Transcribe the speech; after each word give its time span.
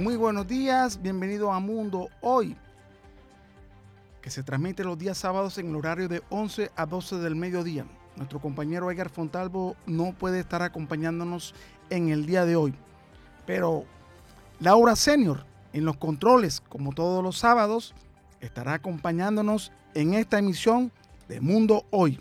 Muy 0.00 0.16
buenos 0.16 0.46
días, 0.46 1.02
bienvenido 1.02 1.52
a 1.52 1.60
Mundo 1.60 2.08
Hoy, 2.22 2.56
que 4.22 4.30
se 4.30 4.42
transmite 4.42 4.82
los 4.82 4.96
días 4.96 5.18
sábados 5.18 5.58
en 5.58 5.68
el 5.68 5.76
horario 5.76 6.08
de 6.08 6.22
11 6.30 6.70
a 6.74 6.86
12 6.86 7.18
del 7.18 7.36
mediodía. 7.36 7.84
Nuestro 8.16 8.40
compañero 8.40 8.90
Edgar 8.90 9.10
Fontalvo 9.10 9.76
no 9.84 10.14
puede 10.14 10.40
estar 10.40 10.62
acompañándonos 10.62 11.54
en 11.90 12.08
el 12.08 12.24
día 12.24 12.46
de 12.46 12.56
hoy, 12.56 12.72
pero 13.44 13.84
Laura 14.58 14.96
Senior 14.96 15.44
en 15.74 15.84
los 15.84 15.98
controles, 15.98 16.62
como 16.62 16.94
todos 16.94 17.22
los 17.22 17.36
sábados, 17.36 17.94
estará 18.40 18.72
acompañándonos 18.72 19.70
en 19.92 20.14
esta 20.14 20.38
emisión 20.38 20.90
de 21.28 21.42
Mundo 21.42 21.84
Hoy. 21.90 22.18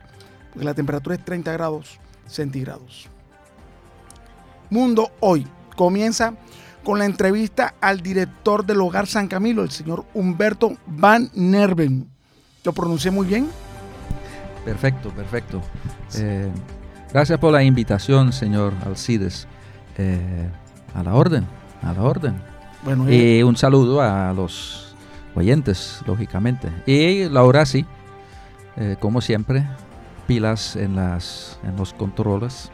porque 0.52 0.64
la 0.64 0.74
temperatura 0.74 1.16
es 1.16 1.24
30 1.24 1.52
grados 1.52 1.98
centígrados. 2.26 3.08
Mundo 4.70 5.10
hoy 5.20 5.46
comienza 5.76 6.34
con 6.84 6.98
la 6.98 7.04
entrevista 7.04 7.74
al 7.80 8.00
director 8.00 8.66
del 8.66 8.80
Hogar 8.80 9.06
San 9.06 9.28
Camilo, 9.28 9.62
el 9.62 9.70
señor 9.70 10.04
Humberto 10.14 10.76
Van 10.86 11.30
Nerven. 11.34 12.08
¿Lo 12.64 12.72
pronuncié 12.72 13.10
muy 13.10 13.26
bien? 13.26 13.48
Perfecto, 14.64 15.10
perfecto. 15.10 15.60
Eh, 16.16 16.50
gracias 17.12 17.38
por 17.38 17.52
la 17.52 17.62
invitación, 17.62 18.32
señor 18.32 18.72
Alcides. 18.84 19.46
Eh, 19.98 20.48
a 20.94 21.02
la 21.02 21.14
orden, 21.14 21.46
a 21.82 21.92
la 21.92 22.02
orden. 22.02 22.40
Bueno, 22.84 23.10
y 23.10 23.38
eh, 23.38 23.44
un 23.44 23.56
saludo 23.56 24.00
a 24.00 24.32
los 24.32 24.94
oyentes, 25.34 26.00
lógicamente. 26.06 26.68
Y 26.86 27.28
Laura, 27.28 27.64
sí, 27.66 27.86
como 29.00 29.20
siempre, 29.20 29.66
pilas 30.26 30.76
en, 30.76 30.96
las, 30.96 31.58
en 31.62 31.76
los 31.76 31.92
controles. 31.92 32.70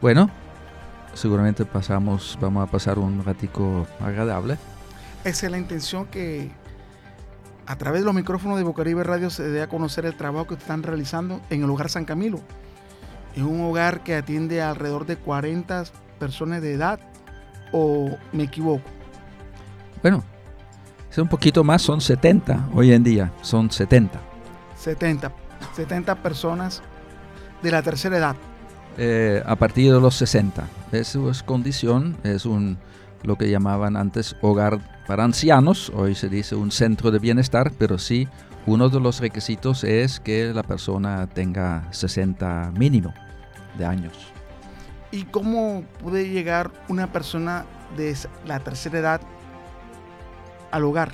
Bueno, 0.00 0.30
seguramente 1.14 1.64
pasamos, 1.64 2.38
vamos 2.40 2.66
a 2.68 2.70
pasar 2.70 2.98
un 2.98 3.24
ratico 3.24 3.86
agradable. 4.00 4.58
Esa 5.24 5.46
es 5.46 5.52
la 5.52 5.58
intención 5.58 6.06
que 6.06 6.50
a 7.66 7.76
través 7.76 8.02
de 8.02 8.06
los 8.06 8.14
micrófonos 8.14 8.58
de 8.58 8.64
Bocaribe 8.64 9.02
Radio 9.04 9.30
se 9.30 9.44
dé 9.44 9.62
a 9.62 9.68
conocer 9.68 10.04
el 10.04 10.16
trabajo 10.16 10.46
que 10.46 10.54
están 10.54 10.82
realizando 10.82 11.40
en 11.50 11.62
el 11.62 11.70
Hogar 11.70 11.88
San 11.88 12.04
Camilo. 12.04 12.40
Es 13.34 13.42
un 13.42 13.62
hogar 13.62 14.02
que 14.02 14.14
atiende 14.14 14.62
a 14.62 14.70
alrededor 14.70 15.06
de 15.06 15.16
40 15.16 15.84
personas 16.18 16.62
de 16.62 16.74
edad 16.74 17.00
o 17.72 18.10
me 18.32 18.44
equivoco. 18.44 18.84
Bueno, 20.02 20.22
es 21.10 21.18
un 21.18 21.28
poquito 21.28 21.64
más, 21.64 21.82
son 21.82 22.00
70 22.00 22.68
hoy 22.74 22.92
en 22.92 23.02
día, 23.02 23.32
son 23.40 23.70
70. 23.70 24.20
70, 24.76 25.32
70 25.74 26.14
personas 26.16 26.82
de 27.62 27.70
la 27.70 27.82
tercera 27.82 28.18
edad. 28.18 28.36
Eh, 28.96 29.42
a 29.44 29.56
partir 29.56 29.92
de 29.92 30.00
los 30.00 30.14
60. 30.14 30.68
Eso 30.92 31.30
es 31.30 31.42
condición, 31.42 32.16
es 32.22 32.46
un 32.46 32.78
lo 33.24 33.36
que 33.36 33.50
llamaban 33.50 33.96
antes 33.96 34.36
hogar 34.42 34.78
para 35.06 35.24
ancianos, 35.24 35.90
hoy 35.94 36.14
se 36.14 36.28
dice 36.28 36.54
un 36.54 36.70
centro 36.70 37.10
de 37.10 37.18
bienestar, 37.18 37.72
pero 37.78 37.98
sí, 37.98 38.28
uno 38.66 38.88
de 38.88 39.00
los 39.00 39.20
requisitos 39.20 39.82
es 39.84 40.20
que 40.20 40.52
la 40.52 40.62
persona 40.62 41.26
tenga 41.26 41.88
60 41.90 42.72
mínimo 42.78 43.12
de 43.78 43.84
años. 43.84 44.12
¿Y 45.10 45.24
cómo 45.24 45.84
puede 46.02 46.28
llegar 46.28 46.70
una 46.88 47.12
persona 47.12 47.64
de 47.96 48.16
la 48.46 48.60
tercera 48.60 48.98
edad 48.98 49.20
al 50.70 50.84
hogar? 50.84 51.12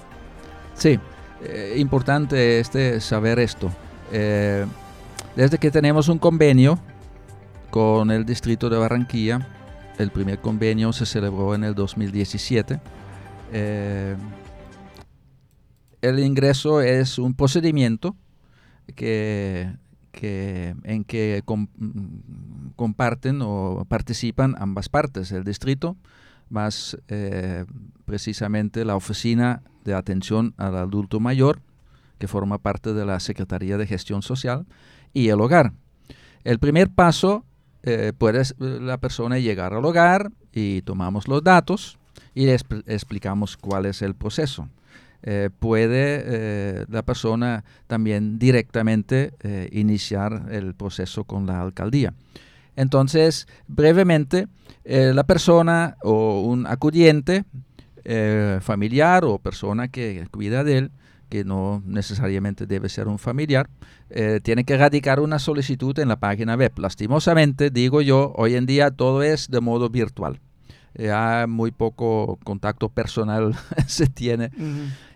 Sí, 0.74 0.98
eh, 1.42 1.74
importante 1.76 2.60
este 2.60 3.00
saber 3.00 3.38
esto. 3.38 3.70
Eh, 4.12 4.64
desde 5.36 5.58
que 5.58 5.70
tenemos 5.70 6.08
un 6.08 6.18
convenio 6.18 6.78
con 7.70 8.10
el 8.10 8.24
distrito 8.24 8.68
de 8.68 8.78
Barranquilla. 8.78 9.46
El 9.98 10.10
primer 10.10 10.40
convenio 10.40 10.92
se 10.92 11.06
celebró 11.06 11.54
en 11.54 11.64
el 11.64 11.74
2017. 11.74 12.80
Eh, 13.52 14.16
el 16.02 16.18
ingreso 16.18 16.80
es 16.80 17.18
un 17.18 17.34
procedimiento 17.34 18.16
que, 18.94 19.74
en 20.22 21.04
que 21.04 21.42
comparten 22.76 23.40
o 23.42 23.84
participan 23.88 24.54
ambas 24.58 24.88
partes, 24.88 25.30
el 25.32 25.44
distrito, 25.44 25.96
más 26.48 26.96
eh, 27.08 27.64
precisamente 28.04 28.84
la 28.84 28.96
oficina 28.96 29.62
de 29.84 29.94
atención 29.94 30.54
al 30.56 30.76
adulto 30.76 31.20
mayor, 31.20 31.60
que 32.18 32.28
forma 32.28 32.58
parte 32.58 32.92
de 32.92 33.06
la 33.06 33.20
Secretaría 33.20 33.78
de 33.78 33.86
Gestión 33.86 34.22
Social, 34.22 34.66
y 35.12 35.28
el 35.28 35.40
hogar. 35.40 35.72
El 36.44 36.58
primer 36.58 36.90
paso 36.90 37.44
eh, 37.82 38.12
puede 38.16 38.42
la 38.58 38.98
persona 38.98 39.38
llegar 39.38 39.72
al 39.72 39.84
hogar 39.84 40.30
y 40.52 40.82
tomamos 40.82 41.28
los 41.28 41.42
datos 41.42 41.98
y 42.34 42.46
les 42.46 42.64
explicamos 42.86 43.56
cuál 43.56 43.86
es 43.86 44.02
el 44.02 44.14
proceso. 44.14 44.68
Eh, 45.22 45.50
puede 45.58 46.22
eh, 46.24 46.84
la 46.88 47.02
persona 47.02 47.64
también 47.86 48.38
directamente 48.38 49.32
iniciar 49.72 50.46
el 50.50 50.74
proceso 50.74 51.24
con 51.24 51.46
la 51.46 51.60
alcaldía. 51.60 52.14
Entonces, 52.76 53.46
brevemente, 53.66 54.46
la 54.84 55.24
persona 55.24 55.96
o 56.02 56.42
un 56.42 56.66
acudiente 56.66 57.44
familiar 58.60 59.24
o 59.24 59.38
persona 59.38 59.88
que 59.88 60.26
cuida 60.30 60.64
de 60.64 60.78
él 60.78 60.90
que 61.30 61.44
no 61.44 61.82
necesariamente 61.86 62.66
debe 62.66 62.90
ser 62.90 63.08
un 63.08 63.18
familiar, 63.18 63.70
eh, 64.10 64.40
tiene 64.42 64.64
que 64.64 64.76
radicar 64.76 65.20
una 65.20 65.38
solicitud 65.38 65.98
en 65.98 66.08
la 66.08 66.20
página 66.20 66.56
web. 66.56 66.72
Lastimosamente, 66.76 67.70
digo 67.70 68.02
yo, 68.02 68.34
hoy 68.36 68.56
en 68.56 68.66
día 68.66 68.90
todo 68.90 69.22
es 69.22 69.48
de 69.48 69.60
modo 69.60 69.88
virtual. 69.88 70.40
Ya 70.92 71.46
muy 71.48 71.70
poco 71.70 72.38
contacto 72.42 72.88
personal 72.88 73.54
se 73.86 74.08
tiene. 74.08 74.50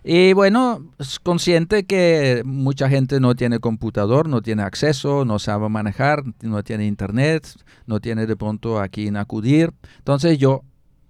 Y 0.03 0.31
bueno, 0.33 0.87
es 0.99 1.19
consciente 1.19 1.85
que 1.85 2.43
mucha 2.45 2.89
gente 2.89 3.19
no 3.19 3.35
tiene 3.35 3.59
computador, 3.59 4.29
no 4.29 4.41
tiene 4.41 4.63
acceso, 4.63 5.25
no 5.25 5.37
sabe 5.37 5.67
manejar, 5.67 6.23
no 6.41 6.63
tiene 6.63 6.87
internet, 6.87 7.47
no 7.85 7.99
tiene 7.99 8.25
de 8.25 8.37
pronto 8.37 8.79
a 8.79 8.87
quién 8.87 9.17
acudir. 9.17 9.73
Entonces 9.97 10.37
yo 10.37 10.63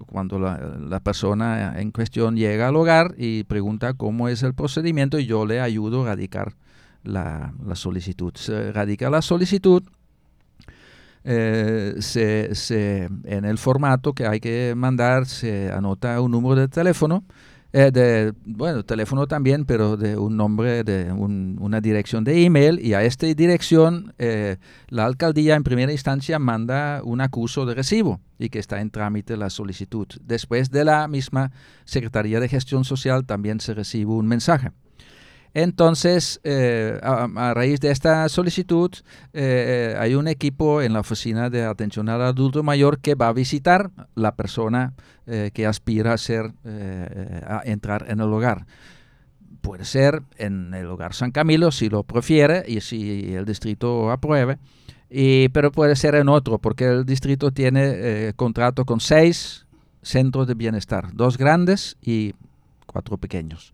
cuando 0.06 0.40
la, 0.40 1.00
persona 1.00 1.80
en 1.80 1.92
cuestión 1.92 2.36
llega 2.36 2.68
al 2.68 2.76
hogar 2.76 3.16
y 3.18 3.44
pregunta 3.44 3.94
cómo 3.94 4.28
es 4.30 4.44
el 4.44 4.54
procedimiento 4.54 5.20
yo 5.20 5.46
le 5.46 5.62
ayudo 5.62 6.04
a 6.04 6.08
radicar 6.08 6.54
la, 7.04 7.54
solicitud. 7.74 8.34
Se 8.36 8.72
radica 8.72 9.10
la 9.10 9.22
solicitud 9.22 9.84
eh, 11.24 11.96
se, 12.00 13.10
en 13.24 13.46
el 13.46 13.58
formato 13.58 14.14
que 14.14 14.28
hay 14.28 14.40
que 14.40 14.74
mandar 14.76 15.26
se 15.26 15.72
anota 15.72 16.22
un 16.22 16.32
número 16.32 16.56
de 16.56 16.68
teléfono 16.68 17.24
eh, 17.78 17.92
de, 17.92 18.34
bueno, 18.46 18.86
teléfono 18.86 19.28
también, 19.28 19.66
pero 19.66 19.98
de 19.98 20.16
un 20.16 20.38
nombre, 20.38 20.86
de 20.86 21.12
una 21.12 21.82
dirección 21.82 22.24
de 22.24 22.46
email 22.46 22.80
y 22.80 22.94
a 22.94 23.04
esta 23.04 23.28
dirección 23.28 24.14
eh, 24.18 24.56
la 24.88 25.06
alcaldía 25.06 25.56
en 25.56 25.64
primera 25.66 25.92
instancia 25.92 26.40
manda 26.40 27.02
un 27.04 27.20
acuso 27.20 27.66
de 27.66 27.76
recibo 27.76 28.22
y 28.40 28.48
que 28.48 28.60
está 28.60 28.80
en 28.80 28.92
trámite 28.92 29.36
la 29.36 29.50
solicitud. 29.50 30.08
Después 30.22 30.72
de 30.72 30.86
la 30.86 31.10
misma 31.10 31.52
Secretaría 31.84 32.40
de 32.40 32.48
Gestión 32.48 32.86
Social 32.86 33.26
también 33.26 33.60
se 33.60 33.74
recibe 33.74 34.14
un 34.14 34.28
mensaje. 34.28 34.72
Entonces, 35.56 36.42
eh, 36.44 37.00
a, 37.02 37.54
raíz 37.54 37.80
de 37.80 37.90
esta 37.90 38.28
solicitud, 38.28 38.92
eh, 39.32 39.96
hay 39.98 40.14
un 40.14 40.28
equipo 40.28 40.82
en 40.82 40.92
la 40.92 41.00
oficina 41.00 41.50
de 41.50 41.64
atención 41.64 42.10
al 42.10 42.22
adulto 42.24 42.62
mayor 42.62 43.00
que 43.00 43.16
va 43.16 43.30
a 43.30 43.34
visitar 43.34 43.90
la 44.16 44.36
persona 44.36 44.94
eh, 45.28 45.52
que 45.54 45.66
aspira 45.66 46.12
a, 46.12 46.18
ser, 46.18 46.52
a 47.48 47.62
entrar 47.64 48.06
en 48.10 48.20
el 48.20 48.34
hogar. 48.34 48.66
Puede 49.62 49.86
ser 49.86 50.24
en 50.38 50.74
el 50.74 50.88
hogar 50.88 51.14
San 51.14 51.32
Camilo, 51.32 51.72
si 51.72 51.88
lo 51.88 52.04
prefiere 52.04 52.66
y 52.68 52.82
si 52.82 53.34
el 53.34 53.46
distrito 53.46 54.12
apruebe, 54.12 54.58
y, 55.10 55.48
pero 55.50 55.72
puede 55.72 55.96
ser 55.96 56.16
en 56.16 56.28
otro, 56.28 56.60
porque 56.60 56.84
el 56.84 57.06
distrito 57.06 57.52
tiene 57.52 58.34
contrato 58.36 58.84
con 58.84 59.00
seis 59.00 59.66
centros 60.02 60.48
de 60.48 60.54
bienestar, 60.54 61.14
dos 61.14 61.38
grandes 61.38 61.96
y 62.02 62.34
cuatro 62.86 63.16
pequeños 63.16 63.74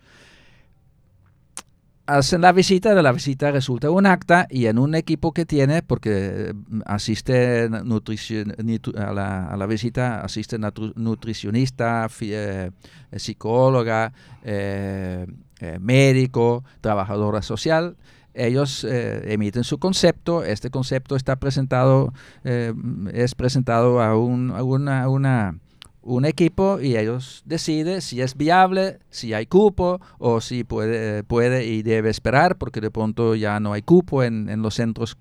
hacen 2.17 2.41
la 2.41 2.51
visita, 2.51 2.93
de 2.93 3.01
la 3.01 3.11
visita 3.11 3.51
resulta 3.51 3.89
un 3.89 4.05
acta 4.05 4.47
y 4.49 4.65
en 4.65 4.77
un 4.77 4.95
equipo 4.95 5.31
que 5.33 5.45
tiene, 5.45 5.81
porque 5.81 6.53
mm, 6.53 6.81
asiste 6.85 7.65
a, 7.65 9.13
la, 9.13 9.47
a 9.47 9.57
la 9.57 9.65
visita, 9.65 10.21
asiste 10.21 10.57
nutricionista, 10.95 12.07
eh, 12.21 12.71
psicóloga, 13.15 14.13
eh, 14.43 15.25
eh, 15.59 15.79
médico, 15.79 16.63
trabajadora 16.81 17.41
social, 17.41 17.95
ellos 18.33 18.85
emiten 18.85 19.65
su 19.65 19.77
concepto, 19.77 20.45
este 20.45 20.69
concepto 20.69 21.17
está 21.17 21.35
presentado, 21.35 22.13
es 22.45 23.35
presentado 23.35 24.01
a, 24.01 24.17
un, 24.17 24.51
a 24.51 24.63
una, 24.63 25.09
una 25.09 25.59
un 26.03 26.25
equipo 26.25 26.79
y 26.79 26.97
ellos 26.97 27.43
deciden 27.45 28.01
si 28.01 28.21
es 28.21 28.35
viable, 28.35 28.99
si 29.09 29.33
hay 29.33 29.45
cupo 29.45 30.01
o 30.17 30.41
si 30.41 30.63
puede, 30.63 31.23
puede 31.23 31.65
y 31.65 31.83
debe 31.83 32.09
esperar 32.09 32.57
porque 32.57 32.81
de 32.81 32.89
pronto 32.89 33.35
ya 33.35 33.59
no 33.59 33.73
hay 33.73 33.81
cupo 33.83 34.23
en, 34.23 34.61
los 34.61 34.75
centros 34.75 35.17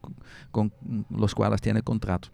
con 0.50 0.72
los 1.10 1.34
cuales 1.34 1.60
tiene 1.60 1.82
contrato. 1.82 2.28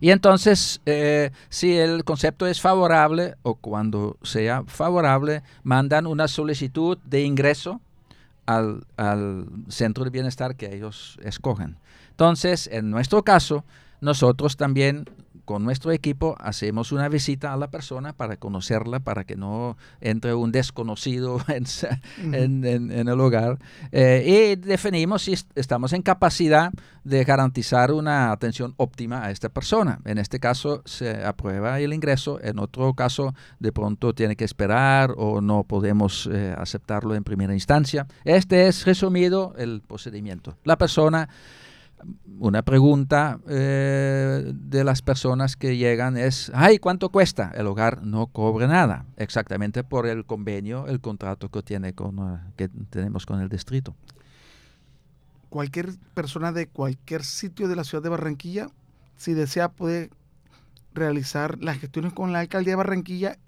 Y 0.00 0.10
entonces, 0.10 0.80
eh, 0.86 1.30
si 1.48 1.76
el 1.76 2.04
concepto 2.04 2.46
es 2.46 2.60
favorable 2.60 3.34
o 3.42 3.56
cuando 3.56 4.16
sea 4.22 4.62
favorable, 4.66 5.42
mandan 5.64 6.06
una 6.06 6.28
solicitud 6.28 6.98
de 7.04 7.22
ingreso 7.22 7.80
al, 8.46 8.86
al 8.96 9.46
centro 9.68 10.04
de 10.04 10.10
bienestar 10.10 10.54
que 10.54 10.74
ellos 10.74 11.18
escogen. 11.22 11.76
Entonces, 12.10 12.68
en 12.72 12.90
nuestro 12.90 13.24
caso, 13.24 13.64
nosotros 14.00 14.56
también 14.56 15.04
con 15.48 15.64
nuestro 15.64 15.92
equipo 15.92 16.36
hacemos 16.40 16.92
una 16.92 17.08
visita 17.08 17.54
a 17.54 17.56
la 17.56 17.70
persona 17.70 18.12
para 18.12 18.36
conocerla, 18.36 19.00
para 19.00 19.24
que 19.24 19.34
no 19.34 19.78
entre 20.02 20.34
un 20.34 20.52
desconocido 20.52 21.40
en, 21.48 22.64
el 23.08 23.18
hogar. 23.18 23.58
Eh, 23.90 24.52
y 24.52 24.56
definimos 24.56 25.22
si 25.22 25.32
estamos 25.54 25.94
en 25.94 26.02
capacidad 26.02 26.70
de 27.02 27.24
garantizar 27.24 27.92
una 27.92 28.30
atención 28.30 28.74
óptima 28.76 29.24
a 29.24 29.30
esta 29.30 29.48
persona. 29.48 30.00
En 30.04 30.18
este 30.18 30.38
caso 30.38 30.82
se 30.84 31.24
aprueba 31.24 31.80
el 31.80 31.94
ingreso, 31.94 32.38
en 32.42 32.58
otro 32.58 32.92
caso 32.92 33.34
de 33.58 33.72
pronto 33.72 34.12
tiene 34.12 34.36
que 34.36 34.44
esperar 34.44 35.14
o 35.16 35.40
no 35.40 35.64
podemos 35.64 36.28
eh, 36.30 36.54
aceptarlo 36.58 37.14
en 37.14 37.24
primera 37.24 37.54
instancia. 37.54 38.06
Este 38.22 38.68
es 38.68 38.84
resumido 38.84 39.54
el 39.56 39.80
procedimiento. 39.80 40.58
La 40.64 40.76
persona 40.76 41.30
una 42.38 42.62
pregunta 42.62 43.40
eh, 43.48 44.52
de 44.54 44.84
las 44.84 45.02
personas 45.02 45.56
que 45.56 45.76
llegan 45.76 46.16
es, 46.16 46.50
ay, 46.54 46.78
¿cuánto 46.78 47.10
cuesta? 47.10 47.50
El 47.54 47.66
hogar 47.66 48.02
no 48.02 48.28
cobre 48.28 48.68
nada, 48.68 49.06
exactamente 49.16 49.84
por 49.84 50.06
el 50.06 50.24
convenio, 50.24 50.86
el 50.86 51.00
contrato 51.00 51.50
que, 51.50 51.62
tiene 51.62 51.94
con, 51.94 52.18
eh, 52.18 52.38
que 52.56 52.68
tenemos 52.90 53.26
con 53.26 53.40
el 53.40 53.48
distrito. 53.48 53.96
Cualquier 55.48 55.90
persona 56.14 56.52
de 56.52 56.68
cualquier 56.68 57.24
sitio 57.24 57.68
de 57.68 57.76
la 57.76 57.84
ciudad 57.84 58.02
de 58.02 58.10
Barranquilla, 58.10 58.68
si 59.16 59.34
desea, 59.34 59.70
puede 59.70 60.10
realizar 60.94 61.58
las 61.62 61.78
gestiones 61.78 62.12
con 62.12 62.32
la 62.32 62.40
alcaldía 62.40 62.72
de 62.72 62.76
Barranquilla 62.76 63.38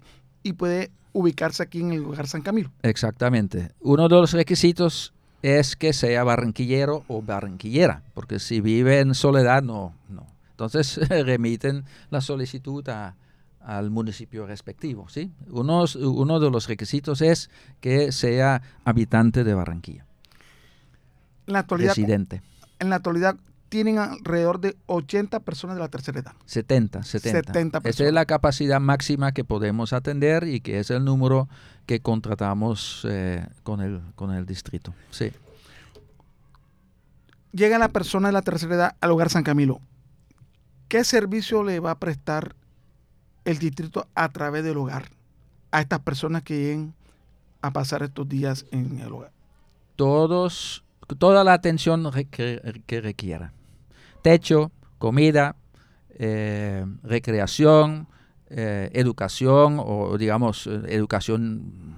y 0.43 0.53
puede 0.53 0.91
ubicarse 1.13 1.63
aquí 1.63 1.81
en 1.81 1.91
el 1.91 2.05
hogar 2.05 2.27
San 2.27 2.41
Camilo. 2.41 2.71
Exactamente. 2.81 3.71
Uno 3.81 4.07
de 4.07 4.15
los 4.15 4.31
requisitos 4.31 5.13
es 5.41 5.75
que 5.75 5.93
sea 5.93 6.23
barranquillero 6.23 7.03
o 7.07 7.21
barranquillera, 7.21 8.03
porque 8.13 8.39
si 8.39 8.61
vive 8.61 8.99
en 8.99 9.15
soledad, 9.15 9.63
no, 9.63 9.93
no. 10.09 10.27
Entonces 10.51 10.97
remiten 11.09 11.85
la 12.09 12.21
solicitud 12.21 12.87
al 13.59 13.89
municipio 13.89 14.45
respectivo. 14.45 15.09
¿sí? 15.09 15.31
Uno, 15.49 15.85
uno 15.99 16.39
de 16.39 16.51
los 16.51 16.67
requisitos 16.67 17.21
es 17.21 17.49
que 17.79 18.11
sea 18.11 18.61
habitante 18.85 19.43
de 19.43 19.53
Barranquilla. 19.53 20.05
En 21.47 21.53
la 21.53 21.59
actualidad, 21.59 21.95
residente. 21.95 22.41
En 22.79 22.89
la 22.89 22.97
actualidad 22.97 23.35
tienen 23.71 23.99
alrededor 23.99 24.59
de 24.59 24.75
80 24.87 25.39
personas 25.39 25.77
de 25.77 25.81
la 25.81 25.87
tercera 25.87 26.19
edad. 26.19 26.33
70, 26.45 27.03
70. 27.03 27.79
Esa 27.85 28.05
es 28.05 28.11
la 28.11 28.25
capacidad 28.25 28.81
máxima 28.81 29.31
que 29.31 29.45
podemos 29.45 29.93
atender 29.93 30.45
y 30.45 30.59
que 30.59 30.79
es 30.79 30.91
el 30.91 31.05
número 31.05 31.47
que 31.85 32.01
contratamos 32.01 33.07
eh, 33.09 33.47
con, 33.63 33.79
el, 33.79 34.01
con 34.15 34.31
el 34.31 34.45
distrito. 34.45 34.93
Sí. 35.09 35.31
Llega 37.53 37.79
la 37.79 37.87
persona 37.87 38.27
de 38.27 38.33
la 38.33 38.41
tercera 38.41 38.75
edad 38.75 38.95
al 38.99 39.11
hogar 39.11 39.29
San 39.29 39.43
Camilo. 39.43 39.79
¿Qué 40.89 41.05
servicio 41.05 41.63
le 41.63 41.79
va 41.79 41.91
a 41.91 41.97
prestar 41.97 42.57
el 43.45 43.57
distrito 43.57 44.05
a 44.15 44.27
través 44.27 44.65
del 44.65 44.75
hogar 44.75 45.05
a 45.71 45.79
estas 45.79 46.01
personas 46.01 46.43
que 46.43 46.57
lleguen 46.57 46.93
a 47.61 47.71
pasar 47.71 48.03
estos 48.03 48.27
días 48.27 48.65
en 48.71 48.99
el 48.99 49.13
hogar? 49.13 49.31
Todos, 49.95 50.83
toda 51.17 51.45
la 51.45 51.53
atención 51.53 52.03
que, 52.31 53.01
requiera. 53.01 53.53
Techo, 54.21 54.71
comida, 54.97 55.55
eh, 56.23 56.85
recreación, 57.03 58.07
eh, 58.49 58.91
educación 58.93 59.77
o 59.79 60.17
digamos 60.17 60.67
eh, 60.67 60.81
educación 60.89 61.95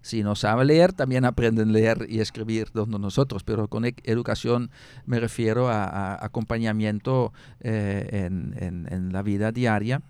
si 0.00 0.22
no 0.22 0.34
sabe 0.34 0.64
leer, 0.64 0.94
también 0.94 1.26
aprenden 1.26 1.68
a 1.68 1.72
leer 1.72 2.06
y 2.08 2.20
escribir 2.20 2.68
donde 2.72 2.98
nosotros, 2.98 3.44
pero 3.44 3.68
con 3.68 3.84
e-, 3.84 3.94
educación 4.04 4.70
me 5.04 5.20
refiero 5.20 5.68
a, 5.68 6.24
acompañamiento 6.24 7.34
en, 7.60 9.10
la 9.12 9.20
vida 9.20 9.52
diaria. 9.52 10.00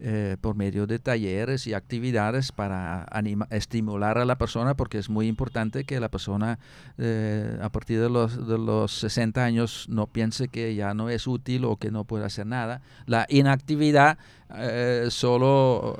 Eh, 0.00 0.36
por 0.40 0.56
medio 0.56 0.88
de 0.88 0.98
talleres 0.98 1.68
y 1.68 1.72
actividades 1.72 2.50
para 2.50 3.06
estimular 3.50 4.18
a 4.18 4.24
la 4.24 4.36
persona, 4.36 4.74
porque 4.74 4.98
es 4.98 5.08
muy 5.08 5.28
importante 5.28 5.84
que 5.84 6.00
la 6.00 6.08
persona 6.08 6.58
eh, 6.98 7.56
a 7.62 7.68
partir 7.68 8.00
de 8.00 8.10
los, 8.10 8.48
de 8.48 8.58
los 8.58 8.92
60 8.92 9.44
años 9.44 9.86
no 9.88 10.08
piense 10.08 10.48
que 10.48 10.74
ya 10.74 10.94
no 10.94 11.10
es 11.10 11.28
útil 11.28 11.64
o 11.64 11.76
que 11.76 11.92
no 11.92 12.02
puede 12.02 12.24
hacer 12.24 12.44
nada. 12.44 12.82
La 13.06 13.26
inactividad 13.28 14.18
eh, 14.56 15.06
solo, 15.10 15.96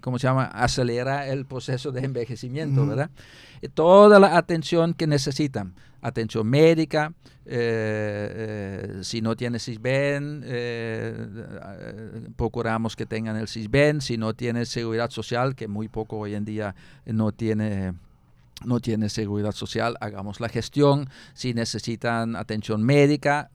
¿cómo 0.00 0.18
se 0.18 0.26
llama?, 0.26 0.46
acelera 0.46 1.28
el 1.28 1.46
proceso 1.46 1.92
de 1.92 2.04
envejecimiento, 2.04 2.84
¿verdad? 2.86 3.08
toda 3.72 4.18
la 4.18 4.36
atención 4.36 4.94
que 4.94 5.06
necesitan 5.06 5.74
atención 6.04 6.46
médica, 6.46 7.14
eh, 7.46 8.32
eh, 8.36 8.98
si 9.02 9.22
no 9.22 9.34
tiene 9.36 9.58
CISBEN, 9.58 10.42
eh, 10.44 11.26
procuramos 12.36 12.94
que 12.94 13.06
tengan 13.06 13.36
el 13.36 13.48
CISBEN, 13.48 14.02
si 14.02 14.18
no 14.18 14.34
tiene 14.34 14.66
seguridad 14.66 15.10
social, 15.10 15.54
que 15.54 15.66
muy 15.66 15.88
poco 15.88 16.18
hoy 16.18 16.34
en 16.34 16.44
día 16.44 16.74
no 17.06 17.32
tiene 17.32 17.94
no 18.64 18.80
tiene 18.80 19.08
seguridad 19.08 19.52
social, 19.52 19.96
hagamos 20.00 20.40
la 20.40 20.48
gestión. 20.48 21.10
Si 21.34 21.52
necesitan 21.52 22.36
atención 22.36 22.82
médica, 22.82 23.50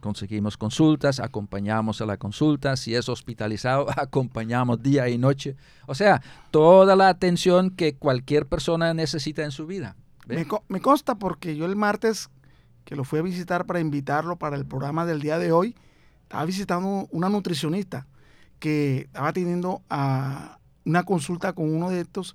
conseguimos 0.00 0.56
consultas, 0.56 1.18
acompañamos 1.18 2.00
a 2.02 2.06
la 2.06 2.16
consulta. 2.18 2.76
Si 2.76 2.94
es 2.94 3.08
hospitalizado, 3.08 3.86
acompañamos 3.96 4.82
día 4.82 5.08
y 5.08 5.16
noche. 5.16 5.56
O 5.86 5.94
sea, 5.94 6.22
toda 6.50 6.94
la 6.94 7.08
atención 7.08 7.70
que 7.70 7.96
cualquier 7.96 8.46
persona 8.46 8.94
necesita 8.94 9.42
en 9.42 9.50
su 9.50 9.66
vida. 9.66 9.96
Me, 10.26 10.80
consta 10.80 11.14
porque 11.14 11.56
yo 11.56 11.66
el 11.66 11.76
martes 11.76 12.30
que 12.84 12.96
lo 12.96 13.04
fui 13.04 13.18
a 13.18 13.22
visitar 13.22 13.66
para 13.66 13.80
invitarlo 13.80 14.36
para 14.36 14.56
el 14.56 14.66
programa 14.66 15.06
del 15.06 15.20
día 15.20 15.38
de 15.38 15.52
hoy, 15.52 15.76
estaba 16.22 16.44
visitando 16.44 17.08
una 17.10 17.28
nutricionista 17.28 18.06
que 18.58 19.02
estaba 19.02 19.32
teniendo 19.32 19.82
a 19.88 20.58
una 20.84 21.04
consulta 21.04 21.52
con 21.52 21.72
uno 21.72 21.90
de 21.90 22.00
estos 22.00 22.34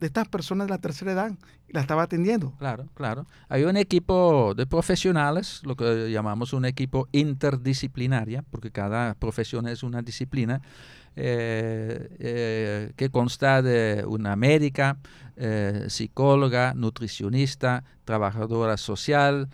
de 0.00 0.06
estas 0.06 0.28
personas 0.28 0.66
de 0.66 0.72
la 0.72 0.78
tercera 0.78 1.12
edad 1.12 1.32
la 1.68 1.80
estaba 1.80 2.04
atendiendo. 2.04 2.52
Claro, 2.58 2.86
claro. 2.94 3.26
Hay 3.48 3.64
un 3.64 3.76
equipo 3.76 4.54
de 4.54 4.64
profesionales, 4.64 5.60
lo 5.64 5.74
que 5.74 6.10
llamamos 6.10 6.52
un 6.52 6.64
equipo 6.64 7.08
interdisciplinaria, 7.10 8.44
porque 8.50 8.70
cada 8.70 9.14
profesión 9.14 9.66
es 9.66 9.82
una 9.82 10.00
disciplina, 10.00 10.62
eh, 11.16 12.16
eh, 12.18 12.92
que 12.96 13.08
consta 13.10 13.60
de 13.60 14.04
una 14.06 14.36
médica, 14.36 14.98
eh, 15.36 15.86
psicóloga, 15.88 16.74
nutricionista, 16.74 17.82
trabajadora 18.04 18.76
social, 18.76 19.48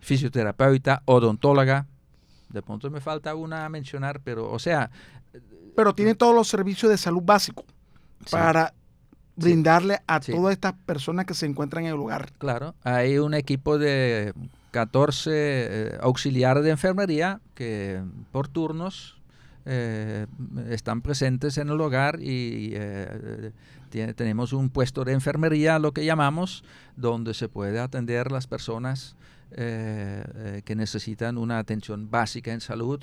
fisioterapeuta, 0.00 1.02
odontóloga. 1.04 1.86
De 2.48 2.62
pronto 2.62 2.90
me 2.90 3.00
falta 3.00 3.34
una 3.34 3.66
a 3.66 3.68
mencionar, 3.68 4.20
pero 4.20 4.50
o 4.50 4.58
sea... 4.58 4.90
Pero 5.76 5.92
tiene 5.92 6.14
todos 6.14 6.34
los 6.34 6.46
servicios 6.46 6.88
de 6.90 6.96
salud 6.96 7.22
para 8.30 8.74
brindarle 9.36 10.00
a 10.06 10.20
todas 10.20 10.52
estas 10.52 10.74
personas 10.86 11.26
que 11.26 11.34
se 11.34 11.46
encuentran 11.46 11.84
en 11.84 11.90
el 11.90 11.96
lugar. 11.96 12.32
Claro, 12.38 12.74
hay 12.82 13.18
un 13.18 13.34
equipo 13.34 13.78
de 13.78 14.32
14 14.70 15.30
eh, 15.32 15.98
auxiliares 16.00 16.64
de 16.64 16.70
enfermería 16.70 17.40
que 17.54 18.02
por 18.32 18.48
turnos 18.48 19.20
eh, 19.66 20.26
están 20.68 21.00
presentes 21.00 21.58
en 21.58 21.68
el 21.68 21.80
hogar 21.80 22.20
y 22.20 22.72
eh, 22.74 23.52
tenemos 24.16 24.52
un 24.52 24.70
puesto 24.70 25.04
de 25.04 25.12
enfermería, 25.12 25.78
lo 25.78 25.92
que 25.92 26.04
llamamos, 26.04 26.64
donde 26.96 27.34
se 27.34 27.48
puede 27.48 27.78
atender 27.78 28.32
las 28.32 28.46
personas 28.46 29.16
que 29.56 30.74
necesitan 30.74 31.38
una 31.38 31.60
atención 31.60 32.10
básica 32.10 32.52
en 32.52 32.60
salud. 32.60 33.00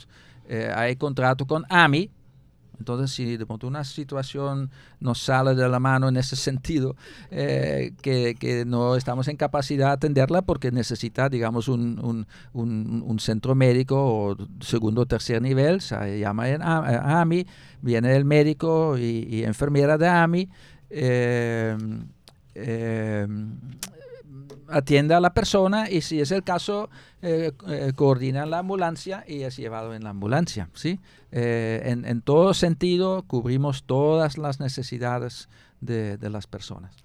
hay 0.75 0.97
contrato 0.97 1.47
con 1.47 1.63
AMI, 1.69 2.09
entonces, 2.81 3.11
si 3.11 3.37
de 3.37 3.45
pronto 3.45 3.67
una 3.67 3.83
situación 3.83 4.71
nos 4.99 5.21
sale 5.21 5.55
de 5.55 5.69
la 5.69 5.79
mano 5.79 6.09
en 6.09 6.17
ese 6.17 6.35
sentido, 6.47 6.95
eh, 7.29 7.93
que, 8.01 8.65
no 8.65 8.95
estamos 8.95 9.27
en 9.27 9.37
capacidad 9.37 9.87
de 9.87 9.93
atenderla 9.93 10.41
porque 10.41 10.71
necesita, 10.71 11.29
digamos, 11.29 11.67
un, 11.67 12.25
centro 13.19 13.55
médico 13.55 13.95
o 13.97 14.37
segundo 14.61 15.01
o 15.01 15.05
tercer 15.05 15.41
nivel, 15.41 15.81
se 15.81 16.19
llama 16.19 16.49
en 16.49 16.61
AMI, 16.63 17.45
viene 17.81 18.15
el 18.15 18.25
médico 18.25 18.97
y, 18.97 19.43
enfermera 19.43 19.97
de 19.97 20.07
AMI. 20.07 20.49
Eh, 20.89 21.77
eh, 22.55 23.27
atiende 24.71 25.13
a 25.13 25.19
la 25.19 25.33
persona 25.33 25.89
y 25.89 26.01
si 26.01 26.19
es 26.21 26.31
el 26.31 26.43
caso, 26.43 26.89
eh, 27.21 27.51
eh, 27.67 27.93
coordina 27.95 28.45
la 28.45 28.59
ambulancia 28.59 29.23
y 29.27 29.41
es 29.41 29.57
llevado 29.57 29.93
en 29.93 30.03
la 30.03 30.11
ambulancia. 30.11 30.69
¿sí? 30.73 30.99
Eh, 31.31 31.81
en, 31.85 32.21
todo 32.21 32.53
sentido, 32.53 33.23
cubrimos 33.23 33.83
todas 33.83 34.37
las 34.37 34.59
necesidades 34.59 35.49
de, 35.79 36.17
las 36.29 36.47
personas. 36.47 36.95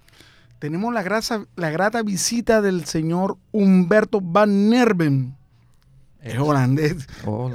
Tenemos 0.59 0.93
la, 0.93 1.03
grasa, 1.03 1.45
la 1.55 1.69
grata 1.69 2.01
visita 2.01 2.61
del 2.61 2.85
señor 2.85 3.37
Humberto 3.51 4.21
Van 4.21 4.69
Nerven. 4.69 5.35
Es 6.21 6.37
holandés, 6.37 7.07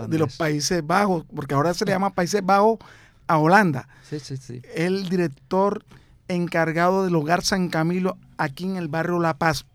de 0.09 0.19
los 0.19 0.37
Países 0.37 0.87
Bajos, 0.87 1.27
porque 1.35 1.55
ahora 1.55 1.75
se 1.75 1.85
le 1.85 1.93
llama 1.93 2.11
Países 2.11 2.45
Bajos 2.45 2.79
a 3.27 3.39
Holanda. 3.39 3.89
Sí, 4.09 4.19
sí, 4.21 4.37
sí. 4.37 4.63
El 4.75 5.09
director 5.09 5.85
encargado 6.29 7.05
del 7.05 7.15
hogar 7.15 7.43
San 7.43 7.69
Camilo 7.69 8.17
aquí 8.39 8.65
en 8.65 8.77
el 8.77 8.89
barrio 8.89 9.19
La 9.19 9.35
Paz. 9.35 9.67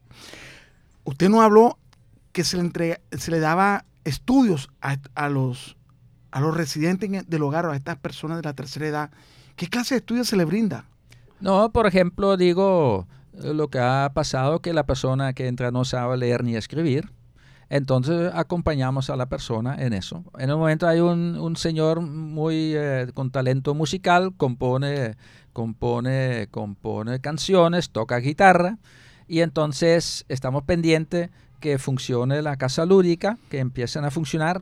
Usted 1.07 1.29
no 1.29 1.41
habló 1.41 1.79
que 2.33 2.43
se 2.43 2.61
le, 2.61 2.99
le 3.27 3.39
daba 3.39 3.85
estudios 4.03 4.69
a, 4.81 5.29
los, 5.29 5.77
a 6.31 6.41
los 6.41 6.55
residentes 6.55 7.25
del 7.29 7.43
hogar, 7.43 7.65
a 7.65 7.77
estas 7.77 7.95
personas 7.95 8.39
de 8.39 8.43
la 8.43 8.53
tercera 8.53 8.87
edad. 8.87 9.11
¿Qué 9.55 9.67
clase 9.67 9.95
de 9.95 9.99
estudios 9.99 10.27
se 10.27 10.35
le 10.35 10.43
brinda? 10.43 10.83
No, 11.39 11.71
por 11.71 11.87
ejemplo, 11.87 12.35
digo, 12.35 13.07
lo 13.31 13.69
que 13.69 13.79
ha 13.79 14.11
pasado 14.13 14.59
que 14.59 14.73
la 14.73 14.85
persona 14.85 15.31
que 15.31 15.47
entra 15.47 15.71
no 15.71 15.85
sabe 15.85 16.17
leer 16.17 16.43
ni 16.43 16.57
escribir. 16.57 17.09
Entonces 17.69 18.29
acompañamos 18.33 19.09
a 19.09 19.15
la 19.15 19.27
persona 19.27 19.77
en 19.79 19.93
eso. 19.93 20.25
En 20.37 20.49
el 20.49 20.57
momento 20.57 20.89
hay 20.89 20.99
un, 20.99 21.55
señor 21.55 22.01
muy 22.01 22.73
eh, 22.75 23.07
con 23.13 23.31
talento 23.31 23.73
musical, 23.73 24.33
compone, 24.35 25.15
compone, 25.53 26.49
compone 26.51 27.21
canciones, 27.21 27.91
toca 27.91 28.17
guitarra 28.17 28.77
y 29.27 29.41
entonces 29.41 30.25
estamos 30.29 30.63
pendientes 30.63 31.29
que 31.59 31.77
funcione 31.77 32.41
la 32.41 32.55
casa 32.55 32.85
lúdica, 32.85 33.37
que 33.49 33.59
empiecen 33.59 34.05
a 34.05 34.11
funcionar. 34.11 34.61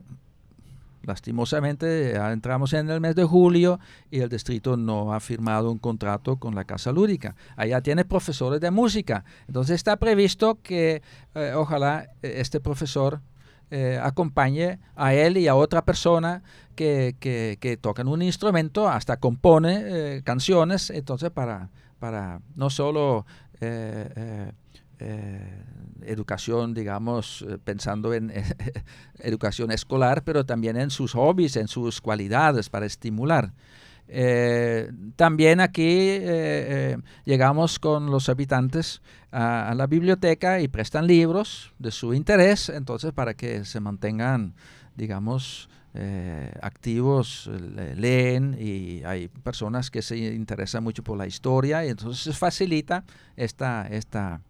Lastimosamente 1.04 2.14
ya 2.14 2.32
entramos 2.32 2.74
en 2.74 2.90
el 2.90 3.00
mes 3.00 3.16
de 3.16 3.24
julio 3.24 3.80
y 4.10 4.22
el 4.22 4.30
distrito 4.30 4.76
no 4.76 5.14
ha 5.14 5.20
firmado 5.20 5.72
un 5.72 5.78
contrato 5.78 6.38
con 6.38 6.56
la 6.56 6.64
casa 6.64 6.92
lúdica. 6.92 7.36
Allá 7.56 7.82
tiene 7.82 8.06
profesores 8.06 8.60
de 8.60 8.72
música. 8.72 9.24
Entonces 9.48 9.76
está 9.76 9.98
previsto 9.98 10.58
que 10.64 11.04
eh, 11.36 11.54
ojalá 11.56 12.08
eh, 12.24 12.36
este 12.38 12.60
profesor 12.60 13.22
eh, 13.70 14.00
acompañe 14.02 14.80
a 14.96 15.14
él 15.14 15.38
y 15.38 15.48
a 15.48 15.54
otra 15.54 15.86
persona 15.86 16.42
que, 16.76 17.16
que, 17.20 17.78
tocan 17.80 18.08
un 18.08 18.22
instrumento, 18.22 18.90
hasta 18.90 19.18
compone 19.18 20.22
canciones, 20.24 20.90
entonces 20.90 21.32
para, 21.32 21.70
para 22.00 22.42
no 22.56 22.70
solo 22.70 23.26
eh, 23.62 24.10
eh, 24.16 24.52
eh, 25.00 25.64
educación, 26.04 26.74
digamos, 26.74 27.46
pensando 27.64 28.14
en 28.14 28.32
educación 29.20 29.72
escolar, 29.72 30.24
pero 30.24 30.46
también 30.46 30.78
en 30.78 30.90
sus 30.90 31.14
hobbies, 31.14 31.56
en 31.58 31.68
sus 31.68 32.00
cualidades 32.00 32.70
para 32.70 32.86
estimular. 32.86 33.54
también 35.16 35.60
aquí 35.60 36.20
llegamos 37.26 37.80
con 37.80 38.12
los 38.12 38.30
habitantes 38.30 39.02
a, 39.32 39.74
la 39.76 39.88
biblioteca 39.88 40.62
y 40.62 40.68
prestan 40.68 41.08
libros 41.08 41.74
de 41.80 41.92
su 41.92 42.14
interés, 42.14 42.70
entonces 42.70 43.12
para 43.14 43.34
que 43.34 43.66
se 43.66 43.80
mantengan, 43.80 44.54
digamos, 44.96 45.70
eh, 45.98 46.52
activos 46.62 47.50
leen 47.96 48.58
y 48.60 49.02
hay 49.06 49.30
personas 49.30 49.90
que 49.90 50.02
se 50.02 50.18
interesan 50.18 50.84
mucho 50.84 51.04
por 51.04 51.18
la 51.18 51.25
historia 51.25 51.86
y 51.86 51.90
entonces 51.90 52.22
se 52.22 52.34
facilita 52.34 53.06
esta, 53.38 53.88
esta 53.88 54.42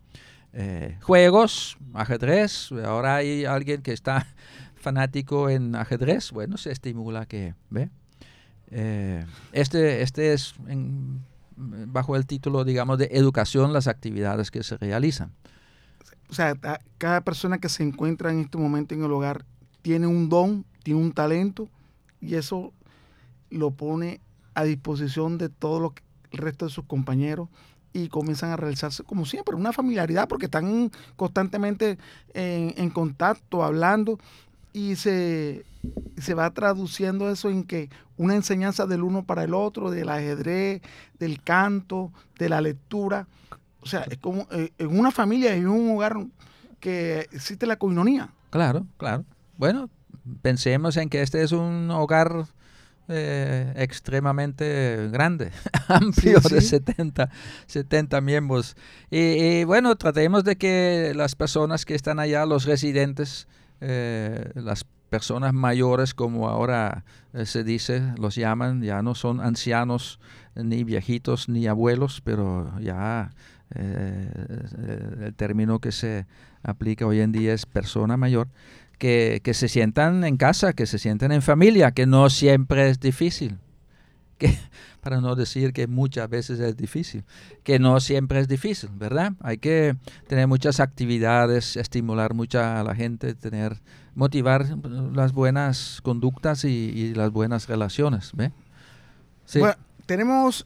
eh, 0.54 0.98
juegos, 1.04 1.78
ajedrez. 1.94 2.72
Ahora 2.84 3.18
hay 3.18 3.46
alguien 3.46 3.84
que 3.84 3.94
está 3.94 4.26
fanático 4.76 5.48
en 5.48 5.76
ajedrez, 5.76 6.32
bueno, 6.32 6.58
se 6.58 6.72
estimula 6.72 7.28
que 7.28 7.54
ve. 7.70 7.92
Eh, 8.72 9.24
este, 9.52 10.02
este 10.02 10.34
es 10.34 10.56
bajo 11.56 12.16
el 12.16 12.26
título, 12.26 12.64
digamos, 12.64 12.98
de 12.98 13.10
educación 13.12 13.72
las 13.72 13.88
actividades 13.88 14.50
que 14.50 14.64
se 14.64 14.78
realizan. 14.78 15.32
O 16.28 16.34
sea, 16.34 16.56
cada 16.98 17.22
persona 17.22 17.60
que 17.60 17.70
se 17.70 17.84
encuentra 17.84 18.32
en 18.32 18.40
este 18.40 18.58
momento 18.58 18.96
en 18.96 19.04
el 19.04 19.12
hogar 19.12 19.46
tiene 19.84 20.08
un 20.08 20.28
don 20.28 20.66
tiene 20.86 21.02
un 21.02 21.14
talento 21.14 21.68
y 22.22 22.36
eso 22.36 22.72
lo 23.50 23.72
pone 23.72 24.22
a 24.54 24.64
disposición 24.66 25.40
de 25.40 25.50
todo 25.50 25.96
el 26.32 26.38
resto 26.38 26.66
de 26.66 26.72
sus 26.72 26.86
compañeros 26.86 27.50
y 27.92 28.08
comienzan 28.08 28.52
a 28.52 28.56
realizarse 28.56 29.04
como 29.04 29.26
siempre, 29.26 29.56
una 29.56 29.74
familiaridad 29.74 30.28
porque 30.28 30.46
están 30.46 30.92
constantemente 31.16 31.98
en, 32.36 32.90
contacto, 32.92 33.64
hablando 33.64 34.20
y 34.74 34.96
se, 34.96 35.66
se, 36.18 36.36
va 36.36 36.52
traduciendo 36.52 37.32
eso 37.32 37.50
en 37.50 37.64
que 37.64 37.90
una 38.16 38.36
enseñanza 38.36 38.86
del 38.86 39.02
uno 39.02 39.24
para 39.24 39.44
el 39.44 39.56
otro, 39.56 39.90
del 39.90 40.10
ajedrez, 40.10 40.84
del 41.18 41.42
canto, 41.42 42.12
de 42.38 42.50
la 42.50 42.62
lectura. 42.62 43.28
O 43.82 43.88
sea, 43.88 44.02
es 44.02 44.20
como 44.20 44.46
eh, 44.52 44.72
en 44.78 45.00
una 45.00 45.10
familia 45.10 45.56
en 45.56 45.68
un 45.68 45.96
hogar 45.96 46.16
que 46.80 47.22
existe 47.32 47.66
la 47.66 47.78
coinonía. 47.78 48.30
Claro, 48.52 48.86
claro. 48.98 49.26
Bueno, 49.58 49.90
pensemos 50.42 50.98
en 50.98 51.10
que 51.10 51.22
este 51.22 51.44
es 51.44 51.52
un 51.52 51.90
hogar 51.92 52.46
eh, 53.08 53.72
extremadamente 53.76 55.10
grande, 55.12 55.52
amplio 55.88 56.40
de 56.40 56.60
70, 56.60 57.30
70 57.68 58.20
miembros. 58.22 58.76
Y, 59.12 59.64
bueno, 59.66 59.96
tratemos 59.96 60.44
de 60.44 60.56
que 60.56 61.14
las 61.16 61.36
personas 61.36 61.86
que 61.86 61.94
están 61.94 62.20
allá, 62.20 62.48
los 62.48 62.66
residentes, 62.66 63.48
eh, 63.80 64.50
las 64.56 64.86
personas 65.12 65.54
mayores, 65.54 66.16
como 66.16 66.50
ahora 66.50 67.06
eh, 67.34 67.46
se 67.46 67.64
dice, 67.64 68.02
los 68.18 68.36
llaman, 68.36 68.82
ya 68.82 69.04
no 69.04 69.14
son 69.14 69.40
ancianos, 69.40 70.20
ni 70.56 70.84
viejitos, 70.84 71.48
ni 71.48 71.68
abuelos, 71.68 72.22
pero 72.22 72.74
ya 72.80 73.32
el 73.76 75.34
término 75.36 75.80
que 75.80 75.92
se 75.92 76.28
aplica 76.64 77.06
hoy 77.06 77.20
en 77.20 77.32
día 77.32 77.54
es 77.54 77.66
persona 77.66 78.16
mayor 78.16 78.48
que, 78.98 79.42
se 79.54 79.68
sientan 79.68 80.24
en 80.24 80.38
casa, 80.38 80.74
que 80.74 80.86
se 80.86 81.00
sientan 81.00 81.32
en 81.32 81.42
familia, 81.42 81.92
que 81.92 82.06
no 82.06 82.30
siempre 82.30 82.90
es 82.90 83.00
difícil. 83.00 83.58
Que, 84.38 84.54
para 85.00 85.22
no 85.22 85.36
decir 85.36 85.72
que 85.72 85.88
muchas 85.88 86.28
veces 86.28 86.60
es 86.60 86.76
difícil, 86.76 87.24
que 87.64 87.80
no 87.80 88.02
siempre 88.02 88.40
es 88.42 88.50
difícil, 88.50 88.90
¿verdad? 88.94 89.32
Hay 89.40 89.60
que 89.60 89.96
tener 90.28 90.48
muchas 90.48 90.82
actividades, 90.82 91.78
estimular 91.78 92.34
mucha 92.34 92.82
a 92.82 92.84
la 92.84 92.96
gente, 92.96 93.34
tener, 93.34 93.78
motivar 94.14 94.66
las 95.14 95.32
buenas 95.32 96.02
conductas 96.02 96.66
y, 96.66 97.14
las 97.14 97.32
buenas 97.32 97.70
relaciones, 97.70 98.32
¿ve? 98.34 98.52
Bueno, 99.54 99.76
tenemos 100.06 100.66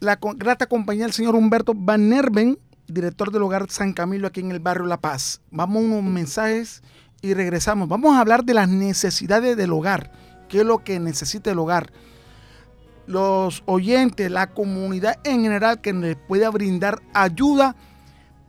la 0.00 0.18
grata 0.36 0.66
compañía 0.66 1.04
del 1.04 1.12
señor 1.12 1.34
Humberto 1.34 1.74
Van 1.76 2.08
Nerven, 2.08 2.58
director 2.86 3.30
del 3.30 3.42
hogar 3.42 3.70
San 3.70 3.92
Camilo 3.92 4.28
aquí 4.28 4.40
en 4.40 4.50
el 4.50 4.60
barrio 4.60 4.86
La 4.86 5.00
Paz. 5.00 5.42
Vamos 5.50 5.76
a 5.76 5.86
unos 5.86 6.02
mensajes 6.04 6.82
y 7.20 7.34
regresamos. 7.34 7.88
Vamos 7.88 8.16
a 8.16 8.20
hablar 8.20 8.44
de 8.44 8.54
las 8.54 8.68
necesidades 8.68 9.56
del 9.56 9.72
hogar. 9.72 10.12
¿Qué 10.48 10.60
es 10.60 10.64
lo 10.64 10.84
que 10.84 11.00
necesita 11.00 11.50
el 11.50 11.58
hogar? 11.58 11.92
Los 13.06 13.62
oyentes, 13.66 14.30
la 14.30 14.48
comunidad 14.48 15.18
en 15.24 15.42
general 15.42 15.80
que 15.80 15.92
les 15.92 16.16
pueda 16.16 16.50
brindar 16.50 17.00
ayuda 17.14 17.74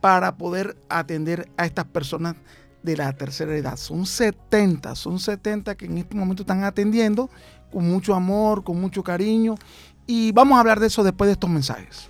para 0.00 0.36
poder 0.36 0.76
atender 0.88 1.50
a 1.56 1.66
estas 1.66 1.86
personas 1.86 2.36
de 2.82 2.96
la 2.96 3.12
tercera 3.12 3.56
edad. 3.56 3.76
Son 3.76 4.06
70, 4.06 4.94
son 4.94 5.18
70 5.18 5.74
que 5.74 5.86
en 5.86 5.98
este 5.98 6.14
momento 6.14 6.42
están 6.42 6.64
atendiendo 6.64 7.30
con 7.70 7.88
mucho 7.88 8.14
amor, 8.14 8.64
con 8.64 8.80
mucho 8.80 9.02
cariño. 9.02 9.54
Y 10.06 10.32
vamos 10.32 10.56
a 10.56 10.60
hablar 10.60 10.80
de 10.80 10.88
eso 10.88 11.02
después 11.02 11.28
de 11.28 11.32
estos 11.32 11.50
mensajes. 11.50 12.09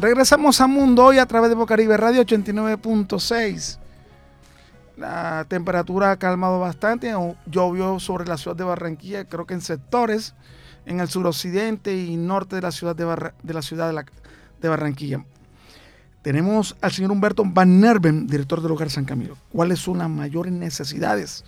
Regresamos 0.00 0.60
a 0.60 0.68
Mundo 0.68 1.06
hoy 1.06 1.18
a 1.18 1.26
través 1.26 1.50
de 1.50 1.56
Bocaribe 1.56 1.96
Radio 1.96 2.22
89.6. 2.22 3.78
La 4.96 5.44
temperatura 5.48 6.12
ha 6.12 6.16
calmado 6.16 6.60
bastante, 6.60 7.12
llovió 7.46 7.98
sobre 7.98 8.24
la 8.24 8.36
ciudad 8.36 8.56
de 8.56 8.62
Barranquilla, 8.62 9.24
creo 9.24 9.44
que 9.44 9.54
en 9.54 9.60
sectores 9.60 10.34
en 10.86 11.00
el 11.00 11.08
suroccidente 11.08 11.96
y 11.96 12.16
norte 12.16 12.54
de 12.56 12.62
la 12.62 12.70
ciudad 12.70 12.94
de, 12.94 13.32
de 13.42 13.54
la 13.54 13.60
ciudad 13.60 13.92
de, 14.60 14.68
Barranquilla. 14.68 15.24
Tenemos 16.22 16.76
al 16.80 16.92
señor 16.92 17.10
Humberto 17.10 17.42
Van 17.44 17.80
Nerven, 17.80 18.28
director 18.28 18.62
del 18.62 18.70
Hogar 18.70 18.90
San 18.90 19.04
Camilo. 19.04 19.36
¿Cuáles 19.52 19.80
son 19.80 19.98
las 19.98 20.08
mayores 20.08 20.52
necesidades 20.52 21.42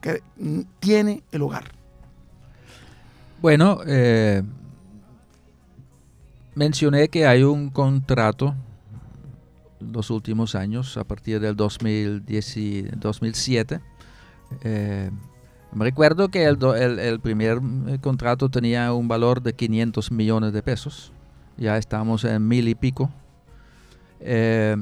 que 0.00 0.22
tiene 0.80 1.22
el 1.32 1.42
hogar? 1.42 1.64
Bueno, 3.42 3.80
eh, 3.86 4.42
mencioné 6.54 7.08
que 7.08 7.26
hay 7.26 7.42
un 7.42 7.70
contrato 7.70 8.54
los 9.92 10.10
últimos 10.10 10.54
años, 10.54 10.96
a 10.96 11.04
partir 11.04 11.40
del 11.40 11.56
2010 11.56 12.98
2007. 12.98 13.80
Eh, 14.62 15.10
me 15.72 15.84
recuerdo 15.84 16.28
que 16.28 16.44
el, 16.44 17.20
primer 17.20 17.60
eh, 17.88 17.98
contrato 18.00 18.48
tenía 18.48 18.92
un 18.92 19.08
valor 19.08 19.42
de 19.42 19.54
500 19.54 20.12
millones 20.12 20.52
de 20.52 20.62
pesos. 20.62 21.12
Ya 21.56 21.76
estamos 21.76 22.24
en 22.24 22.46
mil 22.46 22.68
y 22.68 22.74
pico. 22.74 23.10
Eh, 24.20 24.76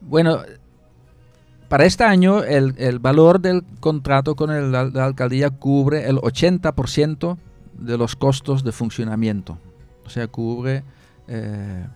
bueno, 0.00 0.40
para 1.68 1.84
este 1.84 2.04
año 2.04 2.42
el, 2.42 2.98
valor 2.98 3.40
del 3.40 3.64
contrato 3.80 4.34
con 4.34 4.72
la 4.72 4.80
alcaldía 4.80 5.50
cubre 5.50 6.08
el 6.08 6.16
80% 6.16 7.36
de 7.78 7.98
los 7.98 8.16
costos 8.16 8.64
de 8.64 8.72
funcionamiento. 8.72 9.58
O 10.06 10.10
sea, 10.10 10.26
cubre 10.28 10.82
eh, 11.28 11.86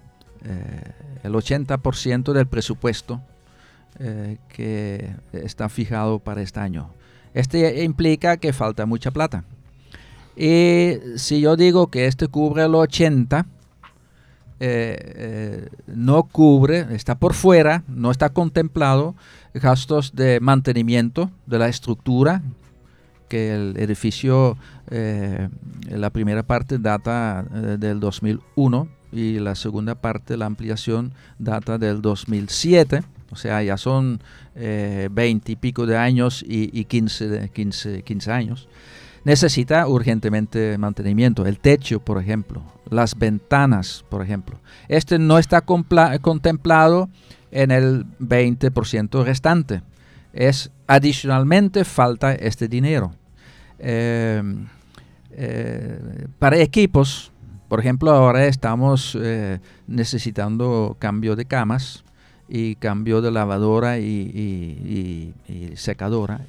eh, 0.45 0.93
el 1.23 1.33
80% 1.33 2.33
del 2.33 2.47
presupuesto 2.47 3.21
eh, 3.99 4.39
que 4.49 5.11
está 5.33 5.69
fijado 5.69 6.19
para 6.19 6.43
este 6.43 6.61
año. 6.61 6.91
Este 7.35 7.85
implica 7.85 8.37
que 8.37 8.53
falta 8.53 8.87
mucha 8.87 9.11
plata. 9.11 9.45
Y 10.37 10.95
si 11.17 11.41
yo 11.41 11.57
digo 11.57 11.89
que 11.89 12.07
este 12.07 12.29
cubre 12.29 12.65
el 12.65 12.75
80, 12.75 13.47
no 15.87 16.23
cubre, 16.25 16.87
está 16.95 17.17
por 17.17 17.35
fuera, 17.35 17.83
no 17.89 18.11
está 18.11 18.29
contemplado 18.31 19.15
gastos 19.55 20.15
de 20.15 20.39
mantenimiento 20.41 21.31
de 21.47 21.59
la 21.59 21.69
estructura, 21.69 22.43
que 23.29 23.55
el 23.55 23.77
edificio, 23.79 24.57
eh, 24.91 25.49
la 25.89 26.11
primera 26.11 26.43
parte 26.43 26.79
data 26.79 27.45
eh, 27.55 27.77
del 27.79 28.01
2001 28.01 28.89
y 29.13 29.39
la 29.39 29.55
segunda 29.55 29.95
parte, 29.95 30.37
la 30.37 30.47
ampliación, 30.47 31.13
data 31.39 31.79
del 31.79 32.03
2007. 32.03 33.03
O 33.31 33.37
sea, 33.37 33.63
ya 33.63 33.77
son 33.77 34.21
eh, 34.57 35.09
20 35.13 35.53
y 35.53 35.57
pico 35.57 35.87
de 35.87 35.97
años 35.97 36.43
y, 36.43 36.71
y 36.79 36.85
15, 36.85 37.51
15, 37.53 38.03
15 38.03 38.33
años. 38.33 38.69
Necesita 39.25 39.87
urgentemente 39.87 40.79
mantenimiento. 40.79 41.45
El 41.45 41.59
techo, 41.59 42.01
por 42.01 42.19
ejemplo. 42.19 42.63
Las 42.89 43.19
ventanas, 43.19 44.05
por 44.09 44.23
ejemplo. 44.23 44.59
Este 44.89 45.19
no 45.19 45.39
está 45.39 45.61
contemplado 45.61 47.11
en 47.51 47.71
el 47.71 48.07
20% 48.21 49.25
restante 49.25 49.83
es 50.33 50.71
adicionalmente 50.87 51.85
falta 51.85 52.35
este 52.35 52.69
dinero. 52.69 53.13
Eh, 53.79 54.43
eh, 55.33 56.27
para 56.39 56.59
equipos, 56.59 57.31
por 57.69 57.81
ejemplo, 57.81 58.11
ahora 58.11 58.47
estamos 58.47 59.17
eh, 59.21 59.61
necesitando 59.87 60.97
cambio 60.99 61.37
de 61.37 61.45
camas 61.45 62.05
y 62.49 62.77
cambio 62.77 63.21
de 63.21 63.31
lavadora 63.31 63.99
y, 63.99 65.35
secadora. 65.77 66.41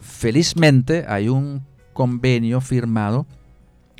Felizmente 0.00 1.06
hay 1.08 1.28
un 1.28 1.62
convenio 1.92 2.60
firmado 2.60 3.26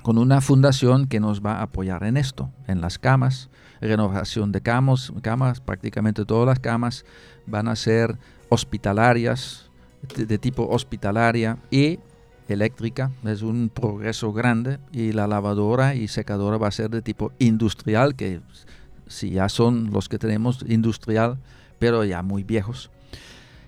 con 0.02 0.18
una 0.18 0.40
fundación 0.42 1.06
que 1.06 1.18
nos 1.18 1.40
va 1.40 1.54
a 1.54 1.62
apoyar 1.62 2.04
en 2.04 2.18
esto, 2.18 2.50
en 2.68 2.82
las 2.82 2.98
camas, 2.98 3.48
renovación 3.80 4.52
de 4.52 4.60
camas, 4.60 5.12
camas 5.22 5.60
prácticamente 5.60 6.24
todas 6.24 6.46
las 6.46 6.58
camas 6.58 7.04
van 7.46 7.68
a 7.68 7.76
ser 7.76 8.18
hospitalarias, 8.54 9.70
de 10.16 10.38
tipo 10.38 10.66
hospitalaria 10.68 11.58
y 11.70 11.98
eléctrica, 12.48 13.10
es 13.24 13.42
un 13.42 13.70
progreso 13.72 14.32
grande 14.32 14.78
y 14.92 15.12
la 15.12 15.26
lavadora 15.26 15.94
y 15.94 16.08
secadora 16.08 16.58
va 16.58 16.68
a 16.68 16.72
ser 16.72 16.90
de 16.90 17.02
tipo 17.02 17.32
industrial, 17.38 18.14
que 18.14 18.40
si 19.06 19.30
ya 19.30 19.48
son 19.48 19.90
los 19.92 20.08
que 20.08 20.18
tenemos 20.18 20.64
industrial, 20.68 21.38
pero 21.78 22.04
ya 22.04 22.22
muy 22.22 22.44
viejos. 22.44 22.90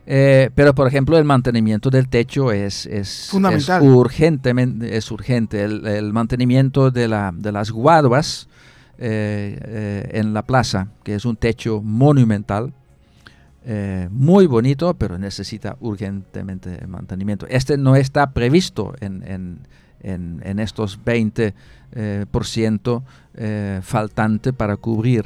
Eh, 0.09 0.51
pero 0.55 0.72
por 0.72 0.87
ejemplo 0.87 1.18
el 1.18 1.25
mantenimiento 1.25 1.90
del 1.90 2.09
techo 2.09 2.53
es, 2.53 2.87
es, 2.87 3.27
Fundamental. 3.29 3.83
es 3.83 3.88
urgentemente 3.88 4.96
es 4.96 5.11
urgente. 5.11 5.64
El, 5.64 6.12
mantenimiento 6.12 6.92
de, 6.92 7.09
la, 7.09 7.33
de 7.35 7.51
las 7.51 7.72
guaduas 7.72 8.49
eh, 8.99 9.59
eh, 9.62 10.11
en 10.12 10.33
la 10.33 10.42
plaza, 10.42 10.88
que 11.03 11.16
es 11.16 11.25
un 11.25 11.37
techo 11.37 11.83
monumental, 11.83 12.72
eh, 13.68 14.07
muy 14.12 14.46
bonito, 14.46 14.94
pero 14.94 15.18
necesita 15.18 15.76
urgentemente 15.81 16.87
mantenimiento. 16.87 17.48
Este 17.48 17.76
no 17.76 17.96
está 17.96 18.31
previsto 18.31 18.94
en, 19.00 19.59
estos 20.61 21.00
20% 21.05 21.52
eh, 21.92 22.26
por 22.31 22.46
ciento, 22.46 23.02
eh, 23.35 23.81
faltante 23.83 24.52
para 24.52 24.76
cubrir. 24.76 25.24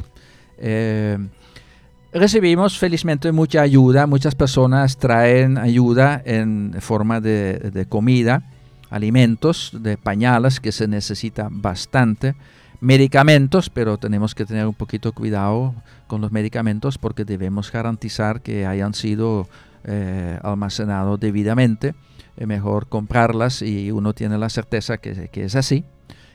recibimos 2.13 2.79
felizmente 2.79 3.31
mucha 3.31 3.61
ayuda, 3.61 4.07
muchas 4.07 4.35
personas 4.35 4.97
traen 4.97 5.59
ayuda 5.59 6.23
en 6.25 6.75
forma 6.81 7.21
de, 7.21 7.71
de 7.75 7.85
comida, 7.85 8.43
alimentos, 8.89 9.77
de 9.79 9.99
pañales 9.99 10.61
que 10.61 10.73
se 10.73 10.89
necesita 10.89 11.49
bastante 11.51 12.35
medicamentos, 12.81 13.71
pero 13.71 13.99
tenemos 13.99 14.35
que 14.35 14.47
tener 14.47 14.67
un 14.67 14.75
poquito 14.75 15.13
cuidado 15.13 15.75
con 16.07 16.21
los 16.21 16.33
medicamentos 16.33 16.99
porque 16.99 17.25
debemos 17.25 17.71
garantizar 17.71 18.41
que 18.41 18.67
hayan 18.67 18.95
sido 18.95 19.47
eh, 19.85 20.39
almacenados 20.43 21.21
debidamente. 21.21 21.95
Es 22.37 22.47
mejor 22.47 22.89
comprarlas 22.89 23.63
y 23.63 23.91
uno 23.91 24.15
tiene 24.15 24.39
la 24.39 24.49
certeza 24.49 24.99
que, 24.99 25.29
que 25.29 25.45
es 25.45 25.57
así. 25.57 25.85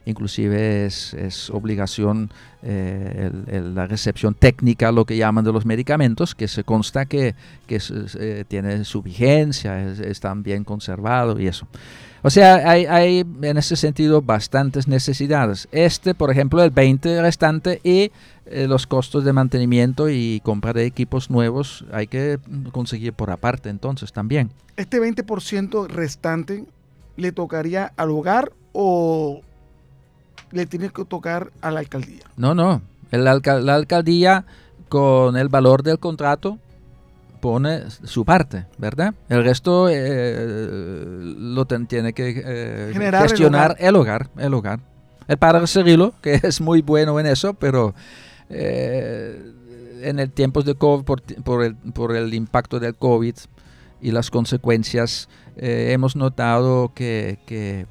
Inclusive 0.06 0.86
es, 0.86 1.14
es 1.14 1.50
obligación 1.50 2.30
eh, 2.62 3.32
la 3.76 3.88
recepción 3.88 4.34
técnica, 4.34 4.92
lo 4.92 5.06
que 5.06 5.18
llaman 5.18 5.46
de 5.46 5.52
los 5.52 5.66
medicamentos, 5.66 6.36
que 6.36 6.48
se 6.48 6.64
consta 6.64 7.06
que, 7.06 7.36
que 7.68 7.82
eh, 8.20 8.46
tiene 8.48 8.84
su 8.86 9.02
vigencia, 9.02 9.90
están 9.90 10.44
bien 10.44 10.64
conservados 10.64 11.40
y 11.40 11.48
eso. 11.48 11.68
O 12.26 12.32
sea, 12.32 12.68
hay, 12.68 13.20
en 13.20 13.58
ese 13.58 13.76
sentido 13.76 14.20
bastantes 14.20 14.88
necesidades. 14.88 15.68
Este, 15.72 16.16
por 16.16 16.32
ejemplo, 16.32 16.64
el 16.64 16.72
20 16.72 17.22
restante 17.22 17.80
y 17.84 18.12
eh, 18.48 18.66
los 18.68 18.88
costos 18.88 19.24
de 19.26 19.32
mantenimiento 19.32 20.10
y 20.10 20.42
compra 20.44 20.74
de 20.74 20.88
equipos 20.88 21.30
nuevos 21.30 21.86
hay 21.92 22.08
que 22.08 22.40
conseguir 22.72 23.14
por 23.14 23.30
aparte 23.30 23.70
entonces 23.70 24.12
también. 24.12 24.50
¿Este 24.76 25.00
20% 25.00 25.88
restante 25.88 26.66
le 27.16 27.32
tocaría 27.32 27.94
al 27.96 28.10
hogar 28.10 28.54
o 28.74 29.42
le 30.56 30.66
tiene 30.66 30.90
que 30.90 31.06
tocar 31.06 31.52
a 31.62 31.72
la 31.72 31.80
alcaldía? 31.82 32.24
No, 32.38 32.56
no. 32.56 32.82
la 33.12 33.32
alcaldía 33.76 34.46
con 34.90 35.38
el 35.38 35.50
valor 35.50 35.84
del 35.84 36.00
contrato 36.00 36.60
pone 37.46 37.84
su 37.90 38.26
parte, 38.26 38.66
¿verdad? 38.80 39.14
El 39.30 39.44
resto 39.44 39.88
eh, 39.88 41.20
lo 41.38 41.66
tiene 41.66 42.14
que 42.14 42.44
eh, 42.44 43.12
gestionar 43.22 43.76
el 43.80 43.96
hogar. 43.96 44.30
el 44.38 44.54
hogar. 44.54 44.80
El 45.28 45.38
padre 45.38 45.68
Cirilo, 45.68 46.14
que 46.22 46.40
es 46.44 46.60
muy 46.60 46.82
bueno 46.82 47.20
en 47.20 47.28
eso, 47.28 47.54
pero 47.54 47.94
eh, 48.50 49.54
en 50.02 50.20
el 50.20 50.32
tiempo 50.32 50.64
de 50.64 50.74
COVID, 50.74 51.04
por, 51.04 51.64
el, 51.64 51.76
por, 51.76 52.16
el, 52.16 52.34
impacto 52.34 52.80
del 52.80 52.96
COVID 52.96 53.36
y 54.02 54.12
las 54.12 54.32
consecuencias, 54.32 55.30
eh, 55.58 55.90
hemos 55.92 56.16
notado 56.16 56.94
que, 56.96 57.38
que, 57.46 57.86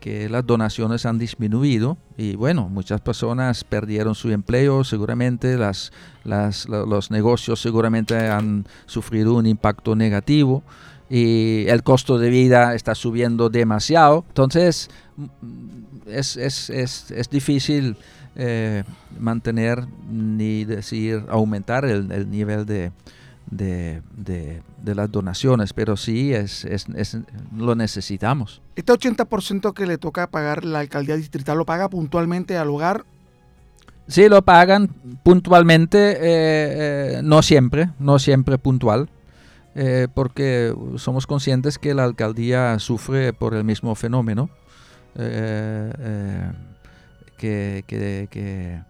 que, 0.00 0.28
las 0.28 0.46
donaciones 0.46 1.06
han 1.06 1.18
disminuido 1.18 1.98
y 2.16 2.36
bueno, 2.36 2.68
muchas 2.68 3.00
personas 3.00 3.64
perdieron 3.64 4.14
su 4.14 4.30
empleo, 4.30 4.84
seguramente 4.84 5.56
las, 5.56 5.92
las, 6.24 6.68
los 6.68 7.10
negocios 7.10 7.60
seguramente 7.60 8.16
han 8.28 8.66
sufrido 8.86 9.34
un 9.34 9.46
impacto 9.46 9.94
negativo 9.94 10.62
y 11.08 11.66
el 11.68 11.82
costo 11.82 12.18
de 12.18 12.30
vida 12.30 12.74
está 12.74 12.94
subiendo 12.94 13.50
demasiado. 13.50 14.24
Entonces, 14.28 14.88
es, 16.06 16.36
es, 16.36 16.70
es, 16.70 17.10
es 17.10 17.30
difícil 17.30 17.96
eh, 18.36 18.84
mantener 19.18 19.86
ni 20.08 20.64
decir 20.64 21.24
aumentar 21.28 21.84
el, 21.84 22.10
el 22.12 22.30
nivel 22.30 22.64
de, 22.64 22.92
de, 23.50 24.02
de, 24.16 24.62
las 24.94 25.10
donaciones, 25.10 25.72
pero 25.72 25.96
sí 25.96 26.32
es, 26.32 26.64
es, 26.64 26.86
lo 27.56 27.74
necesitamos. 27.74 28.62
¿Este 28.76 28.92
80% 28.92 29.72
que 29.74 29.86
le 29.86 29.98
toca 29.98 30.28
pagar 30.28 30.64
la 30.64 30.80
alcaldía 30.80 31.16
distrital 31.16 31.58
lo 31.58 31.66
paga 31.66 31.88
puntualmente 31.88 32.56
al 32.56 32.68
hogar? 32.68 33.04
Sí, 34.06 34.28
lo 34.28 34.42
pagan 34.42 34.88
puntualmente, 35.22 36.12
eh, 36.12 36.18
eh, 36.22 37.20
no 37.22 37.42
siempre, 37.42 37.90
no 37.98 38.18
siempre 38.18 38.58
puntual. 38.58 39.08
porque 40.14 40.74
somos 40.96 41.26
conscientes 41.26 41.78
que 41.78 41.94
la 41.94 42.04
alcaldía 42.04 42.78
sufre 42.80 43.32
por 43.32 43.54
el 43.54 43.64
mismo 43.64 43.94
fenómeno 43.94 44.50
que, 47.40 47.84
que, 47.86 48.28
que, 48.30 48.82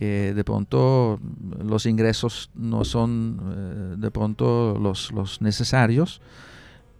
de 0.00 0.44
pronto 0.44 1.20
los 1.64 1.86
ingresos 1.86 2.50
no 2.54 2.84
son 2.84 3.40
eh, 3.40 3.94
de 3.98 4.10
pronto 4.10 4.76
los, 4.80 5.12
los 5.12 5.40
necesarios. 5.40 6.20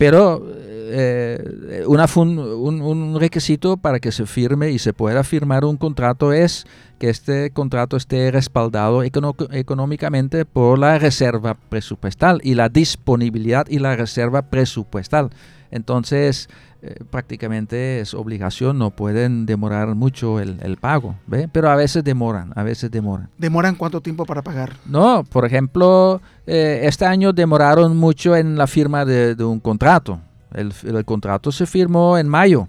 Pero 0.02 0.44
eh, 0.57 1.85
una 1.87 2.07
un, 2.16 3.16
requisito 3.20 3.76
para 3.76 4.00
que 4.00 4.11
se 4.11 4.26
firme 4.26 4.72
y 4.72 4.81
se 4.81 4.92
pueda 4.92 5.22
firmar 5.22 5.64
un 5.64 5.76
contrato 5.76 6.33
es 6.33 6.66
que 6.98 7.09
este 7.09 7.50
contrato 7.50 7.96
esté 7.96 8.33
respaldado 8.33 9.05
económicamente 9.05 10.44
por 10.44 10.81
la 10.81 10.98
reserva 10.98 11.55
presupuestal 11.55 12.40
y 12.42 12.55
la 12.55 12.68
disponibilidad 12.68 13.68
y 13.68 13.78
la 13.78 13.94
reserva 13.94 14.42
presupuestal. 14.42 15.31
Entonces, 15.73 16.49
eh, 16.83 16.97
prácticamente 17.11 18.01
es 18.01 18.13
obligación, 18.13 18.79
no 18.79 18.91
pueden 18.91 19.47
demorar 19.47 19.95
mucho 19.95 20.39
el, 20.39 20.77
pago, 20.77 21.17
¿ve? 21.27 21.49
pero 21.51 21.71
a 21.71 21.77
veces 21.77 22.05
demoran, 22.05 22.53
a 22.55 22.63
veces 22.63 22.91
demoran. 22.91 23.31
¿Demoran 23.39 23.75
cuánto 23.75 24.01
tiempo 24.01 24.27
para 24.27 24.43
pagar? 24.43 24.75
No, 24.85 25.25
por 25.25 25.47
ejemplo, 25.47 26.21
eh, 26.47 26.81
este 26.85 27.07
año 27.07 27.33
demoraron 27.33 27.97
mucho 27.97 28.37
en 28.37 28.57
la 28.57 28.67
firma 28.67 29.05
de, 29.07 29.35
un 29.43 29.61
contrato. 29.61 30.21
El, 30.53 30.73
contrato 31.07 31.51
se 31.51 31.65
firmó 31.67 32.19
en 32.19 32.29
mayo. 32.29 32.69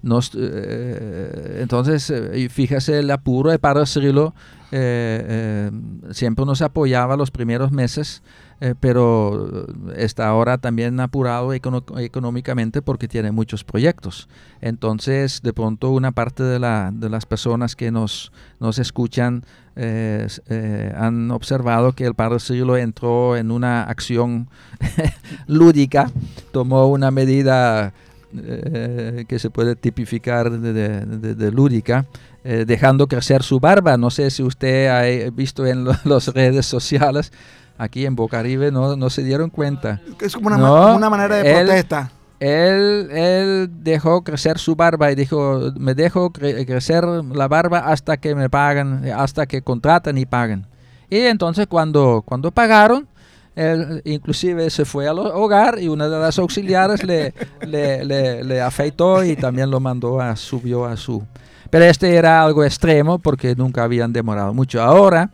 Nos, 0.00 0.30
eh, 0.38 1.58
entonces, 1.60 2.12
fíjese 2.50 3.00
el 3.00 3.10
apuro 3.10 3.50
de 3.50 3.58
Padre 3.58 3.84
Cirilo, 3.84 4.32
siempre 4.70 6.44
nos 6.44 6.62
apoyaba 6.62 7.16
los 7.16 7.32
primeros 7.32 7.72
meses 7.72 8.22
eh, 8.60 8.74
pero 8.78 9.66
está 9.96 10.26
ahora 10.26 10.58
también 10.58 10.98
apurado 10.98 11.52
económicamente 11.52 12.82
porque 12.82 13.06
tiene 13.06 13.30
muchos 13.30 13.62
proyectos. 13.62 14.28
Entonces, 14.60 15.42
de 15.42 15.52
pronto, 15.52 15.90
una 15.90 16.10
parte 16.10 16.42
de, 16.42 16.58
la, 16.58 16.90
de 16.92 17.08
las 17.08 17.24
personas 17.24 17.76
que 17.76 17.92
nos, 17.92 18.32
nos 18.58 18.80
escuchan 18.80 19.44
eh, 19.76 20.26
eh, 20.48 20.92
han 20.96 21.30
observado 21.30 21.92
que 21.92 22.04
el 22.04 22.14
Padre 22.14 22.40
Cirilo 22.40 22.76
entró 22.76 23.36
en 23.36 23.52
una 23.52 23.84
acción 23.84 24.48
lúdica, 25.46 26.10
tomó 26.50 26.88
una 26.88 27.12
medida 27.12 27.92
que 28.30 29.38
se 29.38 29.48
puede 29.48 29.74
tipificar 29.74 30.50
de, 30.50 31.50
lúdica, 31.50 32.04
dejando 32.44 33.06
crecer 33.06 33.42
su 33.42 33.58
barba. 33.58 33.96
No 33.96 34.10
sé 34.10 34.30
si 34.30 34.42
usted 34.42 34.88
ha 34.88 35.30
visto 35.30 35.64
en 35.64 35.86
las 35.86 36.28
redes 36.34 36.66
sociales 36.66 37.32
aquí 37.78 38.04
en 38.04 38.16
Bocaribe 38.16 38.70
no, 38.70 38.96
no 38.96 39.08
se 39.08 39.22
dieron 39.22 39.48
cuenta. 39.48 40.00
Es 40.20 40.34
como 40.34 40.48
una, 40.48 41.08
manera 41.08 41.36
de 41.36 41.54
protesta. 41.54 42.10
Él, 42.40 43.08
él 43.10 43.70
dejó 43.80 44.22
crecer 44.22 44.58
su 44.58 44.76
barba 44.76 45.10
y 45.10 45.14
dijo, 45.14 45.72
me 45.76 45.94
dejo 45.94 46.32
crecer 46.32 47.04
la 47.04 47.48
barba 47.48 47.78
hasta 47.78 48.16
que 48.16 48.34
me 48.34 48.48
pagan, 48.48 49.04
hasta 49.16 49.46
que 49.46 49.62
contratan 49.62 50.18
y 50.18 50.26
pagan. 50.26 50.66
Y 51.10 51.18
entonces 51.20 51.66
cuando, 51.66 52.22
cuando 52.24 52.50
pagaron, 52.50 53.08
él 53.56 54.02
inclusive 54.04 54.70
se 54.70 54.84
fue 54.84 55.08
al 55.08 55.18
hogar 55.18 55.80
y 55.80 55.88
una 55.88 56.08
de 56.08 56.18
las 56.18 56.38
auxiliares 56.38 57.02
le, 57.04 57.34
le, 57.66 58.44
le, 58.44 58.60
afeitó 58.60 59.24
y 59.24 59.34
también 59.34 59.70
lo 59.70 59.80
mandó 59.80 60.20
a, 60.20 60.36
subió 60.36 60.84
a 60.84 60.96
su... 60.96 61.24
Pero 61.70 61.84
este 61.84 62.14
era 62.14 62.42
algo 62.42 62.64
extremo 62.64 63.18
porque 63.18 63.54
nunca 63.56 63.82
habían 63.82 64.12
demorado 64.12 64.54
mucho. 64.54 64.80
Ahora, 64.80 65.30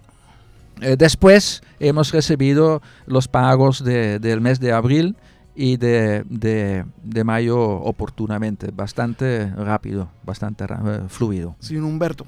eh, 0.80 0.96
después 0.98 1.62
hemos 1.78 2.12
recibido 2.12 2.82
los 3.06 3.28
pagos 3.28 3.84
del 3.84 4.40
mes 4.40 4.60
de 4.60 4.72
abril 4.72 5.16
y 5.54 5.76
de, 5.76 6.24
de, 6.24 7.24
mayo 7.24 7.60
oportunamente, 7.60 8.70
bastante 8.72 9.46
rápido, 9.54 10.10
bastante 10.24 10.64
eh, 10.64 11.02
fluido. 11.08 11.54
Señor 11.60 11.84
Humberto, 11.84 12.26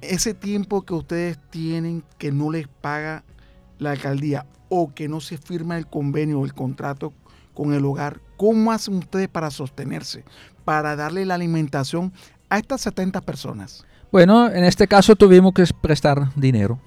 ese 0.00 0.34
tiempo 0.34 0.82
que 0.82 0.94
ustedes 0.94 1.38
tienen 1.50 2.02
que 2.18 2.32
no 2.32 2.50
les 2.50 2.66
paga 2.66 3.22
la 3.78 3.92
alcaldía 3.92 4.46
o 4.68 4.92
que 4.92 5.08
no 5.08 5.20
se 5.20 5.38
firma 5.38 5.78
el 5.78 5.86
convenio 5.86 6.40
o 6.40 6.44
el 6.44 6.54
contrato 6.54 7.12
con 7.54 7.72
el 7.72 7.84
hogar, 7.84 8.20
¿cómo 8.36 8.72
hacen 8.72 8.94
ustedes 8.94 9.28
para 9.28 9.50
sostenerse, 9.50 10.24
para 10.64 10.96
darle 10.96 11.26
la 11.26 11.34
alimentación 11.34 12.12
a 12.48 12.58
estas 12.58 12.80
70 12.80 13.20
personas? 13.20 13.84
Bueno, 14.10 14.50
en 14.50 14.64
este 14.64 14.88
caso 14.88 15.14
tuvimos 15.14 15.52
que 15.54 15.64
prestar 15.80 16.34
dinero 16.34 16.80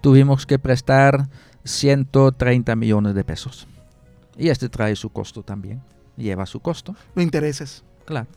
tuvimos 0.00 0.46
que 0.46 0.58
prestar 0.58 1.28
130 1.64 2.74
millones 2.76 3.14
de 3.14 3.24
pesos. 3.24 3.66
Y 4.36 4.48
este 4.48 4.68
trae 4.68 4.94
su 4.96 5.10
costo 5.10 5.42
también, 5.42 5.82
lleva 6.16 6.46
su 6.46 6.60
costo. 6.60 6.94
Los 7.14 7.22
intereses. 7.22 7.82
Claro, 8.04 8.28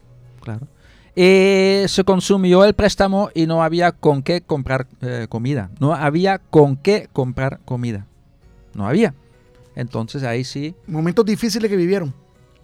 claro. 0.42 0.68
Y 1.16 1.84
se 1.88 2.04
consumió 2.06 2.64
el 2.64 2.74
préstamo 2.74 3.30
y 3.34 3.46
no 3.46 3.64
había 3.64 3.92
con 3.92 4.24
qué 4.24 4.42
comprar 4.42 4.88
eh, 5.02 5.28
comida. 5.30 5.70
No 5.80 5.94
había 5.94 6.40
con 6.40 6.78
qué 6.78 7.10
comprar 7.12 7.60
comida. 7.66 8.08
No 8.74 8.88
había. 8.88 9.14
Entonces 9.76 10.24
ahí 10.24 10.44
sí. 10.44 10.74
Momentos 10.88 11.26
difíciles 11.26 11.70
que 11.70 11.76
vivieron. 11.76 12.14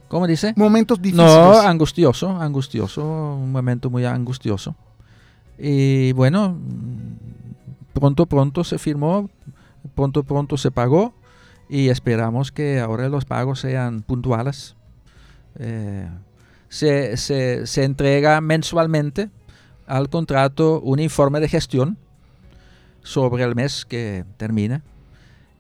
¿Cómo 0.08 0.26
dice? 0.26 0.54
Momentos 0.56 1.02
difíciles. 1.02 1.30
No, 1.30 1.60
angustioso, 1.60 2.30
angustioso, 2.30 3.04
un 3.04 3.52
momento 3.52 3.90
muy 3.90 4.06
angustioso. 4.06 4.76
Y 5.58 6.14
bueno, 6.14 6.58
pronto, 8.00 8.26
pronto 8.26 8.64
se 8.64 8.78
firmó, 8.78 9.30
pronto, 9.96 10.24
pronto 10.24 10.58
se 10.58 10.72
pagó 10.72 11.14
y 11.70 11.90
esperamos 11.90 12.52
que 12.52 12.80
ahora 12.80 13.10
los 13.10 13.26
pagos 13.26 13.60
sean 13.60 14.02
puntuales. 14.02 14.76
Eh, 15.60 16.10
se, 16.70 17.18
se, 17.18 17.84
entrega 17.84 18.42
mensualmente 18.42 19.30
al 19.86 20.10
contrato 20.10 20.82
un 20.82 21.00
informe 21.00 21.40
de 21.40 21.48
gestión 21.48 21.98
sobre 23.02 23.44
el 23.44 23.56
mes 23.56 23.86
que 23.86 24.26
termina. 24.38 24.84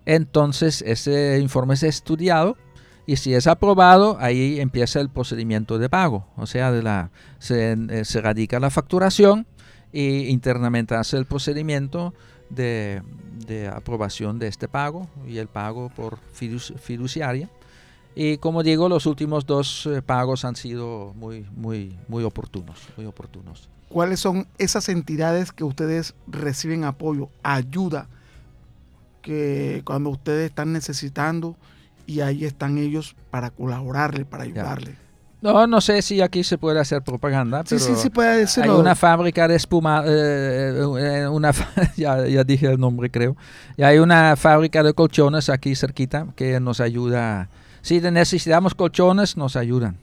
Entonces 0.06 0.82
ese 0.86 1.40
informe 1.40 1.74
es 1.74 1.84
estudiado 1.84 2.58
y 3.06 3.16
si 3.16 3.34
es 3.34 3.48
aprobado, 3.48 4.18
ahí 4.20 4.60
empieza 4.60 5.00
el 5.00 5.10
procedimiento 5.10 5.80
de 5.80 5.90
pago. 5.90 6.28
O 6.36 6.46
sea, 6.46 6.72
de 6.72 6.84
la, 6.84 7.10
se, 7.40 7.72
eh, 7.72 8.06
se 8.06 8.22
radica 8.22 8.60
la 8.60 8.70
facturación 8.70 9.48
y 9.92 10.28
internamente 10.28 10.96
hace 10.96 11.18
el 11.18 11.26
procedimiento 11.26 12.14
de, 12.50 13.02
aprobación 13.74 14.40
de 14.40 14.48
este 14.48 14.68
pago 14.68 15.08
y 15.28 15.38
el 15.38 15.48
pago 15.48 15.90
por 15.90 16.20
fiduciaria. 16.34 17.50
Y 18.16 18.38
como 18.38 18.64
digo, 18.64 18.90
los 18.90 19.06
últimos 19.06 19.46
dos 19.46 19.86
eh, 19.86 20.02
pagos 20.02 20.44
han 20.44 20.56
sido 20.56 21.14
muy, 21.16 21.46
muy, 21.56 21.96
muy 22.08 22.24
oportunos, 22.24 22.80
muy 22.98 23.06
oportunos. 23.06 23.70
¿Cuáles 23.90 24.20
son 24.20 24.48
esas 24.58 24.90
entidades 24.90 25.52
que 25.52 25.64
ustedes 25.64 26.16
reciben 26.26 26.84
apoyo, 26.84 27.30
ayuda, 27.44 28.10
que 29.22 29.82
cuando 29.86 30.10
ustedes 30.10 30.50
están 30.50 30.74
necesitando 30.74 31.56
y 32.08 32.22
ahí 32.22 32.44
están 32.44 32.80
ellos 32.80 33.16
para 33.30 33.52
colaborarle, 33.52 34.26
para 34.26 34.44
ayudarle? 34.44 35.07
No, 35.48 35.66
no 35.66 35.80
sé 35.80 36.02
si 36.02 36.20
aquí 36.20 36.44
se 36.44 36.58
puede 36.58 36.78
hacer 36.78 37.02
propaganda, 37.02 37.64
pero 37.64 37.80
sí, 37.80 37.94
sí, 37.96 38.10
puede 38.10 38.40
decirlo. 38.40 38.74
hay 38.74 38.80
una 38.80 38.96
fábrica 38.96 39.48
de 39.48 39.56
espuma, 39.56 40.04
eh, 40.06 40.74
eh, 41.00 41.28
una, 41.30 41.52
ya, 41.96 42.28
ya, 42.28 42.44
dije 42.44 42.68
el 42.68 42.78
nombre 42.78 43.10
creo, 43.10 43.38
y 43.78 43.84
hay 43.84 44.00
una 44.00 44.36
fábrica 44.36 44.84
de 44.84 44.94
colchones 44.94 45.48
aquí 45.50 45.74
cerquita 45.74 46.28
que 46.36 46.60
nos 46.60 46.82
ayuda. 46.82 47.48
Si 47.82 48.02
necesitamos 48.02 48.76
colchones, 48.76 49.38
nos 49.38 49.56
ayudan. 49.56 49.96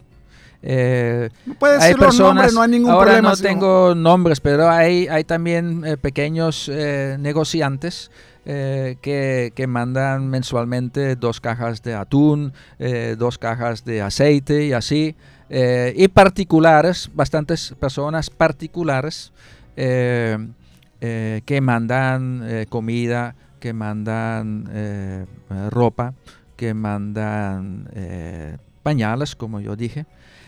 Eh, 0.63 1.29
puede 1.59 1.75
hay 1.75 1.93
decir 1.93 1.99
los 1.99 2.19
nombres, 2.19 2.55
no 2.55 2.63
hay 2.63 2.71
ningún 2.71 2.91
ahora 2.91 3.05
problema. 3.13 3.29
no 3.29 3.37
tengo 3.37 3.95
nombres, 3.95 4.41
pero 4.41 4.71
hay, 4.71 5.09
hay 5.09 5.25
también 5.25 5.85
eh, 5.85 5.99
pequeños 5.99 6.71
negociantes 7.19 8.11
eh, 8.47 8.99
que, 9.01 9.55
que 9.57 9.67
mandan 9.67 10.29
mensualmente 10.29 11.17
dos 11.17 11.41
cajas 11.41 11.83
de 11.83 11.95
atún, 11.95 12.53
eh, 12.79 13.17
dos 13.19 13.39
cajas 13.39 13.87
de 13.87 14.03
aceite 14.03 14.67
y 14.67 14.75
así. 14.75 15.17
Eh, 15.51 15.93
y 15.97 16.09
particulares, 16.09 17.11
bastantes 17.15 17.75
personas 17.79 18.31
particulares 18.31 19.33
eh, 19.77 20.39
eh, 21.01 21.43
que 21.45 21.61
mandan 21.61 22.67
comida, 22.69 23.35
que 23.61 23.73
mandan 23.73 24.69
ropa, 25.71 26.15
que 26.57 26.75
mandan 26.75 27.89
pañales, 28.83 29.37
como 29.37 29.61
yo 29.61 29.77
dije, 29.77 30.07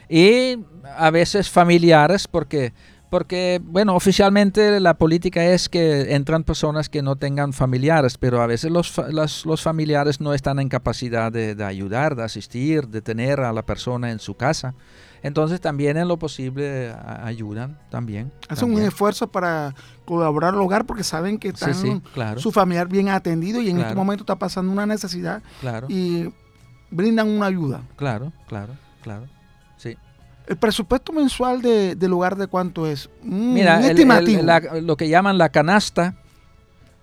y 0.08 0.58
a 0.96 1.10
veces 1.10 1.50
familiares, 1.50 2.28
porque, 2.28 2.72
porque, 3.10 3.60
bueno, 3.64 3.94
oficialmente 3.94 4.80
la 4.80 4.94
política 4.94 5.44
es 5.44 5.68
que 5.68 6.14
entran 6.14 6.42
personas 6.44 6.88
que 6.88 7.02
no 7.02 7.16
tengan 7.16 7.52
familiares, 7.52 8.18
pero 8.18 8.42
a 8.42 8.46
veces 8.46 8.70
los, 8.70 8.90
fa- 8.90 9.08
las- 9.08 9.46
los 9.46 9.62
familiares 9.62 10.20
no 10.20 10.34
están 10.34 10.58
en 10.58 10.68
capacidad 10.68 11.30
de, 11.30 11.54
de 11.54 11.64
ayudar, 11.64 12.16
de 12.16 12.24
asistir, 12.24 12.88
de 12.88 13.02
tener 13.02 13.40
a 13.40 13.52
la 13.52 13.62
persona 13.64 14.10
en 14.10 14.18
su 14.18 14.34
casa. 14.34 14.74
Entonces 15.22 15.60
también 15.60 15.96
en 15.96 16.08
lo 16.08 16.18
posible 16.18 16.92
ayudan 17.22 17.78
también. 17.90 18.30
Hacen 18.48 18.72
un 18.72 18.80
esfuerzo 18.82 19.26
para 19.28 19.74
colaborar 20.04 20.54
al 20.54 20.60
hogar 20.60 20.84
porque 20.86 21.02
saben 21.02 21.38
que 21.38 21.48
están 21.48 21.74
sí, 21.74 22.00
claro, 22.14 22.40
su 22.40 22.52
familiar 22.52 22.86
bien 22.88 23.08
atendido 23.08 23.60
y 23.60 23.70
en 23.70 23.80
este 23.80 23.94
momento 23.94 24.22
está 24.22 24.36
pasando 24.36 24.70
una 24.70 24.86
necesidad 24.86 25.42
claro, 25.60 25.86
y 25.90 26.28
brindan 26.90 27.28
una 27.28 27.46
ayuda. 27.46 27.82
claro, 27.96 28.32
claro, 28.46 28.74
claro. 29.02 29.24
¿El 30.46 30.56
presupuesto 30.56 31.12
mensual 31.12 31.60
de- 31.62 31.96
del 31.96 32.12
hogar 32.12 32.36
de 32.36 32.46
cuánto 32.46 32.86
es? 32.86 33.08
Mm, 33.22 33.52
Mira, 33.54 33.76
un 33.76 33.78
el- 33.80 33.84
el- 33.90 33.96
estimativo. 33.96 34.42
la- 34.42 34.60
lo 34.80 34.96
que 34.96 35.08
llaman 35.08 35.38
la 35.38 35.48
canasta 35.48 36.14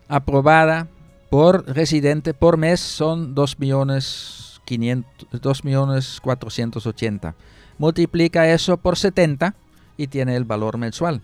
aprobada 0.07 0.87
por 1.29 1.65
residente 1.67 2.33
por 2.33 2.57
mes 2.57 2.79
son 2.79 3.33
2 3.35 3.59
millones 3.59 4.61
500, 4.65 5.27
2 5.41 5.63
millones 5.65 6.19
480. 6.21 7.35
Multiplica 7.77 8.47
eso 8.49 8.77
por 8.77 8.97
70 8.97 9.55
y 9.97 10.07
tiene 10.07 10.35
el 10.35 10.43
valor 10.45 10.77
mensual. 10.77 11.21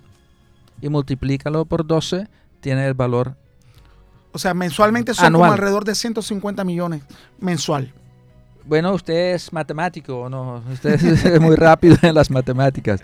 Y 0.81 0.89
multiplícalo 0.89 1.65
por 1.65 1.85
12, 1.85 2.27
tiene 2.61 2.85
el 2.87 2.93
valor 2.93 3.35
o 4.31 4.37
sea, 4.37 4.53
mensualmente 4.53 5.15
son 5.15 5.25
Anual. 5.25 5.41
como 5.41 5.53
alrededor 5.53 5.85
de 5.85 5.95
150 5.95 6.63
millones 6.63 7.01
mensual. 7.39 7.91
Bueno, 8.69 8.93
usted 8.93 9.33
es 9.33 9.51
matemático, 9.51 10.15
¿o 10.15 10.29
¿no? 10.29 10.63
Usted 10.71 11.03
es 11.03 11.41
muy 11.41 11.55
rápido 11.55 11.97
en 12.03 12.13
las 12.13 12.29
matemáticas. 12.29 13.01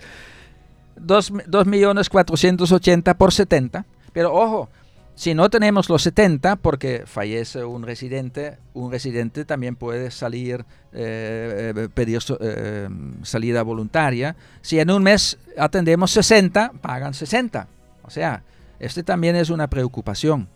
2 0.94 1.32
millones 1.66 2.08
480 2.08 3.14
por 3.14 3.32
70. 3.32 3.84
Pero 4.12 4.32
ojo, 4.32 4.68
si 5.16 5.34
no 5.34 5.50
tenemos 5.50 5.88
los 5.88 6.02
70, 6.02 6.54
porque 6.54 7.02
fallece 7.04 7.64
un 7.64 7.82
residente, 7.82 8.58
un 8.74 8.92
residente 8.92 9.44
también 9.44 9.74
puede 9.74 10.12
salir, 10.12 10.64
eh, 10.92 11.72
eh, 11.74 11.88
pedir 11.92 12.20
eh, 12.38 12.88
salida 13.24 13.64
voluntaria. 13.64 14.36
Si 14.62 14.78
en 14.78 14.88
un 14.88 15.02
mes 15.02 15.36
atendemos 15.58 16.12
60, 16.12 16.74
pagan 16.80 17.12
60. 17.12 17.66
O 18.04 18.10
sea, 18.10 18.44
este 18.78 19.02
también 19.02 19.34
es 19.34 19.50
una 19.50 19.66
preocupación 19.66 20.46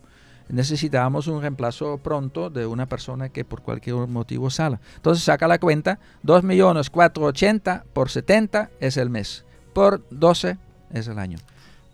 necesitamos 0.53 1.27
un 1.27 1.41
reemplazo 1.41 1.99
pronto 1.99 2.51
de 2.51 2.67
una 2.67 2.87
persona 2.87 3.29
que 3.29 3.45
por 3.45 3.63
cualquier 3.63 3.95
motivo 4.09 4.51
sala. 4.51 4.81
Entonces 4.97 5.25
saca 5.25 5.49
la 5.49 5.59
cuenta, 5.59 5.99
2 6.23 6.43
millones 6.45 6.91
480 6.91 7.85
por 7.93 8.11
70 8.11 8.71
es 8.81 8.97
el 8.97 9.11
mes, 9.11 9.45
por 9.73 10.03
12 10.11 10.59
es 10.93 11.09
el 11.09 11.19
año. 11.19 11.39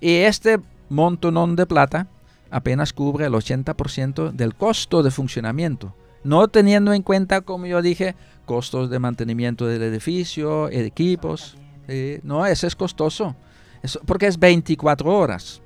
Y 0.01 0.15
este 0.17 0.59
montonón 0.89 1.57
de 1.57 1.67
plata 1.67 2.07
apenas 2.51 2.93
cubre 2.93 3.27
el 3.27 3.33
80% 3.33 4.33
del 4.33 4.55
costo 4.55 5.03
de 5.03 5.11
funcionamiento, 5.11 5.95
no 6.25 6.49
teniendo 6.49 6.93
en 6.93 7.03
cuenta, 7.03 7.41
como 7.41 7.67
yo 7.67 7.83
dije, 7.83 8.15
costos 8.45 8.89
de 8.91 8.99
mantenimiento 8.99 9.67
del 9.67 9.83
edificio, 9.83 10.69
equipos. 10.69 11.57
No, 12.23 12.47
ese 12.47 12.67
es 12.67 12.77
costoso, 12.77 13.37
porque 14.07 14.27
es 14.27 14.39
24 14.39 15.11
horas 15.11 15.61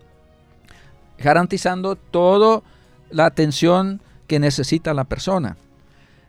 garantizando 1.19 1.97
toda 1.97 2.63
la 3.11 3.27
atención 3.27 4.01
que 4.27 4.39
necesita 4.39 4.95
la 4.95 5.05
persona. 5.05 5.57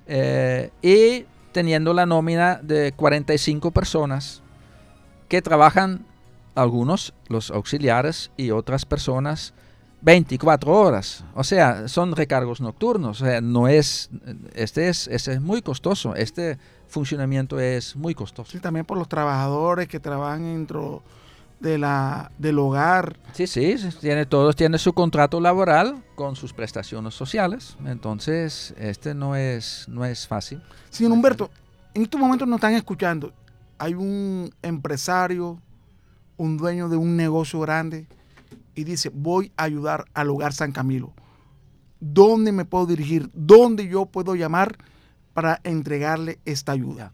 Eh, 0.07 0.71
y 0.81 1.25
teniendo 1.51 1.93
la 1.93 2.05
nómina 2.05 2.59
de 2.61 2.91
45 2.93 3.71
personas 3.71 4.41
que 5.27 5.41
trabajan, 5.41 6.05
algunos, 6.55 7.13
los 7.27 7.51
auxiliares 7.51 8.31
y 8.37 8.51
otras 8.51 8.85
personas, 8.85 9.53
24 10.01 10.73
horas. 10.73 11.23
O 11.35 11.43
sea, 11.43 11.87
son 11.87 12.15
recargos 12.15 12.59
nocturnos. 12.59 13.21
O 13.21 13.25
sea, 13.25 13.39
no 13.41 13.67
es, 13.67 14.09
este 14.53 14.89
es, 14.89 15.07
este 15.07 15.33
es 15.33 15.41
muy 15.41 15.61
costoso. 15.61 16.15
Este 16.15 16.57
funcionamiento 16.87 17.59
es 17.59 17.95
muy 17.95 18.15
costoso. 18.15 18.51
Sí, 18.51 18.59
también 18.59 18.85
por 18.85 18.97
los 18.97 19.07
trabajadores 19.07 19.87
que 19.87 19.99
trabajan 19.99 20.43
dentro 20.43 21.03
de 21.61 21.77
la, 21.77 22.31
del 22.37 22.59
hogar. 22.59 23.17
Sí, 23.33 23.47
sí, 23.47 23.75
tiene, 23.99 24.25
todos 24.25 24.55
tienen 24.55 24.79
su 24.79 24.93
contrato 24.93 25.39
laboral 25.39 26.03
con 26.15 26.35
sus 26.35 26.53
prestaciones 26.53 27.13
sociales. 27.13 27.77
Entonces, 27.85 28.73
este 28.77 29.13
no 29.13 29.35
es, 29.35 29.85
no 29.87 30.03
es 30.03 30.27
fácil. 30.27 30.61
Señor 30.89 31.13
Humberto, 31.13 31.51
en 31.93 32.03
estos 32.03 32.19
momentos 32.19 32.47
nos 32.47 32.57
están 32.57 32.73
escuchando. 32.73 33.31
Hay 33.77 33.93
un 33.93 34.51
empresario, 34.61 35.59
un 36.37 36.57
dueño 36.57 36.89
de 36.89 36.97
un 36.97 37.15
negocio 37.15 37.59
grande 37.59 38.07
y 38.75 38.83
dice, 38.83 39.09
voy 39.13 39.51
a 39.57 39.63
ayudar 39.63 40.05
al 40.13 40.29
hogar 40.29 40.53
San 40.53 40.71
Camilo. 40.71 41.13
¿Dónde 41.99 42.51
me 42.51 42.65
puedo 42.65 42.87
dirigir? 42.87 43.29
¿Dónde 43.33 43.87
yo 43.87 44.07
puedo 44.07 44.33
llamar 44.33 44.77
para 45.33 45.61
entregarle 45.63 46.39
esta 46.45 46.71
ayuda? 46.71 47.13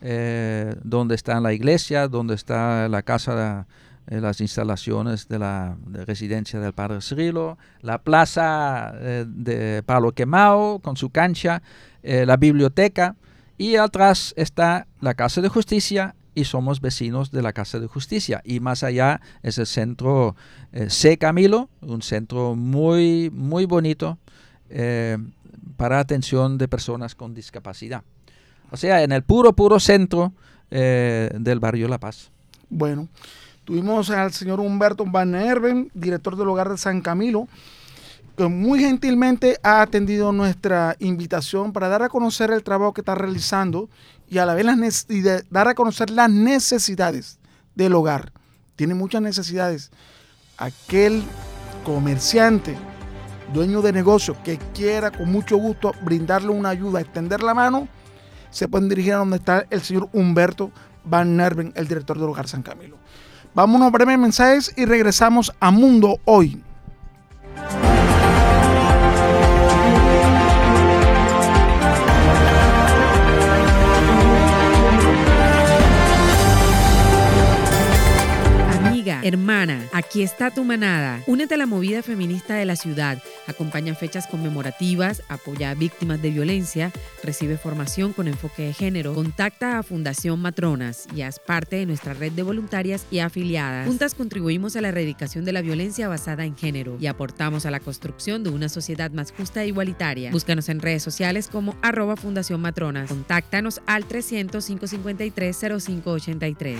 eh, 0.00 0.74
donde 0.82 1.14
está 1.14 1.38
la 1.40 1.52
iglesia, 1.52 2.08
donde 2.08 2.34
está 2.34 2.88
la 2.88 3.02
casa, 3.02 3.66
eh, 4.06 4.20
las 4.20 4.40
instalaciones 4.40 5.28
de 5.28 5.38
la 5.38 5.76
de 5.86 6.06
residencia 6.06 6.58
del 6.60 6.72
Padre 6.72 7.02
Cirilo, 7.02 7.58
la 7.82 7.98
plaza 7.98 8.94
eh, 8.94 9.26
de 9.28 9.82
Palo 9.82 10.12
Quemao 10.12 10.78
con 10.78 10.96
su 10.96 11.10
cancha, 11.10 11.62
la 12.02 12.36
biblioteca 12.36 13.14
y 13.58 13.76
atrás 13.76 14.34
está 14.36 14.88
la 15.00 15.14
Casa 15.14 15.40
de 15.40 15.48
Justicia 15.48 16.16
y 16.34 16.44
somos 16.44 16.80
vecinos 16.80 17.30
de 17.30 17.42
la 17.42 17.52
Casa 17.52 17.78
de 17.78 17.86
Justicia. 17.86 18.40
Y 18.44 18.60
más 18.60 18.82
allá 18.82 19.20
es 19.42 19.58
el 19.58 19.66
centro 19.66 20.34
eh, 20.72 20.88
C. 20.90 21.18
Camilo, 21.18 21.68
un 21.80 22.02
centro 22.02 22.54
muy, 22.54 23.30
muy 23.30 23.66
bonito 23.66 24.18
eh, 24.70 25.18
para 25.76 25.98
atención 25.98 26.58
de 26.58 26.68
personas 26.68 27.14
con 27.14 27.34
discapacidad. 27.34 28.02
O 28.70 28.76
sea, 28.76 29.02
en 29.02 29.12
el 29.12 29.22
puro, 29.22 29.52
puro 29.52 29.78
centro 29.78 30.32
eh, 30.70 31.30
del 31.38 31.60
barrio 31.60 31.88
La 31.88 31.98
Paz. 31.98 32.30
Bueno, 32.70 33.08
tuvimos 33.64 34.08
al 34.08 34.32
señor 34.32 34.60
Humberto 34.60 35.04
Van 35.04 35.34
Herben, 35.34 35.90
director 35.92 36.36
del 36.36 36.48
hogar 36.48 36.70
de 36.70 36.78
San 36.78 37.02
Camilo, 37.02 37.48
que 38.36 38.46
muy 38.46 38.80
gentilmente 38.80 39.58
ha 39.62 39.82
atendido 39.82 40.32
nuestra 40.32 40.96
invitación 41.00 41.74
para 41.74 41.88
dar 41.88 42.02
a 42.02 42.08
conocer 42.08 42.50
el 42.50 42.62
trabajo 42.62 42.94
que 42.94 43.02
está 43.02 43.14
realizando 43.14 43.90
y 44.32 44.38
a 44.38 44.46
la 44.46 44.54
vez 44.54 44.64
las 44.64 45.06
y 45.10 45.20
dar 45.20 45.68
a 45.68 45.74
conocer 45.74 46.08
las 46.08 46.30
necesidades 46.30 47.38
del 47.74 47.94
hogar. 47.94 48.32
Tiene 48.76 48.94
muchas 48.94 49.20
necesidades. 49.20 49.90
Aquel 50.56 51.22
comerciante, 51.84 52.74
dueño 53.52 53.82
de 53.82 53.92
negocio 53.92 54.34
que 54.42 54.56
quiera 54.74 55.10
con 55.10 55.30
mucho 55.30 55.58
gusto 55.58 55.92
brindarle 56.02 56.48
una 56.48 56.70
ayuda, 56.70 57.02
extender 57.02 57.42
la 57.42 57.52
mano, 57.52 57.88
se 58.50 58.68
pueden 58.68 58.88
dirigir 58.88 59.12
a 59.12 59.18
donde 59.18 59.36
está 59.36 59.66
el 59.68 59.82
señor 59.82 60.08
Humberto 60.14 60.72
Van 61.04 61.36
Nerven, 61.36 61.70
el 61.76 61.86
director 61.86 62.18
del 62.18 62.30
hogar 62.30 62.48
San 62.48 62.62
Camilo. 62.62 62.96
Vámonos 63.52 63.88
a 63.88 63.90
breves 63.90 64.18
mensajes 64.18 64.72
y 64.78 64.86
regresamos 64.86 65.52
a 65.60 65.70
Mundo 65.70 66.20
Hoy. 66.24 66.64
Aquí 79.92 80.22
está 80.22 80.50
tu 80.50 80.64
manada. 80.64 81.22
Únete 81.28 81.54
a 81.54 81.56
la 81.56 81.66
movida 81.66 82.02
feminista 82.02 82.54
de 82.54 82.64
la 82.64 82.74
ciudad. 82.74 83.22
Acompaña 83.46 83.94
fechas 83.94 84.26
conmemorativas, 84.26 85.22
apoya 85.28 85.70
a 85.70 85.74
víctimas 85.74 86.20
de 86.20 86.30
violencia, 86.30 86.90
recibe 87.22 87.56
formación 87.56 88.12
con 88.12 88.26
enfoque 88.26 88.62
de 88.62 88.72
género, 88.72 89.14
contacta 89.14 89.78
a 89.78 89.82
Fundación 89.84 90.40
Matronas 90.40 91.06
y 91.14 91.22
haz 91.22 91.38
parte 91.38 91.76
de 91.76 91.86
nuestra 91.86 92.14
red 92.14 92.32
de 92.32 92.42
voluntarias 92.42 93.06
y 93.12 93.20
afiliadas. 93.20 93.86
Juntas 93.86 94.14
contribuimos 94.14 94.74
a 94.74 94.80
la 94.80 94.88
erradicación 94.88 95.44
de 95.44 95.52
la 95.52 95.62
violencia 95.62 96.08
basada 96.08 96.44
en 96.44 96.56
género 96.56 96.96
y 97.00 97.06
aportamos 97.06 97.64
a 97.64 97.70
la 97.70 97.78
construcción 97.78 98.42
de 98.42 98.50
una 98.50 98.68
sociedad 98.68 99.12
más 99.12 99.32
justa 99.32 99.62
e 99.62 99.68
igualitaria. 99.68 100.32
Búscanos 100.32 100.68
en 100.68 100.80
redes 100.80 101.02
sociales 101.04 101.48
como 101.48 101.76
arroba 101.80 102.16
Fundación 102.16 102.60
Matronas. 102.60 103.08
Contáctanos 103.08 103.80
al 103.86 104.04
300 104.04 104.66
553 104.66 105.56
0583. 105.58 106.78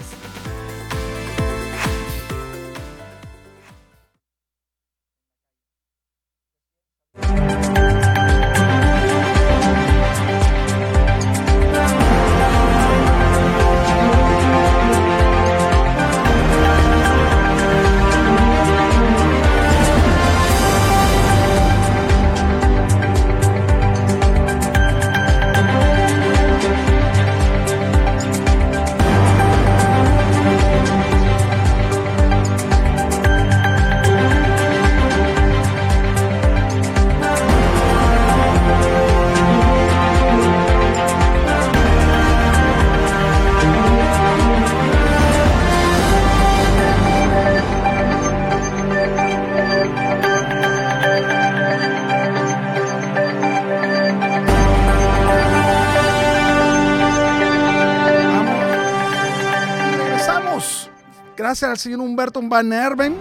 Gracias 61.52 61.70
al 61.70 61.76
señor 61.76 62.00
Humberto 62.00 62.40
Van 62.40 62.72
Erben, 62.72 63.14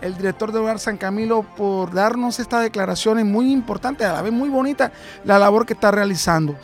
el 0.00 0.16
director 0.16 0.50
del 0.50 0.62
Hogar 0.62 0.78
San 0.78 0.96
Camilo, 0.96 1.42
por 1.42 1.92
darnos 1.92 2.40
estas 2.40 2.62
declaraciones 2.62 3.26
muy 3.26 3.52
importantes, 3.52 4.06
a 4.06 4.14
la 4.14 4.22
vez 4.22 4.32
muy 4.32 4.48
bonita, 4.48 4.90
la 5.22 5.38
labor 5.38 5.66
que 5.66 5.74
está 5.74 5.90
realizando. 5.90 6.56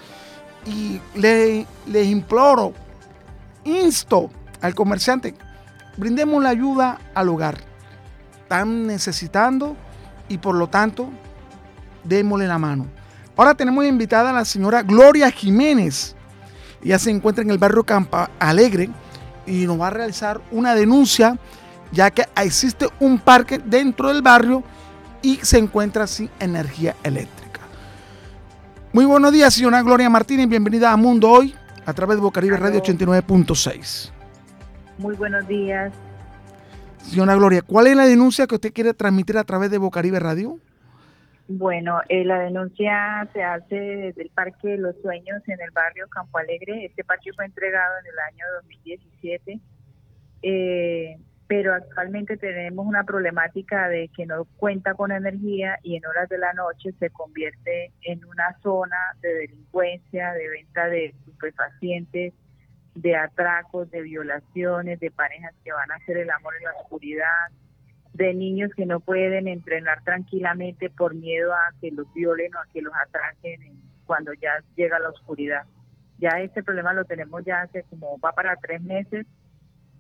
Y 0.64 0.98
le, 1.14 1.66
les 1.86 2.06
imploro, 2.06 2.72
insto 3.64 4.30
al 4.62 4.74
comerciante, 4.74 5.34
brindemos 5.98 6.42
la 6.42 6.48
ayuda 6.48 6.98
al 7.14 7.28
hogar. 7.28 7.58
Están 8.40 8.86
necesitando 8.86 9.76
y 10.26 10.38
por 10.38 10.54
lo 10.54 10.68
tanto, 10.68 11.10
démosle 12.02 12.46
la 12.46 12.56
mano. 12.56 12.86
Ahora 13.36 13.54
tenemos 13.54 13.84
invitada 13.84 14.30
a 14.30 14.32
la 14.32 14.46
señora 14.46 14.80
Gloria 14.82 15.30
Jiménez. 15.30 16.16
Ella 16.82 16.98
se 16.98 17.10
encuentra 17.10 17.44
en 17.44 17.50
el 17.50 17.58
barrio 17.58 17.84
Campa 17.84 18.30
Alegre 18.38 18.88
y 19.46 19.66
nos 19.66 19.80
va 19.80 19.88
a 19.88 19.90
realizar 19.90 20.40
una 20.50 20.74
denuncia 20.74 21.38
ya 21.92 22.10
que 22.10 22.24
existe 22.36 22.88
un 23.00 23.18
parque 23.18 23.58
dentro 23.58 24.08
del 24.08 24.22
barrio 24.22 24.62
y 25.22 25.36
se 25.36 25.58
encuentra 25.58 26.06
sin 26.06 26.30
energía 26.38 26.96
eléctrica. 27.02 27.60
Muy 28.92 29.04
buenos 29.04 29.32
días, 29.32 29.54
señora 29.54 29.82
Gloria 29.82 30.08
Martínez. 30.10 30.48
Bienvenida 30.48 30.92
a 30.92 30.96
Mundo 30.96 31.30
Hoy 31.30 31.54
a 31.86 31.92
través 31.92 32.16
de 32.16 32.22
Bocaribe 32.22 32.56
Radio 32.56 32.82
89.6. 32.82 34.10
Muy 34.98 35.14
buenos 35.16 35.46
días. 35.46 35.92
Señora 37.08 37.34
Gloria, 37.34 37.62
¿cuál 37.62 37.86
es 37.86 37.96
la 37.96 38.04
denuncia 38.04 38.46
que 38.46 38.54
usted 38.54 38.72
quiere 38.72 38.94
transmitir 38.94 39.38
a 39.38 39.44
través 39.44 39.70
de 39.70 39.78
Bocaribe 39.78 40.20
Radio? 40.20 40.58
Bueno, 41.52 42.00
eh, 42.08 42.24
la 42.24 42.38
denuncia 42.38 43.28
se 43.32 43.42
hace 43.42 43.74
desde 43.74 44.22
el 44.22 44.30
Parque 44.30 44.68
de 44.68 44.78
los 44.78 44.94
Sueños 45.02 45.42
en 45.48 45.60
el 45.60 45.72
barrio 45.72 46.06
Campo 46.08 46.38
Alegre. 46.38 46.84
Este 46.84 47.02
parque 47.02 47.32
fue 47.32 47.44
entregado 47.44 47.92
en 47.98 48.06
el 48.06 48.18
año 48.20 48.44
2017, 48.62 49.60
eh, 50.42 51.16
pero 51.48 51.74
actualmente 51.74 52.36
tenemos 52.36 52.86
una 52.86 53.02
problemática 53.02 53.88
de 53.88 54.08
que 54.16 54.26
no 54.26 54.44
cuenta 54.58 54.94
con 54.94 55.10
energía 55.10 55.76
y 55.82 55.96
en 55.96 56.06
horas 56.06 56.28
de 56.28 56.38
la 56.38 56.52
noche 56.52 56.92
se 57.00 57.10
convierte 57.10 57.90
en 58.02 58.24
una 58.26 58.56
zona 58.62 59.16
de 59.20 59.34
delincuencia, 59.34 60.32
de 60.34 60.48
venta 60.50 60.86
de 60.86 61.06
estupefacientes, 61.06 62.32
de 62.94 63.16
atracos, 63.16 63.90
de 63.90 64.02
violaciones, 64.02 65.00
de 65.00 65.10
parejas 65.10 65.56
que 65.64 65.72
van 65.72 65.90
a 65.90 65.96
hacer 65.96 66.16
el 66.16 66.30
amor 66.30 66.54
en 66.56 66.62
la 66.62 66.74
oscuridad 66.80 67.48
de 68.12 68.34
niños 68.34 68.70
que 68.76 68.86
no 68.86 69.00
pueden 69.00 69.48
entrenar 69.48 70.02
tranquilamente 70.02 70.90
por 70.90 71.14
miedo 71.14 71.52
a 71.52 71.72
que 71.80 71.90
los 71.90 72.12
violen 72.12 72.54
o 72.54 72.58
a 72.58 72.66
que 72.72 72.82
los 72.82 72.92
atraquen 72.94 73.80
cuando 74.04 74.32
ya 74.34 74.62
llega 74.76 74.98
la 74.98 75.10
oscuridad. 75.10 75.62
Ya 76.18 76.40
este 76.40 76.62
problema 76.62 76.92
lo 76.92 77.04
tenemos 77.04 77.44
ya 77.44 77.62
hace 77.62 77.84
como 77.84 78.18
va 78.18 78.32
para 78.32 78.56
tres 78.56 78.82
meses. 78.82 79.26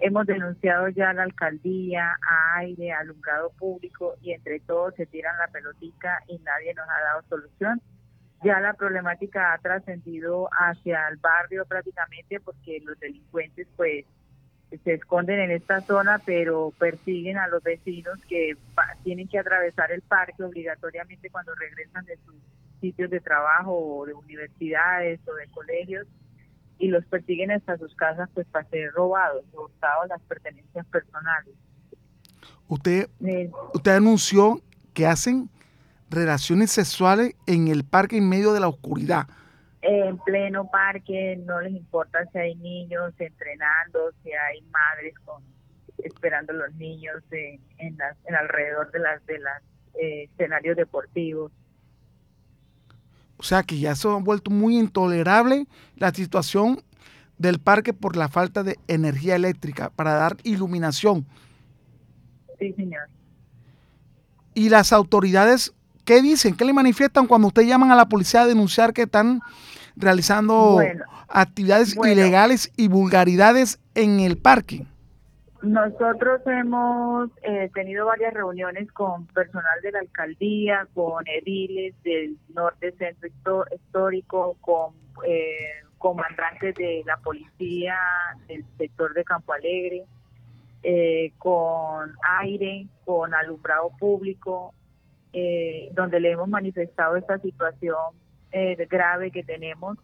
Hemos 0.00 0.26
denunciado 0.26 0.88
ya 0.88 1.10
a 1.10 1.14
la 1.14 1.22
alcaldía, 1.22 2.16
a 2.26 2.58
aire, 2.58 2.92
a 2.92 3.00
alumbrado 3.00 3.50
público 3.58 4.16
y 4.20 4.32
entre 4.32 4.60
todos 4.60 4.94
se 4.96 5.06
tiran 5.06 5.36
la 5.38 5.48
pelotica 5.48 6.22
y 6.26 6.38
nadie 6.38 6.74
nos 6.74 6.88
ha 6.88 7.00
dado 7.04 7.22
solución. 7.28 7.80
Ya 8.42 8.58
la 8.60 8.72
problemática 8.74 9.52
ha 9.52 9.58
trascendido 9.58 10.48
hacia 10.52 11.08
el 11.08 11.18
barrio 11.18 11.64
prácticamente 11.66 12.40
porque 12.40 12.80
los 12.84 12.98
delincuentes 12.98 13.68
pues 13.76 14.04
se 14.78 14.94
esconden 14.94 15.40
en 15.40 15.50
esta 15.50 15.80
zona, 15.80 16.20
pero 16.24 16.72
persiguen 16.78 17.38
a 17.38 17.48
los 17.48 17.62
vecinos 17.62 18.18
que 18.28 18.56
tienen 19.02 19.28
que 19.28 19.38
atravesar 19.38 19.90
el 19.92 20.02
parque 20.02 20.42
obligatoriamente 20.42 21.30
cuando 21.30 21.54
regresan 21.54 22.04
de 22.04 22.16
sus 22.24 22.36
sitios 22.80 23.10
de 23.10 23.20
trabajo 23.20 23.72
o 23.72 24.06
de 24.06 24.14
universidades 24.14 25.20
o 25.26 25.34
de 25.34 25.46
colegios 25.48 26.06
y 26.78 26.88
los 26.88 27.04
persiguen 27.06 27.50
hasta 27.50 27.76
sus 27.76 27.94
casas 27.94 28.30
pues 28.32 28.46
para 28.46 28.68
ser 28.70 28.92
robados, 28.92 29.44
hurtados 29.52 30.08
las 30.08 30.22
pertenencias 30.22 30.86
personales. 30.86 31.54
Usted, 32.68 33.08
eh, 33.24 33.50
usted 33.74 33.92
anunció 33.92 34.60
que 34.94 35.06
hacen 35.06 35.50
relaciones 36.08 36.70
sexuales 36.70 37.34
en 37.46 37.68
el 37.68 37.84
parque 37.84 38.16
en 38.16 38.28
medio 38.28 38.52
de 38.52 38.60
la 38.60 38.68
oscuridad 38.68 39.28
en 39.82 40.18
pleno 40.18 40.70
parque, 40.70 41.40
no 41.46 41.60
les 41.60 41.72
importa 41.72 42.18
si 42.32 42.38
hay 42.38 42.54
niños 42.56 43.14
entrenando, 43.18 44.12
si 44.22 44.30
hay 44.32 44.60
madres 44.62 45.14
con 45.24 45.42
esperando 46.04 46.52
los 46.52 46.74
niños 46.76 47.22
en, 47.30 47.60
en, 47.78 48.34
alrededor 48.34 48.90
de 48.90 48.98
las 48.98 49.26
de 49.26 49.38
las 49.38 49.62
eh, 49.94 50.24
escenarios 50.24 50.76
deportivos. 50.76 51.52
O 53.36 53.42
sea 53.42 53.62
que 53.62 53.78
ya 53.78 53.94
se 53.94 54.08
ha 54.08 54.12
vuelto 54.12 54.50
muy 54.50 54.78
intolerable 54.78 55.66
la 55.96 56.12
situación 56.12 56.82
del 57.38 57.58
parque 57.58 57.94
por 57.94 58.16
la 58.16 58.28
falta 58.28 58.62
de 58.62 58.78
energía 58.86 59.34
eléctrica 59.34 59.88
para 59.90 60.12
dar 60.12 60.36
iluminación. 60.42 61.26
Sí, 62.58 62.72
señor. 62.74 63.08
¿Y 64.52 64.68
las 64.68 64.92
autoridades 64.92 65.72
qué 66.04 66.20
dicen? 66.20 66.54
¿Qué 66.54 66.66
le 66.66 66.74
manifiestan 66.74 67.26
cuando 67.26 67.48
usted 67.48 67.62
llaman 67.62 67.90
a 67.90 67.96
la 67.96 68.10
policía 68.10 68.42
a 68.42 68.46
denunciar 68.46 68.92
que 68.92 69.02
están 69.02 69.40
realizando 69.96 70.80
actividades 71.28 71.96
ilegales 71.96 72.72
y 72.76 72.88
vulgaridades 72.88 73.80
en 73.94 74.20
el 74.20 74.38
parque? 74.38 74.86
Nosotros 75.62 76.40
hemos 76.46 77.30
eh, 77.42 77.70
tenido 77.74 78.06
varias 78.06 78.32
reuniones 78.32 78.90
con 78.92 79.26
personal 79.26 79.78
de 79.82 79.92
la 79.92 79.98
alcaldía, 79.98 80.88
con 80.94 81.22
ediles 81.28 81.94
del 82.02 82.38
norte 82.54 82.92
centro 82.92 83.66
histórico, 83.74 84.56
con 84.62 84.94
eh, 85.26 85.84
comandantes 85.98 86.74
de 86.76 87.02
la 87.04 87.18
policía 87.18 87.98
del 88.48 88.64
sector 88.78 89.12
de 89.12 89.22
Campo 89.22 89.52
Alegre, 89.52 90.04
eh, 90.82 91.32
con 91.36 92.14
aire, 92.40 92.86
con 93.04 93.34
alumbrado 93.34 93.90
público, 93.98 94.72
donde 95.92 96.18
le 96.18 96.32
hemos 96.32 96.48
manifestado 96.48 97.16
esta 97.16 97.38
situación 97.38 98.16
eh, 98.52 98.86
grave 98.88 99.30
que 99.30 99.42
tenemos 99.42 99.98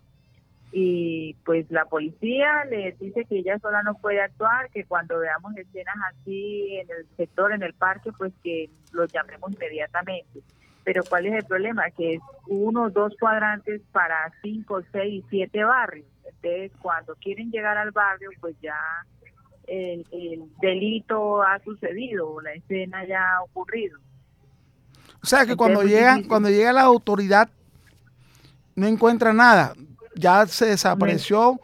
y 0.72 1.34
pues 1.44 1.70
la 1.70 1.84
policía 1.86 2.64
le 2.68 2.94
dice 3.00 3.24
que 3.24 3.38
ella 3.38 3.58
sola 3.60 3.82
no 3.82 3.94
puede 3.94 4.20
actuar, 4.20 4.68
que 4.70 4.84
cuando 4.84 5.18
veamos 5.18 5.56
escenas 5.56 5.96
así 6.10 6.76
en 6.76 6.88
el 6.90 7.06
sector, 7.16 7.52
en 7.52 7.62
el 7.62 7.72
parque, 7.72 8.10
pues 8.12 8.32
que 8.42 8.68
los 8.92 9.10
llamemos 9.12 9.52
inmediatamente. 9.52 10.42
Pero 10.84 11.02
¿cuál 11.08 11.26
es 11.26 11.34
el 11.34 11.44
problema? 11.44 11.90
Que 11.96 12.14
es 12.14 12.20
uno, 12.48 12.90
dos 12.90 13.14
cuadrantes 13.18 13.80
para 13.92 14.30
cinco, 14.42 14.82
seis, 14.92 15.24
siete 15.30 15.64
barrios. 15.64 16.06
Entonces, 16.26 16.72
cuando 16.80 17.14
quieren 17.16 17.50
llegar 17.50 17.78
al 17.78 17.92
barrio, 17.92 18.30
pues 18.40 18.54
ya 18.60 18.78
el, 19.66 20.04
delito 20.60 21.42
ha 21.42 21.58
sucedido 21.60 22.28
o 22.28 22.40
la 22.40 22.52
escena 22.52 23.04
ya 23.06 23.36
ha 23.36 23.42
ocurrido. 23.42 23.98
O 25.22 25.26
sea 25.26 25.46
que 25.46 25.56
cuando 25.56 25.82
llega, 25.82 26.20
cuando 26.28 26.50
llega 26.50 26.72
la 26.72 26.82
autoridad 26.82 27.48
no 28.76 28.86
encuentra 28.86 29.32
nada, 29.32 29.72
ya 30.14 30.46
se 30.46 30.66
desapareció 30.66 31.58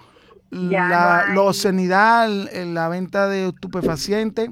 la, 0.50 1.26
no 1.32 1.44
obscenidad, 1.44 2.28
la 2.28 2.88
venta 2.88 3.28
de 3.28 3.48
estupefacientes 3.48 4.50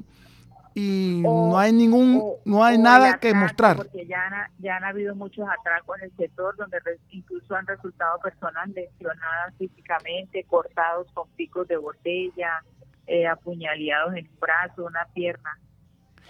y 0.73 1.19
no 1.21 1.57
hay 1.57 1.73
ningún, 1.73 2.23
no 2.45 2.63
hay 2.63 2.77
nada 2.77 3.17
que 3.19 3.33
mostrar. 3.33 3.77
Porque 3.77 4.07
ya 4.07 4.25
han, 4.25 4.51
ya 4.59 4.77
han 4.77 4.83
habido 4.85 5.15
muchos 5.15 5.45
atracos 5.49 5.97
en 5.99 6.05
el 6.05 6.15
sector 6.15 6.55
donde 6.55 6.77
incluso 7.09 7.55
han 7.55 7.67
resultado 7.67 8.19
personas 8.19 8.69
lesionadas 8.69 9.53
físicamente, 9.57 10.43
cortados 10.45 11.11
con 11.13 11.27
picos 11.31 11.67
de 11.67 11.77
botella, 11.77 12.63
eh, 13.05 13.27
apuñaleados 13.27 14.15
en 14.15 14.27
un 14.27 14.39
brazo, 14.39 14.85
una 14.85 15.05
pierna. 15.13 15.59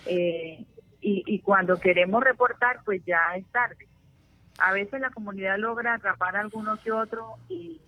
Eh, 0.05 0.65
y, 1.01 1.23
y 1.25 1.39
cuando 1.39 1.79
queremos 1.79 2.23
reportar, 2.23 2.81
pues 2.83 3.03
ya 3.05 3.19
es 3.35 3.45
tarde. 3.51 3.87
A 4.59 4.73
veces 4.73 5.01
la 5.01 5.09
comunidad 5.09 5.57
logra 5.57 5.95
atrapar 5.95 6.35
a 6.35 6.41
alguno 6.41 6.77
que 6.83 6.91
otro 6.91 7.37
y, 7.49 7.81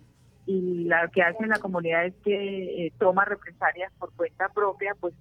y 0.46 0.86
lo 0.86 0.96
que 1.14 1.22
hace 1.22 1.46
la 1.48 1.60
comunidad 1.60 2.06
es 2.06 2.14
que 2.24 2.88
eh, 2.88 2.94
toma 2.98 3.26
represalias 3.26 3.92
por 4.00 4.12
cuenta 4.14 4.50
propia, 4.50 4.96
pues 5.00 5.14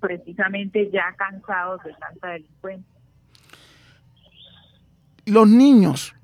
precisamente 0.00 0.90
ya 0.90 1.14
cansados 1.16 1.82
de 1.82 1.94
tanta 1.94 2.28
delincuencia. 2.28 2.94
Los 5.26 5.48
niños, 5.48 6.14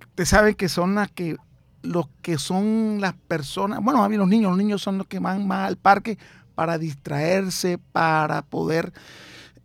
usted 0.00 0.24
sabe 0.24 0.54
que 0.56 0.68
son 0.68 0.96
las 0.96 1.10
que 1.10 1.36
los 1.82 2.08
que 2.22 2.38
son 2.38 3.00
las 3.00 3.14
personas, 3.14 3.80
bueno, 3.82 4.04
a 4.04 4.08
mí 4.08 4.16
los 4.16 4.28
niños, 4.28 4.50
los 4.50 4.58
niños 4.58 4.82
son 4.82 4.98
los 4.98 5.06
que 5.06 5.18
van 5.18 5.46
más 5.46 5.68
al 5.68 5.76
parque 5.76 6.18
para 6.54 6.78
distraerse, 6.78 7.78
para 7.78 8.42
poder 8.42 8.92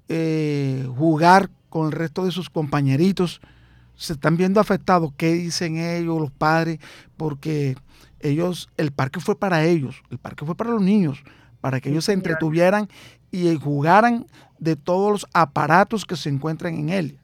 eh, 0.09 0.87
jugar 0.97 1.49
con 1.69 1.87
el 1.87 1.91
resto 1.91 2.25
de 2.25 2.31
sus 2.31 2.49
compañeritos. 2.49 3.41
Se 3.97 4.13
están 4.13 4.37
viendo 4.37 4.59
afectados, 4.59 5.11
¿qué 5.17 5.33
dicen 5.33 5.77
ellos, 5.77 6.21
los 6.21 6.31
padres? 6.31 6.79
Porque 7.17 7.75
ellos, 8.19 8.69
el 8.77 8.91
parque 8.91 9.19
fue 9.19 9.37
para 9.37 9.63
ellos, 9.63 10.01
el 10.09 10.17
parque 10.17 10.45
fue 10.45 10.55
para 10.55 10.69
los 10.69 10.81
niños, 10.81 11.23
para 11.61 11.81
que 11.81 11.89
ellos 11.89 12.05
se 12.05 12.13
entretuvieran 12.13 12.87
y 13.31 13.53
jugaran 13.57 14.25
de 14.59 14.75
todos 14.75 15.11
los 15.11 15.27
aparatos 15.33 16.05
que 16.05 16.15
se 16.15 16.29
encuentran 16.29 16.75
en 16.75 16.89
él. 16.89 17.19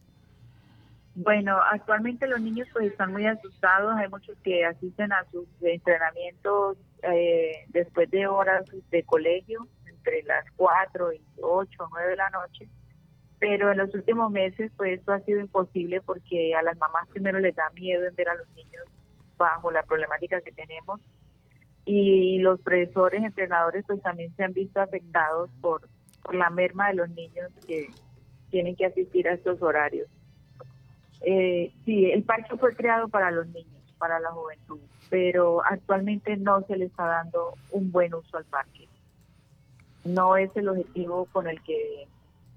Bueno, 1.16 1.60
actualmente 1.72 2.28
los 2.28 2.42
niños 2.42 2.68
pues 2.74 2.88
están 2.88 3.12
muy 3.12 3.28
asustados, 3.28 3.96
hay 3.96 4.10
muchos 4.10 4.36
que 4.44 4.66
asisten 4.66 5.14
a 5.14 5.24
sus 5.32 5.46
entrenamientos 5.62 6.78
eh, 7.04 7.66
después 7.68 8.10
de 8.10 8.26
horas 8.26 8.66
de 8.90 9.04
colegio, 9.04 9.68
entre 9.86 10.24
las 10.24 10.44
4 10.56 11.14
y 11.14 11.22
8 11.40 11.84
o 11.84 11.88
9 11.92 12.10
de 12.10 12.16
la 12.16 12.30
noche, 12.32 12.68
pero 13.44 13.74
en 13.74 13.78
los 13.78 13.94
últimos 13.94 14.32
meses 14.32 14.72
pues 14.78 15.00
esto 15.00 15.12
ha 15.12 15.20
sido 15.20 15.42
imposible 15.42 16.00
porque 16.00 16.56
a 16.56 16.62
las 16.62 16.78
mamás 16.78 17.10
primero 17.10 17.40
les 17.40 17.54
da 17.54 17.70
miedo 17.72 18.06
en 18.06 18.16
ver 18.16 18.30
a 18.30 18.36
los 18.36 18.48
niños 18.56 18.86
bajo 19.38 19.70
la 19.70 19.84
problemática 19.84 20.40
que 20.40 20.54
tenemos 20.54 21.02
y 21.84 22.40
los 22.40 22.62
profesores, 22.62 23.22
entrenadores, 23.22 23.84
pues 23.86 24.02
también 24.02 24.34
se 24.38 24.46
han 24.46 24.54
visto 24.54 24.80
afectados 24.80 25.50
por, 25.60 25.90
por 26.22 26.36
la 26.36 26.50
merma 26.52 26.88
de 26.88 26.94
los 26.94 27.10
niños 27.10 27.52
que 27.68 27.90
tienen 28.50 28.78
que 28.78 28.86
asistir 28.86 29.28
a 29.28 29.34
estos 29.34 29.62
horarios. 29.62 30.08
Eh, 31.20 31.74
sí, 31.84 32.12
el 32.12 32.24
parque 32.24 32.56
fue 32.56 32.74
creado 32.74 33.10
para 33.10 33.30
los 33.30 33.46
niños, 33.48 33.84
para 33.98 34.22
la 34.22 34.32
juventud, 34.32 34.80
pero 35.10 35.62
actualmente 35.66 36.38
no 36.38 36.62
se 36.62 36.78
le 36.78 36.86
está 36.86 37.08
dando 37.08 37.56
un 37.72 37.92
buen 37.92 38.14
uso 38.14 38.38
al 38.38 38.46
parque. 38.46 38.88
No 40.06 40.38
es 40.38 40.50
el 40.56 40.70
objetivo 40.70 41.26
con 41.34 41.50
el 41.50 41.62
que 41.64 42.08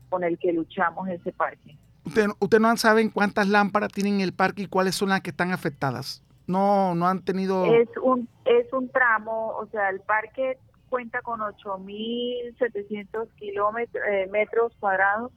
con 0.09 0.24
el 0.24 0.38
que 0.38 0.52
luchamos 0.52 1.09
ese 1.09 1.32
parque. 1.32 1.76
Usted, 2.04 2.26
usted 2.38 2.61
no 2.61 2.76
saben 2.76 3.11
cuántas 3.11 3.48
lámparas 3.48 3.92
tienen 3.92 4.20
el 4.20 4.32
parque 4.32 4.62
y 4.62 4.66
cuáles 4.66 4.94
son 4.94 5.09
las 5.09 5.20
que 5.20 5.30
están 5.30 5.52
afectadas 5.52 6.22
no, 6.46 6.94
no 6.94 7.09
han 7.09 7.22
tenido... 7.22 7.64
Es 7.66 7.88
un, 8.02 8.28
es 8.44 8.72
un 8.72 8.88
tramo, 8.90 9.48
o 9.57 9.66
sea, 9.66 9.90
el 9.90 10.00
parque 10.00 10.59
cuenta 10.88 11.20
con 11.22 11.40
8.700 11.40 13.28
kilómetros 13.36 14.04
eh, 14.09 14.28
metros 14.30 14.72
cuadrados 14.78 15.32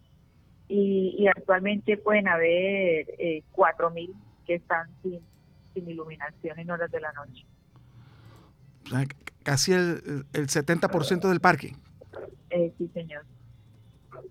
y, 0.68 1.28
actualmente 1.36 1.98
pueden 1.98 2.28
haber 2.28 3.08
eh, 3.18 3.44
4.000 3.54 4.14
que 4.46 4.56
están 4.56 4.88
sin, 5.02 5.20
sin 5.74 5.90
iluminación 5.90 6.60
en 6.60 6.70
horas 6.70 6.92
de 6.92 7.00
la 7.02 7.12
noche. 7.14 7.44
O 8.86 8.90
sea, 8.90 9.06
casi 9.44 9.74
el, 9.74 10.26
el 10.34 10.48
70% 10.48 11.28
del 11.28 11.40
parque. 11.40 11.76
Eh, 12.52 12.72
sí, 12.78 12.88
señor. 12.94 13.24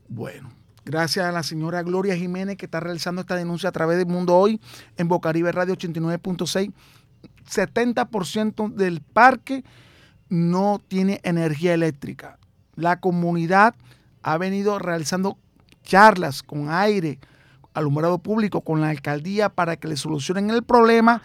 Bueno, 0.08 0.50
Gracias 0.88 1.26
a 1.26 1.32
la 1.32 1.42
señora 1.42 1.82
Gloria 1.82 2.16
Jiménez 2.16 2.56
que 2.56 2.64
está 2.64 2.80
realizando 2.80 3.20
esta 3.20 3.36
denuncia 3.36 3.68
a 3.68 3.72
través 3.72 3.98
del 3.98 4.06
Mundo 4.06 4.34
Hoy 4.38 4.58
en 4.96 5.06
Bocaribe 5.06 5.52
Radio 5.52 5.74
89.6. 5.76 6.72
70% 7.46 8.72
del 8.72 9.02
parque 9.02 9.64
no 10.30 10.80
tiene 10.88 11.20
energía 11.24 11.74
eléctrica. 11.74 12.38
La 12.74 13.00
comunidad 13.00 13.74
ha 14.22 14.38
venido 14.38 14.78
realizando 14.78 15.36
charlas 15.82 16.42
con 16.42 16.70
aire, 16.70 17.18
alumbrado 17.74 18.16
público, 18.16 18.62
con 18.62 18.80
la 18.80 18.88
alcaldía 18.88 19.50
para 19.50 19.76
que 19.76 19.88
le 19.88 19.96
solucionen 19.98 20.48
el 20.48 20.62
problema 20.62 21.20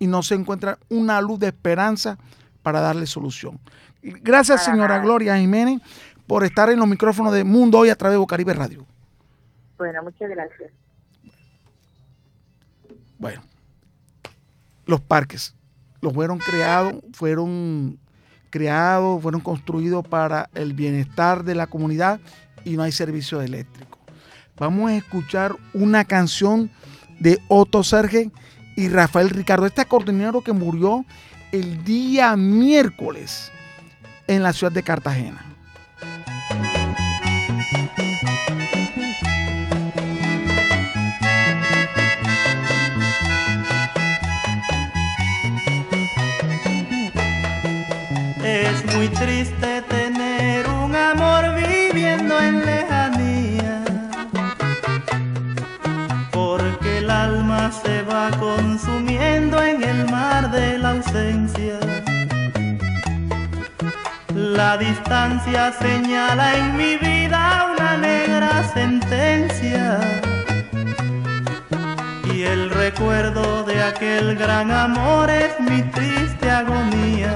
y 0.00 0.08
no 0.08 0.24
se 0.24 0.34
encuentra 0.34 0.80
una 0.88 1.20
luz 1.20 1.38
de 1.38 1.46
esperanza 1.46 2.18
para 2.64 2.80
darle 2.80 3.06
solución. 3.06 3.60
Gracias, 4.02 4.64
señora 4.64 4.98
Gloria 4.98 5.38
Jiménez, 5.38 5.80
por 6.26 6.44
estar 6.44 6.70
en 6.70 6.78
los 6.78 6.88
micrófonos 6.88 7.32
de 7.32 7.44
Mundo 7.44 7.78
Hoy 7.78 7.90
a 7.90 7.96
través 7.96 8.14
de 8.14 8.18
Bocaribe 8.18 8.54
Radio. 8.54 8.86
Bueno, 9.76 10.02
muchas 10.02 10.30
gracias. 10.30 10.72
Bueno, 13.18 13.42
los 14.86 15.00
parques, 15.00 15.54
los 16.00 16.12
fueron 16.12 16.38
creados, 16.38 16.94
fueron 17.12 17.98
creados, 18.50 19.22
fueron 19.22 19.40
construidos 19.40 20.06
para 20.06 20.48
el 20.54 20.74
bienestar 20.74 21.42
de 21.44 21.54
la 21.54 21.66
comunidad 21.66 22.20
y 22.64 22.76
no 22.76 22.82
hay 22.82 22.92
servicio 22.92 23.40
eléctrico. 23.40 23.98
Vamos 24.56 24.90
a 24.90 24.96
escuchar 24.96 25.56
una 25.72 26.04
canción 26.04 26.70
de 27.18 27.40
Otto 27.48 27.82
Serge 27.82 28.30
y 28.76 28.88
Rafael 28.88 29.30
Ricardo, 29.30 29.66
este 29.66 29.84
coordinador 29.84 30.42
que 30.44 30.52
murió 30.52 31.04
el 31.52 31.84
día 31.84 32.36
miércoles 32.36 33.50
en 34.26 34.42
la 34.42 34.52
ciudad 34.52 34.72
de 34.72 34.82
Cartagena. 34.82 35.53
Muy 48.94 49.08
triste 49.08 49.82
tener 49.82 50.68
un 50.68 50.94
amor 50.94 51.54
viviendo 51.56 52.40
en 52.40 52.64
lejanía, 52.64 53.82
porque 56.30 56.98
el 56.98 57.10
alma 57.10 57.72
se 57.72 58.02
va 58.02 58.30
consumiendo 58.38 59.62
en 59.62 59.82
el 59.82 60.10
mar 60.10 60.50
de 60.50 60.78
la 60.78 60.90
ausencia. 60.90 61.78
La 64.34 64.76
distancia 64.76 65.72
señala 65.72 66.56
en 66.56 66.76
mi 66.76 66.96
vida 66.96 67.66
una 67.72 67.96
negra 67.96 68.62
sentencia. 68.74 69.98
Y 72.32 72.42
el 72.42 72.70
recuerdo 72.70 73.64
de 73.64 73.82
aquel 73.82 74.36
gran 74.36 74.70
amor 74.70 75.30
es 75.30 75.58
mi 75.60 75.82
triste 75.82 76.50
agonía 76.50 77.34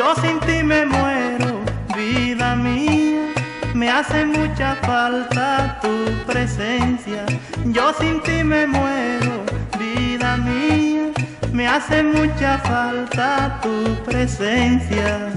yo 0.00 0.14
sin 0.22 0.40
ti 0.40 0.62
me 0.62 0.86
muero, 0.86 1.60
vida 1.94 2.56
mía. 2.56 3.34
Me 3.74 3.90
hace 3.90 4.24
mucha 4.24 4.74
falta 4.76 5.78
tu 5.82 5.94
presencia. 6.26 7.26
Yo 7.66 7.92
sin 8.00 8.22
ti 8.22 8.42
me 8.42 8.66
muero, 8.66 9.44
vida 9.78 10.38
mía. 10.38 11.12
Me 11.52 11.66
hace 11.66 12.02
mucha 12.02 12.56
falta 12.70 13.60
tu 13.62 13.76
presencia. 14.06 15.28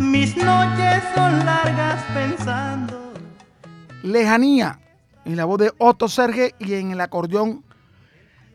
Mis 0.00 0.34
noches 0.34 1.02
son 1.14 1.44
largas 1.44 2.02
pensando. 2.14 3.12
Lejanía, 4.02 4.78
en 5.26 5.36
la 5.36 5.44
voz 5.44 5.58
de 5.58 5.72
Otto 5.76 6.08
Serge 6.08 6.54
y 6.58 6.72
en 6.72 6.92
el 6.92 7.02
acordeón 7.02 7.62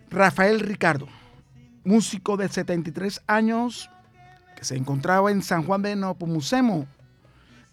Rafael 0.10 0.60
Ricardo 0.60 1.08
músico 1.88 2.36
de 2.36 2.50
73 2.50 3.22
años 3.28 3.90
que 4.58 4.66
se 4.66 4.76
encontraba 4.76 5.32
en 5.32 5.42
San 5.42 5.64
Juan 5.64 5.82
de 5.82 5.96
Nepomucemo, 5.96 6.86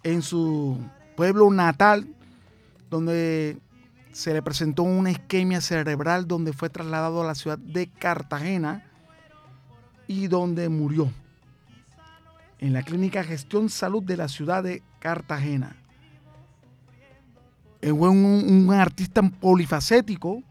en 0.04 0.22
su 0.22 0.78
pueblo 1.16 1.50
natal, 1.50 2.06
donde 2.90 3.58
se 4.12 4.32
le 4.32 4.40
presentó 4.40 4.84
una 4.84 5.10
isquemia 5.10 5.60
cerebral 5.60 6.28
donde 6.28 6.52
fue 6.52 6.70
trasladado 6.70 7.22
a 7.22 7.26
la 7.26 7.34
ciudad 7.34 7.58
de 7.58 7.88
Cartagena 7.88 8.84
y 10.06 10.28
donde 10.28 10.68
murió 10.68 11.10
en 12.60 12.72
la 12.72 12.84
Clínica 12.84 13.24
Gestión 13.24 13.68
Salud 13.68 14.02
de 14.02 14.16
la 14.16 14.28
ciudad 14.28 14.62
de 14.62 14.82
Cartagena. 15.00 15.74
Es 17.80 17.90
un, 17.90 18.24
un 18.24 18.72
artista 18.72 19.22
polifacético 19.22 20.42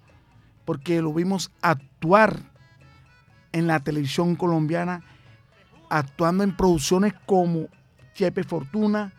porque 0.66 1.02
lo 1.02 1.14
vimos 1.14 1.50
actuar 1.62 2.53
en 3.54 3.68
la 3.68 3.80
televisión 3.80 4.36
colombiana, 4.36 5.02
actuando 5.90 6.44
en 6.44 6.58
producciones 6.58 7.14
como 7.26 7.68
Chepe 8.14 8.44
Fortuna, 8.44 9.14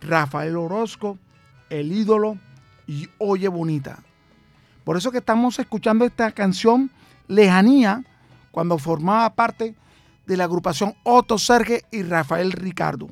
Rafael 0.00 0.56
Orozco, 0.56 1.18
El 1.68 1.92
Ídolo 1.92 2.38
y 2.86 3.08
Oye 3.18 3.48
Bonita. 3.48 3.98
Por 4.84 4.96
eso 4.96 5.12
que 5.12 5.18
estamos 5.18 5.58
escuchando 5.58 6.04
esta 6.04 6.32
canción 6.32 6.90
Lejanía 7.28 8.02
cuando 8.50 8.78
formaba 8.78 9.34
parte 9.34 9.76
de 10.26 10.36
la 10.36 10.44
agrupación 10.44 10.94
Otto 11.04 11.38
Serge 11.38 11.84
y 11.92 12.02
Rafael 12.02 12.52
Ricardo. 12.52 13.08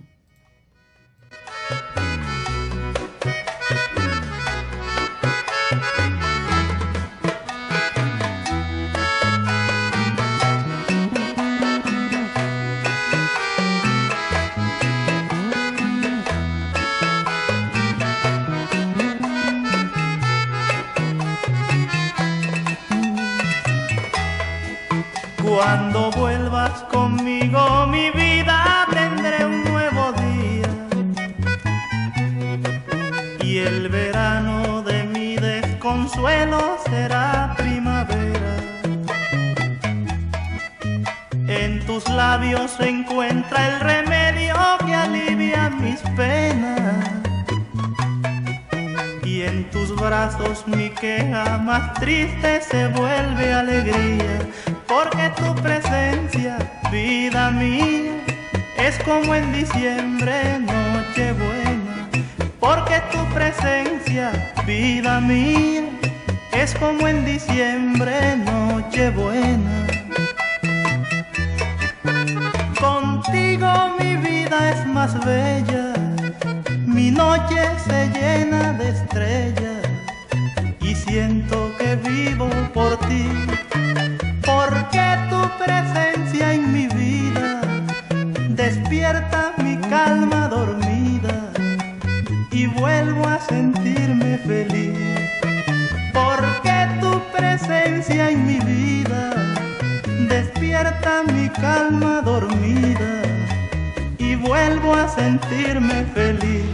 Cuando 25.59 26.13
vuelvas 26.13 26.85
conmigo, 26.85 27.85
mi 27.89 28.11
vida 28.11 28.87
tendré 28.93 29.45
un 29.45 29.65
nuevo 29.65 30.13
día. 30.13 30.69
Y 33.43 33.59
el 33.59 33.89
verano 33.89 34.83
de 34.83 35.03
mi 35.03 35.35
desconsuelo 35.35 36.79
será 36.89 37.57
primavera. 37.59 38.57
En 41.49 41.85
tus 41.87 42.09
labios 42.09 42.71
se 42.79 42.91
encuentra 42.91 43.67
el 43.67 43.81
remedio 43.81 44.55
que 44.87 44.95
alivia 44.95 45.71
mis 45.71 45.99
penas. 46.17 47.05
Y 49.25 49.43
en 49.43 49.69
tus 49.73 49.93
brazos 49.97 50.69
mi 50.69 50.91
queja 50.91 51.59
más 51.59 51.95
triste 51.95 52.61
se 52.61 52.87
vuelve 52.87 53.53
alegría 53.53 54.39
porque 54.89 55.31
tu 55.37 55.55
presencia, 55.57 56.57
vida 56.91 57.51
mía, 57.51 58.13
es 58.79 58.99
como 59.05 59.35
en 59.35 59.53
diciembre, 59.53 60.59
noche 60.61 61.33
buena, 61.35 62.09
porque 62.59 63.01
tu 63.13 63.23
presencia, 63.35 64.33
vida 64.67 65.21
mía, 65.21 65.85
es 66.53 66.75
como 66.75 67.07
en 67.07 67.25
diciembre, 67.27 68.37
noche 68.39 69.11
buena. 69.11 69.87
Contigo 72.81 73.69
mi 74.01 74.17
vida 74.17 74.71
es 74.71 74.87
más 74.87 75.13
bella, 75.25 75.93
mi 76.87 77.11
noche 77.11 77.63
se 77.87 78.09
llena 78.09 78.73
de 78.73 78.89
estrellas 78.89 79.83
y 80.81 80.95
siento 80.95 81.71
que 81.77 81.97
vivo 81.97 82.49
por 82.73 82.99
ti 83.01 83.29
despierta 89.13 89.55
mi 89.63 89.77
calma 89.89 90.49
dormida 90.49 91.53
y 92.51 92.67
vuelvo 92.67 93.27
a 93.27 93.41
sentirme 93.41 94.39
feliz. 94.39 94.99
Porque 96.13 96.89
tu 97.01 97.21
presencia 97.35 98.31
en 98.31 98.47
mi 98.47 98.59
vida 98.59 99.33
despierta 100.29 101.23
mi 101.33 101.49
calma 101.49 102.21
dormida 102.23 103.23
y 104.19 104.35
vuelvo 104.37 104.95
a 104.95 105.09
sentirme 105.09 106.05
feliz. 106.15 106.65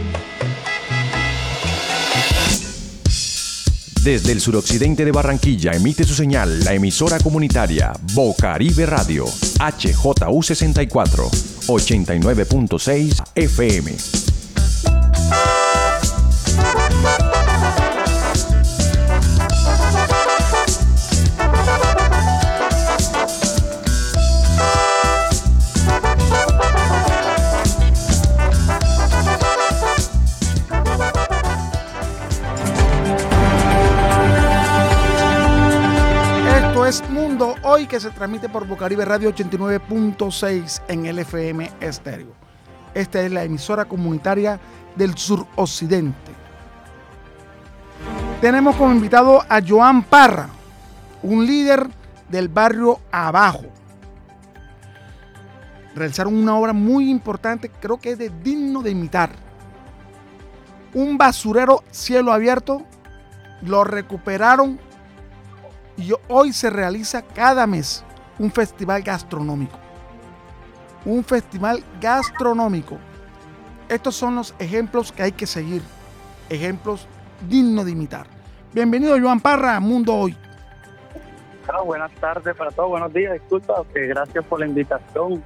Desde 4.03 4.33
el 4.33 4.39
suroccidente 4.39 5.03
de 5.03 5.11
Barranquilla 5.11 5.71
emite 5.71 6.03
su 6.03 6.13
señal 6.13 6.63
la 6.63 6.73
emisora 6.73 7.17
comunitaria 7.17 7.91
Bocaribe 8.13 8.85
Radio, 8.85 9.25
HJU 9.25 10.43
64, 10.43 11.31
89.6 11.67 13.21
FM. 13.35 14.24
Hoy 37.75 37.87
que 37.87 37.99
se 37.99 38.09
transmite 38.09 38.47
por 38.47 38.65
Bocaribe 38.65 39.03
Radio 39.03 39.35
89.6 39.35 40.83
en 40.87 41.13
LFM 41.13 41.69
Estéreo. 41.81 42.31
Esta 42.93 43.21
es 43.21 43.29
la 43.29 43.43
emisora 43.43 43.83
comunitaria 43.83 44.57
del 44.95 45.17
suroccidente. 45.17 46.31
Tenemos 48.39 48.77
como 48.77 48.93
invitado 48.93 49.41
a 49.49 49.59
Joan 49.61 50.03
Parra, 50.03 50.47
un 51.21 51.45
líder 51.45 51.89
del 52.29 52.47
barrio 52.47 53.01
Abajo. 53.11 53.65
Realizaron 55.95 56.33
una 56.33 56.55
obra 56.55 56.71
muy 56.71 57.09
importante, 57.09 57.69
creo 57.69 57.97
que 57.97 58.11
es 58.11 58.17
de 58.17 58.31
digno 58.41 58.83
de 58.83 58.91
imitar. 58.91 59.31
Un 60.93 61.17
basurero 61.17 61.83
cielo 61.91 62.31
abierto, 62.31 62.83
lo 63.63 63.83
recuperaron 63.83 64.79
y 65.97 66.11
hoy 66.27 66.53
se 66.53 66.69
realiza 66.69 67.21
cada 67.21 67.65
mes 67.67 68.03
un 68.39 68.51
festival 68.51 69.01
gastronómico. 69.01 69.77
Un 71.05 71.23
festival 71.23 71.83
gastronómico. 72.01 72.97
Estos 73.87 74.15
son 74.15 74.35
los 74.35 74.55
ejemplos 74.59 75.11
que 75.11 75.23
hay 75.23 75.31
que 75.31 75.45
seguir. 75.45 75.81
Ejemplos 76.49 77.07
dignos 77.47 77.85
de 77.85 77.91
imitar. 77.91 78.27
Bienvenido 78.73 79.15
Joan 79.19 79.39
Parra 79.39 79.75
a 79.75 79.79
Mundo 79.79 80.13
Hoy. 80.15 80.35
Bueno, 81.65 81.85
buenas 81.85 82.11
tardes 82.15 82.55
para 82.55 82.71
todos, 82.71 82.89
buenos 82.89 83.11
días, 83.13 83.33
disculpa, 83.33 83.73
que 83.93 84.07
gracias 84.07 84.45
por 84.45 84.59
la 84.59 84.67
invitación. 84.67 85.43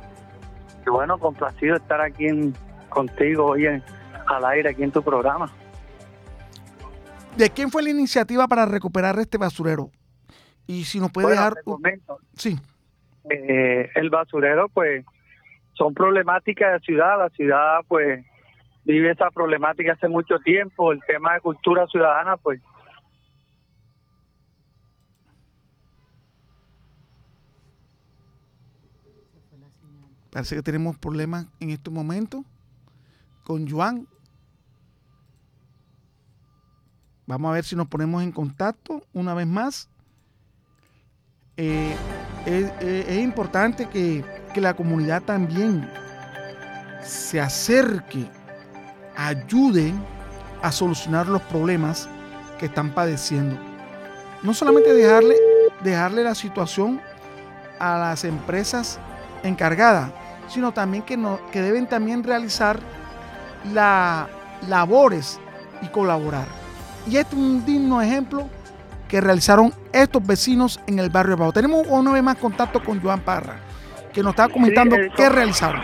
Y 0.85 0.89
bueno, 0.89 1.17
complacido 1.17 1.75
estar 1.75 2.01
aquí 2.01 2.25
en- 2.27 2.55
contigo 2.89 3.45
hoy 3.45 3.67
en- 3.67 3.83
al 4.27 4.43
aire, 4.45 4.69
aquí 4.71 4.83
en 4.83 4.91
tu 4.91 5.01
programa. 5.03 5.51
¿De 7.37 7.49
quién 7.49 7.69
fue 7.71 7.83
la 7.83 7.91
iniciativa 7.91 8.47
para 8.47 8.65
recuperar 8.65 9.17
este 9.19 9.37
basurero? 9.37 9.91
Y 10.69 10.83
si 10.83 10.99
nos 10.99 11.11
puede 11.11 11.29
Bueno, 11.29 11.41
dejar... 11.41 11.63
comento, 11.63 12.19
Sí, 12.35 12.55
eh, 13.27 13.89
el 13.95 14.11
basurero, 14.11 14.69
pues, 14.69 15.03
son 15.73 15.95
problemáticas 15.95 16.73
de 16.73 16.85
ciudad. 16.85 17.17
La 17.17 17.29
ciudad, 17.29 17.79
pues, 17.87 18.23
vive 18.83 19.09
esa 19.09 19.31
problemática 19.31 19.93
hace 19.93 20.07
mucho 20.07 20.37
tiempo. 20.37 20.91
El 20.91 21.01
tema 21.07 21.33
de 21.33 21.41
cultura 21.41 21.87
ciudadana, 21.87 22.37
pues, 22.37 22.61
parece 30.29 30.55
que 30.55 30.61
tenemos 30.61 30.99
problemas 30.99 31.47
en 31.59 31.71
este 31.71 31.89
momento 31.89 32.45
con 33.43 33.67
Joan. 33.67 34.07
Vamos 37.25 37.49
a 37.49 37.53
ver 37.55 37.63
si 37.63 37.75
nos 37.75 37.87
ponemos 37.87 38.21
en 38.21 38.31
contacto 38.31 39.01
una 39.13 39.33
vez 39.33 39.47
más. 39.47 39.89
Eh, 41.61 41.93
es, 42.45 42.71
es- 42.79 43.07
es 43.09 43.19
importante 43.19 43.85
que, 43.87 44.23
que 44.53 44.61
la 44.61 44.73
comunidad 44.73 45.21
también 45.21 45.89
se 47.03 47.41
acerque, 47.41 48.25
ayude 49.17 49.91
a 50.61 50.71
solucionar 50.71 51.27
los 51.27 51.41
problemas 51.43 52.07
que 52.57 52.67
están 52.67 52.91
padeciendo. 52.91 53.57
No 54.41 54.53
solamente 54.53 54.93
dejarle, 54.93 55.35
dejarle 55.83 56.23
la 56.23 56.33
situación 56.33 57.01
a 57.77 57.97
las 57.97 58.23
empresas 58.23 58.97
encargadas, 59.43 60.11
sino 60.47 60.71
también 60.71 61.03
que, 61.03 61.17
no, 61.17 61.39
que 61.51 61.61
deben 61.61 61.87
también 61.87 62.23
realizar 62.23 62.79
las 63.73 64.27
labores 64.69 65.39
y 65.81 65.87
colaborar. 65.87 66.45
Y 67.05 67.17
este 67.17 67.35
es 67.35 67.41
un 67.41 67.65
digno 67.65 68.01
ejemplo 68.01 68.47
que 69.09 69.19
realizaron 69.19 69.73
estos 69.91 70.25
vecinos 70.25 70.79
en 70.87 70.99
el 70.99 71.09
barrio 71.09 71.33
Abajo. 71.33 71.51
Tenemos 71.51 71.85
una 71.89 72.13
vez 72.13 72.23
más 72.23 72.37
contacto 72.37 72.81
con 72.81 73.01
Joan 73.01 73.19
Parra, 73.19 73.55
que 74.13 74.23
nos 74.23 74.31
estaba 74.31 74.53
comentando 74.53 74.95
eh, 74.95 75.11
qué 75.17 75.27
realizaron. 75.27 75.81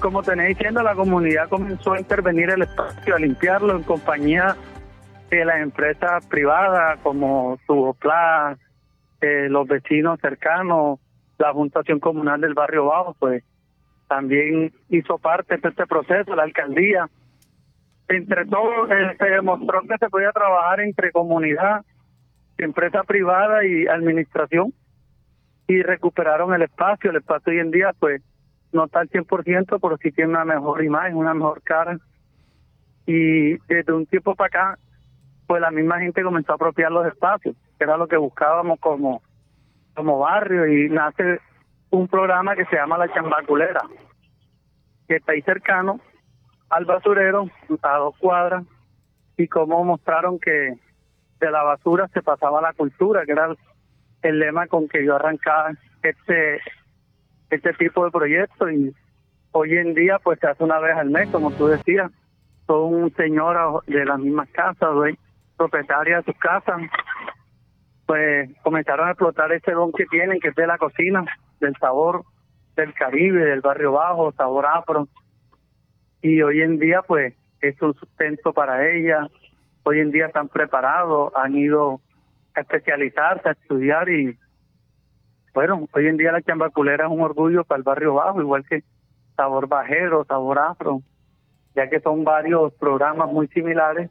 como 0.00 0.22
tenéis 0.22 0.58
diciendo, 0.58 0.82
la 0.82 0.94
comunidad 0.94 1.48
comenzó 1.48 1.92
a 1.92 2.00
intervenir 2.00 2.50
el 2.50 2.62
espacio, 2.62 3.14
a 3.14 3.18
limpiarlo 3.18 3.76
en 3.76 3.84
compañía 3.84 4.56
de 5.30 5.44
las 5.44 5.60
empresas 5.60 6.26
privadas 6.26 6.98
como 7.02 7.58
Tubopla, 7.66 8.58
eh, 9.20 9.48
los 9.48 9.66
vecinos 9.66 10.18
cercanos, 10.20 10.98
la 11.38 11.52
Juntación 11.52 12.00
Comunal 12.00 12.40
del 12.40 12.54
Barrio 12.54 12.86
Bajo, 12.86 13.14
pues 13.18 13.44
también 14.08 14.72
hizo 14.88 15.18
parte 15.18 15.56
de 15.56 15.68
este 15.68 15.86
proceso, 15.86 16.34
la 16.34 16.42
alcaldía. 16.42 17.08
Entre 18.08 18.46
todos 18.46 18.90
eh, 18.90 19.16
se 19.18 19.26
demostró 19.26 19.82
que 19.82 19.98
se 19.98 20.08
podía 20.08 20.32
trabajar 20.32 20.80
entre 20.80 21.12
comunidad, 21.12 21.84
empresa 22.58 23.04
privada 23.04 23.64
y 23.64 23.86
administración 23.86 24.74
y 25.66 25.82
recuperaron 25.82 26.52
el 26.54 26.62
espacio. 26.62 27.10
El 27.10 27.16
espacio 27.16 27.52
hoy 27.52 27.60
en 27.60 27.70
día, 27.70 27.92
pues, 27.98 28.22
no 28.72 28.84
está 28.84 29.00
al 29.00 29.08
100%, 29.08 29.78
pero 29.80 29.96
sí 29.98 30.10
tiene 30.12 30.30
una 30.30 30.44
mejor 30.44 30.84
imagen, 30.84 31.16
una 31.16 31.34
mejor 31.34 31.62
cara. 31.62 31.98
Y 33.06 33.56
desde 33.66 33.92
un 33.92 34.06
tiempo 34.06 34.34
para 34.34 34.46
acá, 34.46 34.78
pues 35.46 35.62
la 35.62 35.70
misma 35.70 36.00
gente 36.00 36.22
comenzó 36.22 36.52
a 36.52 36.56
apropiar 36.56 36.92
los 36.92 37.06
espacios, 37.06 37.56
que 37.78 37.84
era 37.84 37.96
lo 37.96 38.06
que 38.06 38.18
buscábamos 38.18 38.78
como, 38.80 39.22
como 39.94 40.18
barrio, 40.18 40.66
y 40.66 40.90
nace 40.90 41.40
un 41.90 42.06
programa 42.08 42.54
que 42.54 42.66
se 42.66 42.76
llama 42.76 42.98
La 42.98 43.12
Chambaculera, 43.12 43.80
que 45.06 45.16
está 45.16 45.32
ahí 45.32 45.42
cercano 45.42 46.00
al 46.68 46.84
basurero, 46.84 47.48
a 47.82 47.96
dos 47.96 48.14
cuadras, 48.18 48.64
y 49.38 49.48
cómo 49.48 49.82
mostraron 49.84 50.38
que 50.38 50.74
de 51.40 51.50
la 51.50 51.62
basura 51.62 52.08
se 52.08 52.22
pasaba 52.22 52.58
a 52.58 52.62
la 52.62 52.72
cultura, 52.72 53.24
que 53.24 53.32
era 53.32 53.54
el 54.22 54.38
lema 54.38 54.66
con 54.66 54.88
que 54.88 55.04
yo 55.04 55.16
arrancaba 55.16 55.72
este 56.02 56.60
este 57.50 57.72
tipo 57.74 58.04
de 58.04 58.10
proyectos 58.10 58.72
y 58.72 58.94
hoy 59.52 59.76
en 59.76 59.94
día 59.94 60.18
pues 60.18 60.38
se 60.38 60.46
hace 60.46 60.62
una 60.62 60.78
vez 60.78 60.96
al 60.96 61.10
mes, 61.10 61.28
como 61.30 61.50
tú 61.52 61.66
decías, 61.66 62.10
son 62.66 63.12
señoras 63.16 63.84
de 63.86 64.04
las 64.04 64.18
mismas 64.18 64.48
casas, 64.50 64.88
propietarias 65.56 66.24
de 66.24 66.32
sus 66.32 66.40
casas, 66.40 66.82
pues 68.06 68.50
comenzaron 68.62 69.08
a 69.08 69.12
explotar 69.12 69.50
ese 69.52 69.72
don 69.72 69.92
que 69.92 70.06
tienen, 70.06 70.40
que 70.40 70.48
es 70.48 70.54
de 70.54 70.66
la 70.66 70.78
cocina, 70.78 71.24
del 71.60 71.74
sabor 71.76 72.24
del 72.76 72.94
Caribe, 72.94 73.44
del 73.44 73.60
barrio 73.60 73.92
bajo, 73.92 74.32
sabor 74.32 74.66
afro, 74.66 75.08
y 76.22 76.42
hoy 76.42 76.60
en 76.60 76.78
día 76.78 77.02
pues 77.02 77.34
es 77.60 77.80
un 77.82 77.94
sustento 77.94 78.52
para 78.52 78.88
ellas, 78.88 79.28
hoy 79.88 80.00
en 80.00 80.10
día 80.10 80.26
están 80.26 80.48
preparados, 80.48 81.32
han 81.34 81.56
ido 81.56 82.02
a 82.54 82.60
especializarse, 82.60 83.48
a 83.48 83.52
estudiar 83.52 84.10
y 84.10 84.38
bueno, 85.54 85.88
hoy 85.92 86.06
en 86.06 86.18
día 86.18 86.30
la 86.30 86.42
chambaculera 86.42 87.06
es 87.06 87.10
un 87.10 87.22
orgullo 87.22 87.64
para 87.64 87.78
el 87.78 87.84
barrio 87.84 88.14
bajo, 88.14 88.42
igual 88.42 88.66
que 88.68 88.84
Sabor 89.34 89.66
Bajero, 89.66 90.26
Sabor 90.26 90.58
Afro, 90.58 91.00
ya 91.74 91.88
que 91.88 92.00
son 92.00 92.22
varios 92.22 92.74
programas 92.74 93.32
muy 93.32 93.48
similares 93.48 94.10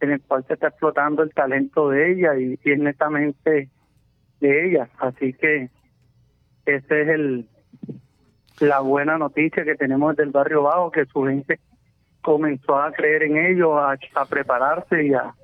en 0.00 0.10
el 0.10 0.20
cual 0.20 0.44
se 0.46 0.54
está 0.54 0.68
explotando 0.68 1.22
el 1.22 1.32
talento 1.32 1.88
de 1.88 2.12
ella 2.12 2.36
y, 2.36 2.58
es 2.62 2.78
netamente 2.78 3.70
de 4.40 4.66
ella. 4.66 4.90
Así 4.98 5.32
que 5.32 5.70
esa 6.66 6.98
es 6.98 7.08
el 7.08 7.48
la 8.60 8.80
buena 8.80 9.16
noticia 9.16 9.64
que 9.64 9.74
tenemos 9.74 10.14
del 10.16 10.30
barrio 10.30 10.62
bajo, 10.62 10.90
que 10.90 11.06
su 11.06 11.24
gente 11.24 11.58
comenzó 12.22 12.76
a 12.78 12.92
creer 12.92 13.24
en 13.24 13.36
ellos, 13.36 13.70
a, 13.74 13.96
a 14.14 14.24
prepararse 14.24 15.04
y 15.04 15.14
a 15.14 15.34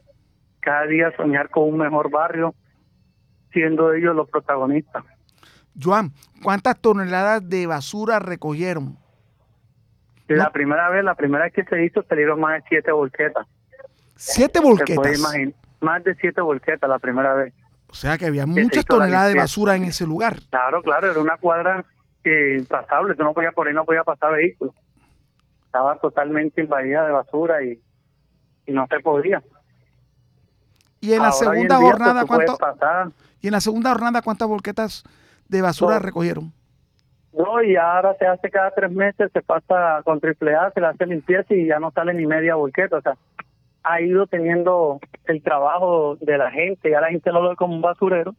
cada 0.60 0.86
día 0.86 1.12
soñar 1.16 1.50
con 1.50 1.64
un 1.64 1.78
mejor 1.78 2.10
barrio 2.10 2.54
siendo 3.52 3.92
ellos 3.92 4.14
los 4.14 4.28
protagonistas. 4.28 5.04
Joan, 5.80 6.12
¿cuántas 6.42 6.78
toneladas 6.80 7.48
de 7.48 7.66
basura 7.66 8.18
recogieron? 8.18 8.98
La 10.26 10.50
primera 10.50 10.90
vez, 10.90 11.04
la 11.04 11.14
primera 11.14 11.44
vez 11.44 11.54
que 11.54 11.64
se 11.64 11.84
hizo, 11.84 12.02
salieron 12.02 12.40
más 12.40 12.62
de 12.62 12.68
siete 12.68 12.92
volquetas. 12.92 13.46
¿Siete 14.16 14.60
volquetas? 14.60 15.22
Más 15.80 16.04
de 16.04 16.14
siete 16.16 16.40
volquetas 16.40 16.90
la 16.90 16.98
primera 16.98 17.34
vez. 17.34 17.54
O 17.88 17.94
sea 17.94 18.18
que 18.18 18.26
había 18.26 18.44
muchas 18.44 18.84
toneladas 18.84 19.32
de 19.32 19.38
basura 19.38 19.76
en 19.76 19.84
ese 19.84 20.04
lugar. 20.04 20.36
Claro, 20.50 20.82
claro, 20.82 21.10
era 21.10 21.20
una 21.20 21.38
cuadra 21.38 21.84
impasable, 22.24 23.14
tú 23.14 23.22
no 23.24 23.32
podías 23.32 23.54
por 23.54 23.66
ahí, 23.66 23.74
no 23.74 23.84
podía 23.84 24.04
pasar 24.04 24.32
vehículos. 24.32 24.74
Estaba 25.68 25.98
totalmente 25.98 26.62
invadida 26.62 27.04
de 27.04 27.12
basura 27.12 27.62
y, 27.62 27.78
y 28.66 28.72
no 28.72 28.86
se 28.86 29.00
podía. 29.00 29.42
Y 31.00 31.12
en 31.12 31.22
la 31.22 31.30
segunda 31.30 31.76
jornada, 31.76 32.24
¿cuánto? 32.26 32.56
Y 33.42 33.48
en 33.48 33.52
la 33.52 33.60
segunda 33.60 33.90
jornada, 33.90 34.22
¿cuántas 34.22 34.48
volquetas 34.48 35.04
de 35.46 35.60
basura 35.60 35.98
recogieron? 35.98 36.52
No, 37.34 37.62
y 37.62 37.76
ahora 37.76 38.16
se 38.18 38.26
hace 38.26 38.50
cada 38.50 38.70
tres 38.70 38.90
meses, 38.90 39.30
se 39.32 39.42
pasa 39.42 40.00
con 40.04 40.20
triple 40.20 40.56
A, 40.56 40.70
se 40.72 40.80
le 40.80 40.86
hace 40.86 41.06
limpieza 41.06 41.54
y 41.54 41.66
ya 41.66 41.78
no 41.78 41.90
sale 41.90 42.14
ni 42.14 42.26
media 42.26 42.54
volqueta. 42.54 42.96
O 42.96 43.02
sea, 43.02 43.16
ha 43.82 44.00
ido 44.00 44.26
teniendo 44.26 44.98
el 45.26 45.42
trabajo 45.42 46.16
de 46.16 46.38
la 46.38 46.50
gente, 46.50 46.90
ya 46.90 47.00
la 47.00 47.10
gente 47.10 47.30
no 47.30 47.42
lo 47.42 47.50
ve 47.50 47.56
como 47.56 47.74
un 47.74 47.82
basurero, 47.82 48.34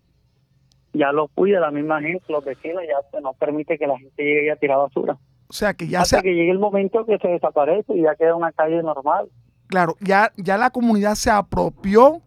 ya 0.93 1.11
lo 1.11 1.27
cuida 1.27 1.59
la 1.59 1.71
misma 1.71 2.01
gente, 2.01 2.25
los 2.27 2.43
vecinos, 2.43 2.84
ya 2.88 3.19
no 3.21 3.34
permite 3.34 3.77
que 3.77 3.88
la 3.88 3.97
gente 3.97 4.23
llegue 4.23 4.51
a 4.51 4.55
tirar 4.55 4.80
basura. 4.80 5.17
O 5.50 5.54
sea 5.54 5.74
que 5.74 5.88
ya 5.88 6.02
Hasta 6.02 6.22
que 6.22 6.36
llegue 6.36 6.52
el 6.52 6.60
momento 6.60 7.06
que 7.06 7.18
se 7.18 7.28
desaparece 7.28 7.95
y 7.95 8.04
ya 8.04 8.16
queda 8.16 8.36
una 8.36 8.52
calle 8.52 8.84
normal. 8.84 9.30
Claro, 9.68 9.95
ya, 10.00 10.32
ya 10.38 10.58
la 10.58 10.70
comunidad 10.70 11.16
se 11.16 11.32
apropió 11.32 12.22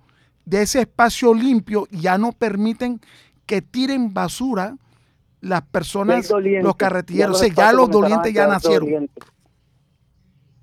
de 0.45 0.63
ese 0.63 0.81
espacio 0.81 1.33
limpio 1.33 1.87
ya 1.93 2.19
no 2.19 2.33
permiten 2.33 3.01
que 3.47 3.63
tiren 3.63 4.13
basura 4.13 4.77
las 5.41 5.63
personas, 5.63 6.31
los 6.31 6.77
carretilleros. 6.77 7.41
Ya, 7.55 7.73
los, 7.73 7.91
dolientes 7.91 8.33
ya 8.33 8.47
nacieron. 8.47 9.09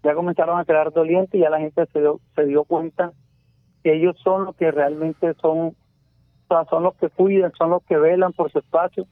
Ya 0.03 0.13
comenzaron 0.13 0.59
a 0.59 0.65
crear 0.65 0.91
dolientes 0.91 1.35
y 1.35 1.43
ya 1.43 1.49
la 1.49 1.59
gente 1.59 1.85
se 1.93 1.99
dio, 1.99 2.19
se 2.35 2.45
dio 2.45 2.63
cuenta 2.63 3.11
que 3.83 3.95
ellos 3.95 4.17
son 4.23 4.45
los 4.45 4.55
que 4.55 4.71
realmente 4.71 5.33
son, 5.41 5.75
son 6.69 6.83
los 6.83 6.95
que 6.95 7.09
cuidan, 7.09 7.51
son 7.57 7.69
los 7.69 7.83
que 7.83 7.97
velan 7.97 8.33
por 8.33 8.51
su 8.51 8.59
espacio 8.59 9.05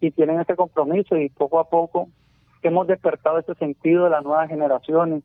y 0.00 0.10
tienen 0.10 0.40
ese 0.40 0.56
compromiso 0.56 1.16
y 1.16 1.28
poco 1.30 1.60
a 1.60 1.68
poco 1.68 2.08
hemos 2.68 2.86
despertado 2.86 3.38
ese 3.38 3.54
sentido 3.54 4.04
de 4.04 4.10
las 4.10 4.24
nuevas 4.24 4.48
generaciones, 4.48 5.22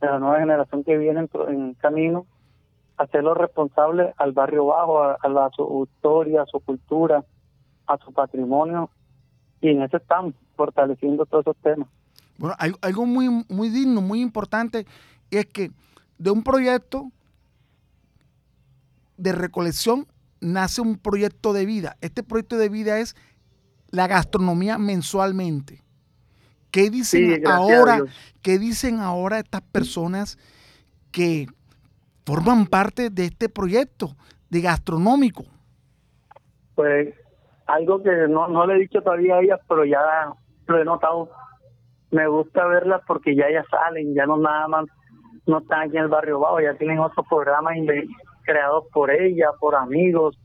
de 0.00 0.06
la 0.06 0.18
nueva 0.18 0.38
generación 0.40 0.84
que 0.84 0.96
viene 0.96 1.28
en 1.48 1.74
camino 1.74 2.26
hacerlo 3.00 3.32
responsable 3.32 4.12
al 4.18 4.32
barrio 4.32 4.66
bajo, 4.66 5.02
a, 5.02 5.50
su 5.56 5.88
historia, 5.90 6.42
a 6.42 6.46
su 6.46 6.60
cultura, 6.60 7.24
a 7.86 7.96
su 7.96 8.12
patrimonio, 8.12 8.90
y 9.62 9.70
en 9.70 9.82
eso 9.82 9.96
estamos 9.96 10.34
fortaleciendo 10.54 11.24
todos 11.24 11.46
esos 11.46 11.56
temas. 11.62 11.88
Bueno, 12.36 12.54
algo 12.82 13.06
muy, 13.06 13.44
muy 13.48 13.70
digno, 13.70 14.02
muy 14.02 14.20
importante, 14.20 14.86
es 15.30 15.46
que 15.46 15.70
de 16.18 16.30
un 16.30 16.42
proyecto 16.42 17.10
de 19.16 19.32
recolección 19.32 20.06
nace 20.40 20.82
un 20.82 20.98
proyecto 20.98 21.54
de 21.54 21.64
vida. 21.64 21.96
Este 22.02 22.22
proyecto 22.22 22.58
de 22.58 22.68
vida 22.68 22.98
es 22.98 23.16
la 23.90 24.08
gastronomía 24.08 24.76
mensualmente. 24.76 25.82
¿Qué 26.70 26.90
dicen 26.90 27.46
ahora? 27.46 28.04
¿Qué 28.42 28.58
dicen 28.58 29.00
ahora 29.00 29.38
estas 29.38 29.62
personas 29.62 30.38
que 31.12 31.46
forman 32.24 32.66
parte 32.66 33.10
de 33.10 33.24
este 33.24 33.48
proyecto 33.48 34.10
de 34.50 34.60
gastronómico. 34.60 35.44
Pues 36.74 37.14
algo 37.66 38.02
que 38.02 38.10
no, 38.28 38.48
no 38.48 38.66
le 38.66 38.74
he 38.74 38.78
dicho 38.80 39.00
todavía 39.02 39.36
a 39.36 39.40
ellas, 39.40 39.60
pero 39.68 39.84
ya 39.84 40.00
lo 40.66 40.80
he 40.80 40.84
notado. 40.84 41.30
Me 42.10 42.26
gusta 42.26 42.66
verlas 42.66 43.02
porque 43.06 43.34
ya 43.34 43.50
ya 43.50 43.64
salen, 43.70 44.14
ya 44.14 44.26
no 44.26 44.36
nada 44.36 44.66
más, 44.68 44.86
no 45.46 45.58
están 45.58 45.82
aquí 45.82 45.96
en 45.96 46.04
el 46.04 46.08
barrio 46.08 46.40
bajo, 46.40 46.60
ya 46.60 46.74
tienen 46.74 46.98
otros 46.98 47.26
programas 47.28 47.74
creados 48.42 48.84
por 48.92 49.10
ella, 49.10 49.50
por 49.60 49.76
amigos, 49.76 50.36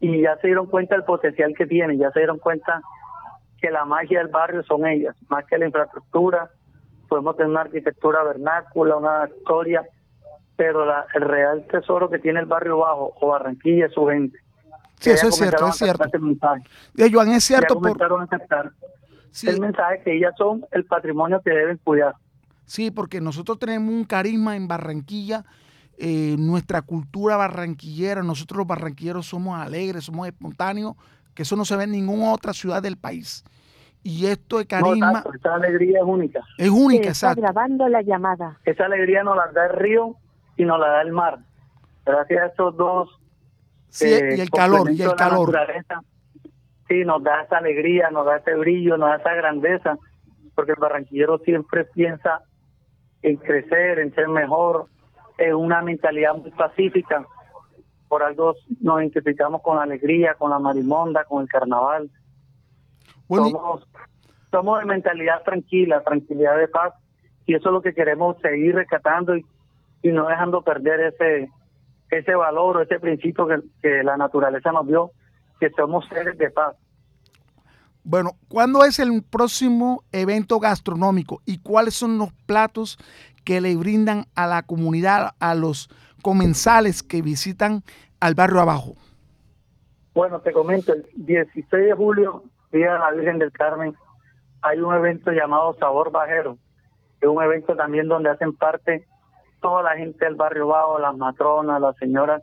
y 0.00 0.20
ya 0.22 0.36
se 0.36 0.48
dieron 0.48 0.66
cuenta 0.66 0.94
del 0.94 1.04
potencial 1.04 1.54
que 1.56 1.66
tienen, 1.66 1.98
ya 1.98 2.10
se 2.10 2.20
dieron 2.20 2.38
cuenta 2.38 2.82
que 3.60 3.70
la 3.70 3.84
magia 3.84 4.18
del 4.18 4.28
barrio 4.28 4.62
son 4.64 4.86
ellas, 4.86 5.16
más 5.28 5.44
que 5.46 5.58
la 5.58 5.66
infraestructura, 5.66 6.50
podemos 7.08 7.36
tener 7.36 7.50
una 7.50 7.62
arquitectura 7.62 8.22
vernácula, 8.22 8.96
una 8.96 9.28
historia 9.36 9.86
pero 10.58 10.84
el 11.14 11.22
real 11.22 11.64
tesoro 11.70 12.10
que 12.10 12.18
tiene 12.18 12.40
el 12.40 12.46
barrio 12.46 12.78
bajo 12.78 13.14
o 13.20 13.28
Barranquilla 13.28 13.86
es 13.86 13.92
su 13.92 14.04
gente. 14.08 14.36
Sí, 14.98 15.10
eso 15.10 15.28
es 15.28 15.36
cierto, 15.36 15.68
es 15.68 15.76
cierto. 15.76 16.04
Y 16.96 17.12
Joan, 17.12 17.30
es 17.30 17.44
cierto. 17.44 17.80
Aceptar 18.20 18.72
el 19.44 19.60
mensaje 19.60 20.02
que 20.02 20.16
ellas 20.16 20.34
son 20.36 20.66
el 20.72 20.84
patrimonio 20.84 21.40
que 21.44 21.50
deben 21.50 21.78
cuidar. 21.84 22.16
Sí, 22.64 22.90
porque 22.90 23.20
nosotros 23.20 23.60
tenemos 23.60 23.94
un 23.94 24.02
carisma 24.02 24.56
en 24.56 24.66
Barranquilla, 24.66 25.44
eh, 25.96 26.34
nuestra 26.36 26.82
cultura 26.82 27.36
barranquillera, 27.36 28.24
nosotros 28.24 28.58
los 28.58 28.66
barranquilleros 28.66 29.26
somos 29.26 29.60
alegres, 29.60 30.04
somos 30.04 30.26
espontáneos, 30.26 30.96
que 31.38 31.44
eso 31.44 31.54
no 31.54 31.64
se 31.64 31.76
ve 31.76 31.84
en 31.84 31.92
ninguna 31.92 32.32
otra 32.32 32.52
ciudad 32.52 32.82
del 32.82 32.96
país. 32.96 33.44
Y 34.02 34.26
esto 34.26 34.58
de 34.58 34.66
carisma... 34.66 35.22
esa 35.32 35.54
alegría 35.54 36.00
es 36.00 36.04
única. 36.04 36.40
Es 36.56 36.68
única, 36.68 37.10
está 37.10 37.32
grabando 37.32 37.88
la 37.88 38.02
llamada. 38.02 38.58
Esa 38.64 38.86
alegría 38.86 39.22
nos 39.22 39.36
la 39.36 39.46
da 39.52 39.66
el 39.66 39.76
río 39.76 40.16
y 40.56 40.64
nos 40.64 40.80
la 40.80 40.88
da 40.88 41.02
el 41.02 41.12
mar. 41.12 41.38
Gracias 42.04 42.42
a 42.42 42.46
estos 42.46 42.76
dos. 42.76 43.20
Sí, 43.88 44.08
eh, 44.08 44.34
y 44.36 44.40
el 44.40 44.50
calor, 44.50 44.90
y 44.90 45.00
el 45.00 45.14
calor. 45.14 45.56
Sí, 46.88 47.04
nos 47.04 47.22
da 47.22 47.42
esa 47.42 47.58
alegría, 47.58 48.10
nos 48.10 48.26
da 48.26 48.38
ese 48.38 48.56
brillo, 48.56 48.96
nos 48.96 49.10
da 49.10 49.16
esa 49.18 49.34
grandeza. 49.34 49.96
porque 50.56 50.72
el 50.72 50.80
barranquillero 50.80 51.38
siempre 51.44 51.84
piensa 51.84 52.42
en 53.22 53.36
crecer, 53.36 54.00
en 54.00 54.12
ser 54.12 54.26
mejor, 54.26 54.86
en 55.38 55.54
una 55.54 55.82
mentalidad 55.82 56.34
muy 56.34 56.50
pacífica. 56.50 57.24
Por 58.08 58.22
algo 58.22 58.54
nos 58.80 59.00
identificamos 59.00 59.62
con 59.62 59.76
la 59.76 59.82
alegría, 59.82 60.34
con 60.34 60.50
la 60.50 60.58
marimonda, 60.58 61.24
con 61.24 61.42
el 61.42 61.48
carnaval. 61.48 62.10
somos, 63.28 63.86
somos 64.50 64.80
de 64.80 64.86
mentalidad 64.86 65.42
tranquila, 65.42 66.02
tranquilidad 66.02 66.56
de 66.58 66.68
paz, 66.68 66.94
y 67.46 67.54
eso 67.54 67.68
es 67.68 67.72
lo 67.72 67.82
que 67.82 67.94
queremos 67.94 68.36
seguir 68.40 68.74
rescatando 68.74 69.36
y, 69.36 69.44
y 70.02 70.08
no 70.08 70.26
dejando 70.26 70.62
perder 70.62 71.00
ese 71.00 71.50
ese 72.10 72.34
valor 72.34 72.76
o 72.76 72.82
ese 72.82 72.98
principio 72.98 73.46
que, 73.46 73.60
que 73.82 74.02
la 74.02 74.16
naturaleza 74.16 74.72
nos 74.72 74.86
dio, 74.86 75.12
que 75.60 75.70
somos 75.70 76.06
seres 76.08 76.38
de 76.38 76.50
paz. 76.50 76.76
Bueno, 78.02 78.36
¿cuándo 78.48 78.84
es 78.84 78.98
el 78.98 79.22
próximo 79.22 80.02
evento 80.12 80.58
gastronómico 80.60 81.42
y 81.44 81.58
cuáles 81.58 81.94
son 81.94 82.16
los 82.16 82.32
platos 82.46 82.98
que 83.44 83.60
le 83.60 83.76
brindan 83.76 84.26
a 84.34 84.46
la 84.46 84.62
comunidad, 84.62 85.34
a 85.38 85.54
los 85.54 85.90
comensales 86.22 87.02
que 87.02 87.22
visitan 87.22 87.82
al 88.20 88.34
barrio 88.34 88.60
abajo? 88.60 88.94
Bueno, 90.14 90.40
te 90.40 90.52
comento, 90.52 90.92
el 90.92 91.06
16 91.14 91.70
de 91.70 91.92
julio, 91.92 92.42
Día 92.72 92.94
de 92.94 92.98
la 92.98 93.10
Virgen 93.12 93.38
del 93.38 93.52
Carmen, 93.52 93.94
hay 94.62 94.80
un 94.80 94.94
evento 94.94 95.30
llamado 95.30 95.74
Sabor 95.74 96.10
Bajero, 96.10 96.58
es 97.20 97.28
un 97.28 97.42
evento 97.42 97.76
también 97.76 98.08
donde 98.08 98.30
hacen 98.30 98.54
parte 98.54 99.06
toda 99.60 99.82
la 99.82 99.96
gente 99.96 100.24
del 100.24 100.34
barrio 100.34 100.68
bajo, 100.68 100.98
las 100.98 101.16
matronas, 101.16 101.80
las 101.80 101.96
señoras, 101.96 102.42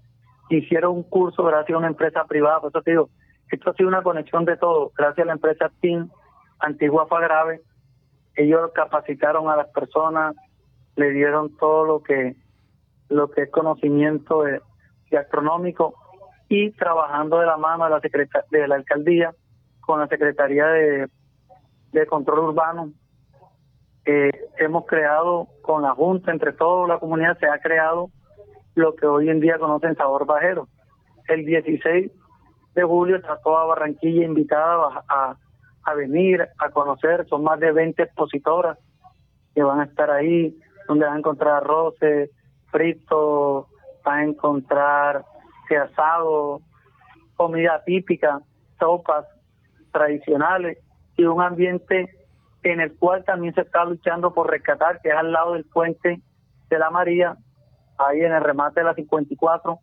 hicieron 0.50 0.96
un 0.96 1.04
curso 1.04 1.44
gracias 1.44 1.76
a 1.76 1.80
una 1.80 1.88
empresa 1.88 2.26
privada, 2.26 2.62
por 2.62 2.70
eso 2.70 2.82
te 2.82 2.92
digo, 2.92 3.10
esto 3.52 3.70
ha 3.70 3.74
sido 3.74 3.90
una 3.90 4.04
conexión 4.04 4.46
de 4.46 4.58
todo, 4.58 4.92
gracias 4.98 5.24
a 5.24 5.28
la 5.28 5.34
empresa 5.34 5.72
TIM, 5.82 6.10
Antigua 6.60 7.08
Fagrave, 7.08 7.62
ellos 8.36 8.72
capacitaron 8.74 9.50
a 9.50 9.56
las 9.56 9.68
personas, 9.70 10.36
le 10.96 11.12
dieron 11.12 11.56
todo 11.58 11.86
lo 11.86 12.04
que 12.04 12.36
lo 13.10 13.30
que 13.30 13.44
es 13.44 13.52
conocimiento 13.52 14.44
de, 14.44 14.62
gastronómico 15.12 15.96
y 16.50 16.72
trabajando 16.72 17.40
de 17.40 17.46
la 17.46 17.58
mano 17.58 17.86
de 17.86 17.92
la 17.92 18.46
de 18.52 18.68
la 18.68 18.76
alcaldía 18.76 19.34
con 19.82 20.00
la 20.00 20.08
Secretaría 20.08 20.68
de, 20.68 21.08
de 21.92 22.06
Control 22.08 22.40
Urbano 22.40 22.92
eh, 24.06 24.32
hemos 24.60 24.86
creado 24.86 25.48
con 25.64 25.82
la 25.82 25.96
Junta, 25.96 26.32
entre 26.32 26.54
toda 26.54 26.88
la 26.88 27.00
comunidad, 27.00 27.40
se 27.40 27.48
ha 27.48 27.58
creado 27.60 28.12
lo 28.76 28.96
que 28.96 29.08
hoy 29.08 29.30
en 29.30 29.40
día 29.40 29.58
conocen 29.58 29.96
Sabor 29.96 30.28
Bajero. 30.28 30.68
El 31.28 31.44
16 31.44 32.12
de 32.76 32.84
julio 32.84 33.16
está 33.16 33.40
toda 33.42 33.66
Barranquilla 33.66 34.24
invitada 34.24 35.04
a, 35.08 35.36
a 35.84 35.94
venir, 35.96 36.48
a 36.60 36.70
conocer, 36.70 37.26
son 37.28 37.44
más 37.44 37.60
de 37.60 37.72
20 37.72 38.04
expositoras 38.04 38.78
que 39.56 39.64
van 39.64 39.80
a 39.80 39.86
estar 39.86 40.12
ahí, 40.12 40.56
donde 40.88 41.06
van 41.06 41.16
a 41.16 41.20
encontrar 41.20 41.64
arroces, 41.64 42.30
fritos, 42.76 43.68
van 44.04 44.20
a 44.20 44.24
encontrar 44.26 45.26
asado, 45.74 46.62
comida 47.36 47.82
típica, 47.86 48.40
sopas 48.80 49.26
tradicionales 49.92 50.78
y 51.18 51.24
un 51.24 51.42
ambiente 51.42 52.10
en 52.64 52.82
el 52.82 52.96
cual 52.98 53.24
también 53.24 53.54
se 53.54 53.62
está 53.62 53.86
luchando 53.86 54.34
por 54.34 54.50
rescatar, 54.50 55.00
que 55.02 55.10
es 55.10 55.16
al 55.16 55.32
lado 55.32 55.54
del 55.54 55.66
puente 55.66 56.22
de 56.70 56.80
la 56.80 56.90
María, 56.90 57.38
ahí 57.98 58.22
en 58.22 58.34
el 58.34 58.44
remate 58.44 58.82
de 58.82 58.86
la 58.86 58.94
54, 58.94 59.80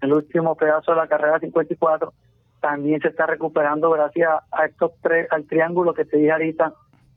el 0.00 0.12
último 0.12 0.56
pedazo 0.56 0.92
de 0.92 0.96
la 0.96 1.08
carrera 1.08 1.38
54, 1.38 2.12
también 2.60 3.00
se 3.00 3.08
está 3.08 3.26
recuperando 3.26 3.90
gracias 3.90 4.30
a 4.50 4.66
estos 4.66 4.92
tres, 5.02 5.28
al 5.30 5.46
triángulo 5.46 5.94
que 5.94 6.04
te 6.04 6.16
dije 6.16 6.32
ahorita, 6.32 6.74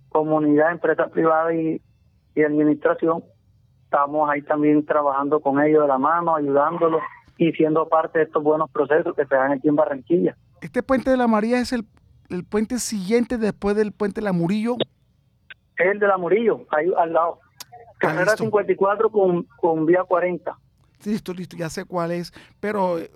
comunidad, 0.10 0.72
empresa 0.72 1.08
privada 1.08 1.54
y 1.54 1.82
administración. 2.36 3.24
Estamos 3.94 4.28
ahí 4.28 4.42
también 4.42 4.84
trabajando 4.84 5.40
con 5.40 5.62
ellos 5.62 5.84
de 5.84 5.88
la 5.88 6.00
mano, 6.00 6.36
ayudándolos 6.36 7.02
y 7.38 7.52
siendo 7.52 7.88
parte 7.88 8.18
de 8.18 8.26
estos 8.26 8.42
buenos 8.42 8.72
procesos 8.72 9.16
que 9.16 9.24
se 9.24 9.36
dan 9.36 9.52
aquí 9.52 9.68
en 9.68 9.76
Barranquilla. 9.76 10.36
Este 10.62 10.82
puente 10.82 11.12
de 11.12 11.18
la 11.18 11.28
María 11.28 11.60
es 11.60 11.74
el 11.74 11.86
el 12.34 12.44
puente 12.44 12.80
siguiente 12.80 13.38
después 13.38 13.76
del 13.76 13.92
puente 13.92 14.22
La 14.22 14.34
Murillo? 14.34 14.76
Es 15.78 15.86
el 15.86 16.00
de 16.00 16.08
La 16.08 16.18
Murillo, 16.18 16.66
ahí 16.72 16.92
al 16.98 17.14
lado. 17.14 17.40
Ah, 17.42 17.78
Carrera 18.00 18.36
54 18.36 19.12
con, 19.12 19.44
con 19.58 19.86
vía 19.86 20.04
40. 20.04 20.58
Listo, 21.06 21.34
listo, 21.34 21.56
ya 21.56 21.70
sé 21.70 21.86
cuál 21.86 22.12
es. 22.12 22.34
Pero 22.60 23.00
eh, 23.00 23.12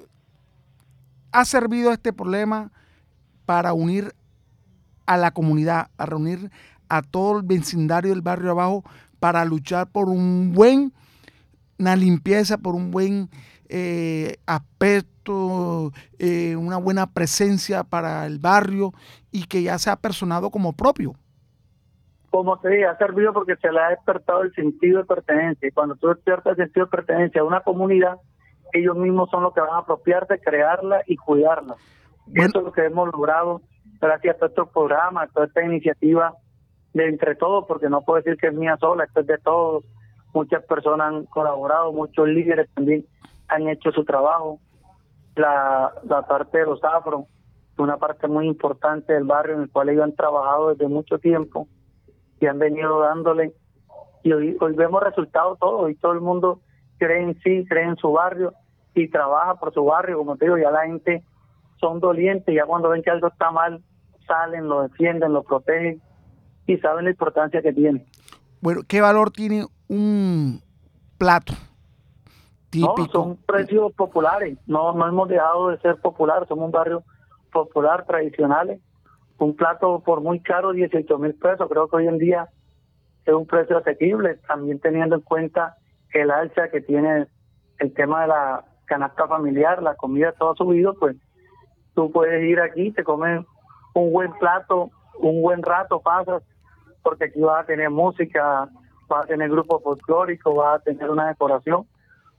ha 1.32 1.46
servido 1.46 1.92
este 1.92 2.14
problema 2.14 2.72
para 3.46 3.74
unir 3.74 4.14
a 5.06 5.18
la 5.18 5.32
comunidad, 5.32 5.90
a 5.98 6.06
reunir 6.06 6.52
a 6.90 7.02
todo 7.02 7.40
el 7.40 7.46
vecindario 7.46 8.12
del 8.12 8.22
barrio 8.22 8.52
abajo 8.52 8.84
para 9.20 9.46
luchar 9.46 9.92
por 9.92 10.10
un 10.10 10.54
buen, 10.54 10.94
una 11.80 11.96
limpieza, 11.96 12.58
por 12.58 12.76
un 12.76 12.92
buen 12.92 13.30
eh, 13.70 14.38
aspecto, 14.46 15.92
eh, 16.20 16.56
una 16.56 16.78
buena 16.78 17.08
presencia 17.08 17.84
para 17.84 18.26
el 18.26 18.40
barrio 18.40 18.94
y 19.32 19.46
que 19.46 19.64
ya 19.64 19.78
se 19.78 19.90
ha 19.90 19.96
personado 19.96 20.50
como 20.50 20.74
propio. 20.74 21.14
Como 22.30 22.60
te 22.60 22.70
dije, 22.70 22.86
ha 22.86 22.98
servido 22.98 23.34
porque 23.34 23.56
se 23.56 23.72
le 23.72 23.80
ha 23.80 23.90
despertado 23.90 24.44
el 24.44 24.54
sentido 24.54 25.00
de 25.00 25.06
pertenencia. 25.06 25.68
Y 25.68 25.72
cuando 25.72 25.96
tú 25.96 26.08
despiertas 26.08 26.58
el 26.58 26.66
sentido 26.66 26.86
de 26.86 26.92
pertenencia 26.92 27.42
a 27.42 27.46
una 27.46 27.62
comunidad, 27.62 28.18
ellos 28.74 28.96
mismos 28.98 29.30
son 29.30 29.44
los 29.44 29.54
que 29.54 29.62
van 29.62 29.74
a 29.74 29.80
apropiarse, 29.80 30.40
crearla 30.40 31.02
y 31.08 31.16
cuidarla. 31.16 31.76
Eso 32.34 32.60
es 32.60 32.66
lo 32.66 32.72
que 32.72 32.86
hemos 32.86 33.10
logrado 33.12 33.62
gracias 34.00 34.36
a 34.36 34.40
todos 34.40 34.52
estos 34.52 34.70
programas, 34.70 35.30
a 35.30 35.34
toda 35.34 35.46
esta 35.48 35.64
iniciativa 35.64 36.34
de 37.04 37.10
entre 37.10 37.36
todos, 37.36 37.66
porque 37.68 37.90
no 37.90 38.02
puedo 38.02 38.22
decir 38.22 38.38
que 38.38 38.48
es 38.48 38.54
mía 38.54 38.78
sola, 38.80 39.06
esto 39.06 39.22
es 39.22 39.28
de 39.28 39.38
todos. 39.38 39.86
Muchas 40.34 40.64
personas 40.66 41.08
han 41.08 41.26
colaborado, 41.26 41.92
muchos 41.94 42.28
líderes 42.28 42.70
también 42.74 43.06
han 43.48 43.68
hecho 43.70 43.92
su 43.92 44.04
trabajo. 44.04 44.60
La, 45.36 45.92
la 46.04 46.24
parte 46.24 46.58
de 46.58 46.66
los 46.66 46.84
afro, 46.84 47.28
una 47.78 47.98
parte 47.98 48.28
muy 48.28 48.48
importante 48.48 49.14
del 49.14 49.26
barrio 49.26 49.56
en 49.56 49.62
el 49.64 49.72
cual 49.72 49.90
ellos 49.90 50.04
han 50.04 50.16
trabajado 50.16 50.70
desde 50.70 50.88
mucho 50.88 51.20
tiempo 51.20 51.68
y 52.40 52.48
han 52.48 52.60
venido 52.60 53.00
dándole. 53.02 53.54
Y 54.24 54.34
hoy, 54.34 54.58
hoy 54.60 54.74
vemos 54.74 55.02
resultados 55.04 55.60
todos, 55.60 55.90
y 55.92 55.96
todo 55.96 56.12
el 56.14 56.22
mundo 56.22 56.60
cree 56.98 57.22
en 57.22 57.40
sí, 57.42 57.66
cree 57.68 57.84
en 57.84 57.98
su 57.98 58.12
barrio 58.12 58.54
y 58.96 59.10
trabaja 59.10 59.56
por 59.56 59.74
su 59.74 59.86
barrio. 59.86 60.18
Como 60.18 60.38
te 60.38 60.46
digo, 60.46 60.58
ya 60.58 60.72
la 60.72 60.86
gente 60.88 61.24
son 61.80 62.00
dolientes, 62.00 62.54
ya 62.54 62.66
cuando 62.66 62.90
ven 62.90 63.04
que 63.04 63.12
algo 63.12 63.28
está 63.28 63.52
mal, 63.52 63.82
salen, 64.26 64.68
lo 64.68 64.82
defienden, 64.84 65.34
lo 65.34 65.44
protegen 65.44 66.02
y 66.68 66.78
saben 66.78 67.06
la 67.06 67.12
importancia 67.12 67.62
que 67.62 67.74
tiene. 67.74 68.06
Bueno, 68.62 68.82
¿qué 68.88 69.02
valor 69.02 69.32
tiene 69.32 69.66
un 69.88 70.62
plato 71.18 71.54
no, 72.76 73.08
son 73.12 73.38
precios 73.38 73.94
populares. 73.94 74.58
No, 74.68 74.94
no 74.94 75.08
hemos 75.08 75.30
dejado 75.30 75.70
de 75.70 75.80
ser 75.80 75.98
populares. 75.98 76.48
Somos 76.48 76.66
un 76.66 76.72
barrio 76.72 77.04
popular, 77.52 78.06
tradicionales. 78.06 78.82
Un 79.38 79.56
plato 79.56 80.02
por 80.06 80.22
muy 80.22 80.40
caro, 80.42 80.74
18 80.74 81.18
mil 81.18 81.34
pesos. 81.36 81.68
Creo 81.70 81.88
que 81.88 81.96
hoy 81.96 82.08
en 82.08 82.18
día 82.18 82.50
es 83.26 83.34
un 83.34 83.46
precio 83.46 83.78
asequible. 83.78 84.36
También 84.48 84.80
teniendo 84.80 85.16
en 85.16 85.22
cuenta 85.22 85.78
el 86.14 86.32
alza 86.32 86.70
que 86.70 86.82
tiene 86.82 87.28
el 87.80 87.94
tema 87.94 88.22
de 88.22 88.28
la 88.28 88.66
canasta 88.86 89.28
familiar, 89.28 89.84
la 89.84 89.96
comida 89.96 90.32
todo 90.32 90.56
subido, 90.56 90.96
pues 90.96 91.16
tú 91.94 92.12
puedes 92.12 92.44
ir 92.44 92.60
aquí, 92.60 92.92
te 92.92 93.04
comes 93.04 93.46
un 93.94 94.14
buen 94.14 94.32
plato, 94.34 94.90
un 95.20 95.42
buen 95.42 95.62
rato 95.62 96.00
pasas, 96.00 96.42
porque 97.04 97.26
aquí 97.26 97.40
vas 97.40 97.64
a 97.64 97.66
tener 97.66 97.90
música, 97.90 98.70
vas 99.08 99.24
a 99.24 99.28
tener 99.28 99.50
grupos 99.50 99.82
folclóricos, 99.84 100.56
vas 100.56 100.80
a 100.80 100.84
tener 100.84 101.10
una 101.10 101.28
decoración 101.28 101.86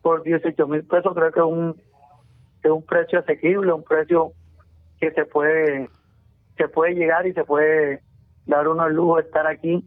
por 0.03 0.23
18 0.23 0.67
mil 0.67 0.85
pesos. 0.85 1.15
Creo 1.15 1.33
que 1.33 1.41
es 1.41 1.47
un, 1.47 1.77
es 2.63 2.71
un 2.71 2.83
precio 2.85 3.21
asequible, 3.21 3.73
un 3.73 3.85
precio 3.85 4.33
que 5.01 5.11
se 5.13 5.25
puede, 5.25 5.89
se 6.57 6.69
puede 6.69 6.95
llegar 6.95 7.27
y 7.27 7.33
se 7.33 7.45
puede 7.45 8.03
dar 8.47 8.69
uno 8.69 8.87
el 8.87 8.95
lujo 8.95 9.19
estar 9.19 9.47
aquí 9.47 9.85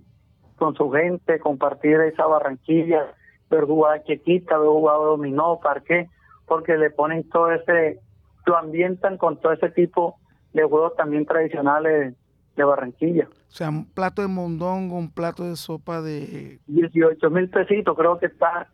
con 0.55 0.75
su 0.75 0.91
gente, 0.91 1.39
compartir 1.39 1.99
esa 2.01 2.27
Barranquilla, 2.27 3.15
ver 3.49 3.65
jugar 3.65 4.03
chiquita, 4.03 4.57
ver 4.57 4.67
jugar 4.67 4.97
dominó, 4.97 5.59
parque, 5.59 6.07
porque 6.45 6.77
le 6.77 6.91
ponen 6.91 7.27
todo 7.29 7.51
ese, 7.51 7.99
lo 8.45 8.57
ambientan 8.57 9.17
con 9.17 9.39
todo 9.39 9.53
ese 9.53 9.69
tipo 9.69 10.17
de 10.53 10.63
juegos 10.63 10.95
también 10.95 11.25
tradicionales 11.25 12.15
de 12.55 12.63
Barranquilla. 12.63 13.27
O 13.31 13.53
sea, 13.53 13.69
un 13.69 13.85
plato 13.85 14.21
de 14.21 14.27
mondongo, 14.27 14.97
un 14.97 15.11
plato 15.11 15.43
de 15.43 15.55
sopa 15.55 16.01
de... 16.01 16.59
18 16.67 17.29
mil 17.29 17.49
pesitos, 17.49 17.95
creo 17.97 18.17
que 18.17 18.27
está 18.27 18.69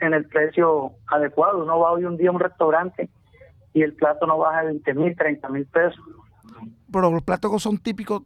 en 0.00 0.14
el 0.14 0.26
precio 0.26 0.92
adecuado. 1.06 1.62
Uno 1.62 1.78
va 1.78 1.92
hoy 1.92 2.04
un 2.04 2.16
día 2.16 2.30
a 2.30 2.32
un 2.32 2.40
restaurante 2.40 3.08
y 3.72 3.82
el 3.82 3.94
plato 3.94 4.26
no 4.26 4.38
baja 4.38 4.60
de 4.60 4.66
20 4.66 4.94
mil, 4.94 5.16
30 5.16 5.48
mil 5.48 5.66
pesos. 5.66 6.00
Pero 6.92 7.10
los 7.10 7.22
platos 7.22 7.62
son 7.62 7.78
típicos 7.78 8.22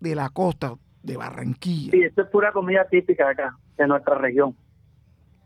de 0.00 0.14
la 0.14 0.30
costa, 0.30 0.74
de 1.02 1.16
Barranquilla. 1.16 1.92
Sí, 1.92 2.02
esto 2.02 2.22
es 2.22 2.28
pura 2.28 2.52
comida 2.52 2.86
típica 2.88 3.26
de 3.26 3.30
acá, 3.32 3.56
de 3.76 3.86
nuestra 3.86 4.16
región. 4.16 4.56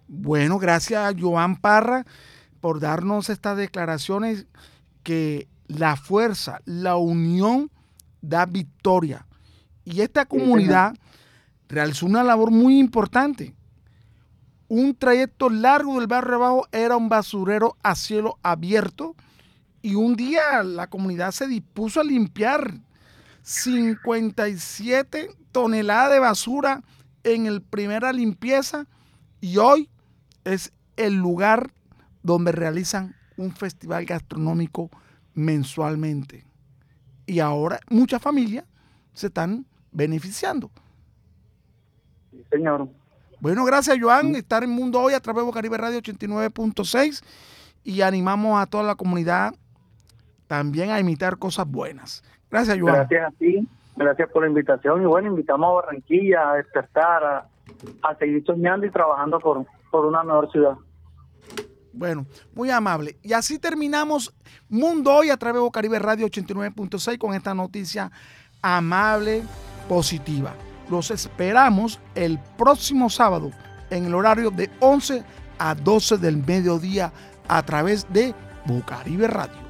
Bueno, 0.08 0.58
gracias 0.58 1.00
a 1.02 1.18
Joan 1.18 1.56
Parra 1.56 2.04
por 2.60 2.80
darnos 2.80 3.30
estas 3.30 3.56
declaraciones 3.56 4.46
que 5.02 5.48
la 5.66 5.96
fuerza, 5.96 6.60
la 6.64 6.96
unión 6.96 7.70
da 8.22 8.46
victoria. 8.46 9.26
Y 9.84 10.00
esta 10.00 10.24
comunidad 10.24 10.94
realizó 11.68 12.06
una 12.06 12.22
labor 12.22 12.50
muy 12.50 12.78
importante. 12.78 13.54
Un 14.68 14.94
trayecto 14.94 15.50
largo 15.50 15.98
del 15.98 16.06
barrio 16.06 16.36
abajo 16.36 16.68
era 16.72 16.96
un 16.96 17.10
basurero 17.10 17.76
a 17.82 17.94
cielo 17.94 18.38
abierto 18.42 19.14
y 19.82 19.96
un 19.96 20.16
día 20.16 20.62
la 20.62 20.86
comunidad 20.86 21.32
se 21.32 21.46
dispuso 21.46 22.00
a 22.00 22.04
limpiar 22.04 22.80
57 23.42 25.28
toneladas 25.50 26.12
de 26.12 26.18
basura 26.20 26.82
en 27.24 27.46
el 27.46 27.60
primera 27.60 28.12
limpieza 28.12 28.86
y 29.40 29.58
hoy 29.58 29.90
es 30.44 30.72
el 30.96 31.16
lugar 31.16 31.72
donde 32.22 32.52
realizan 32.52 33.14
un 33.36 33.52
festival 33.52 34.04
gastronómico 34.04 34.90
mensualmente. 35.34 36.46
Y 37.26 37.40
ahora 37.40 37.80
muchas 37.88 38.20
familias 38.20 38.64
se 39.12 39.28
están 39.28 39.64
beneficiando. 39.90 40.70
Sí, 42.30 42.42
señor. 42.50 42.88
Bueno, 43.40 43.64
gracias 43.64 43.98
Joan, 44.00 44.34
estar 44.36 44.62
en 44.62 44.70
Mundo 44.70 45.00
Hoy 45.00 45.14
a 45.14 45.20
través 45.20 45.42
de 45.42 45.46
Bocaribe 45.46 45.76
Radio 45.76 45.98
89.6 45.98 47.22
y 47.82 48.00
animamos 48.02 48.60
a 48.60 48.66
toda 48.66 48.84
la 48.84 48.94
comunidad 48.94 49.54
también 50.46 50.90
a 50.90 51.00
imitar 51.00 51.38
cosas 51.38 51.66
buenas. 51.66 52.22
Gracias 52.50 52.78
Joan. 52.78 52.94
Gracias 52.94 53.26
a 53.26 53.30
ti, 53.32 53.68
gracias 53.96 54.30
por 54.30 54.42
la 54.42 54.48
invitación 54.48 55.02
y 55.02 55.06
bueno, 55.06 55.28
invitamos 55.28 55.68
a 55.68 55.72
Barranquilla 55.72 56.50
a 56.50 56.54
despertar, 56.56 57.24
a, 57.24 57.46
a 58.02 58.14
seguir 58.16 58.44
soñando 58.44 58.86
y 58.86 58.90
trabajando 58.90 59.40
por, 59.40 59.66
por 59.90 60.06
una 60.06 60.22
mejor 60.22 60.50
ciudad. 60.52 60.76
Bueno, 61.92 62.26
muy 62.54 62.70
amable. 62.70 63.16
Y 63.22 63.32
así 63.32 63.58
terminamos 63.58 64.32
Mundo 64.68 65.14
Hoy 65.14 65.30
a 65.30 65.36
través 65.36 65.56
de 65.56 65.64
Bocaribe 65.64 65.98
Radio 65.98 66.26
89.6 66.26 67.18
con 67.18 67.34
esta 67.34 67.54
noticia 67.54 68.10
amable, 68.62 69.42
positiva. 69.88 70.54
Los 70.88 71.10
esperamos 71.10 72.00
el 72.14 72.38
próximo 72.56 73.10
sábado 73.10 73.50
en 73.90 74.06
el 74.06 74.14
horario 74.14 74.50
de 74.50 74.70
11 74.80 75.24
a 75.58 75.74
12 75.74 76.18
del 76.18 76.38
mediodía 76.38 77.12
a 77.48 77.62
través 77.62 78.06
de 78.12 78.34
Bocaribe 78.66 79.26
Radio. 79.26 79.61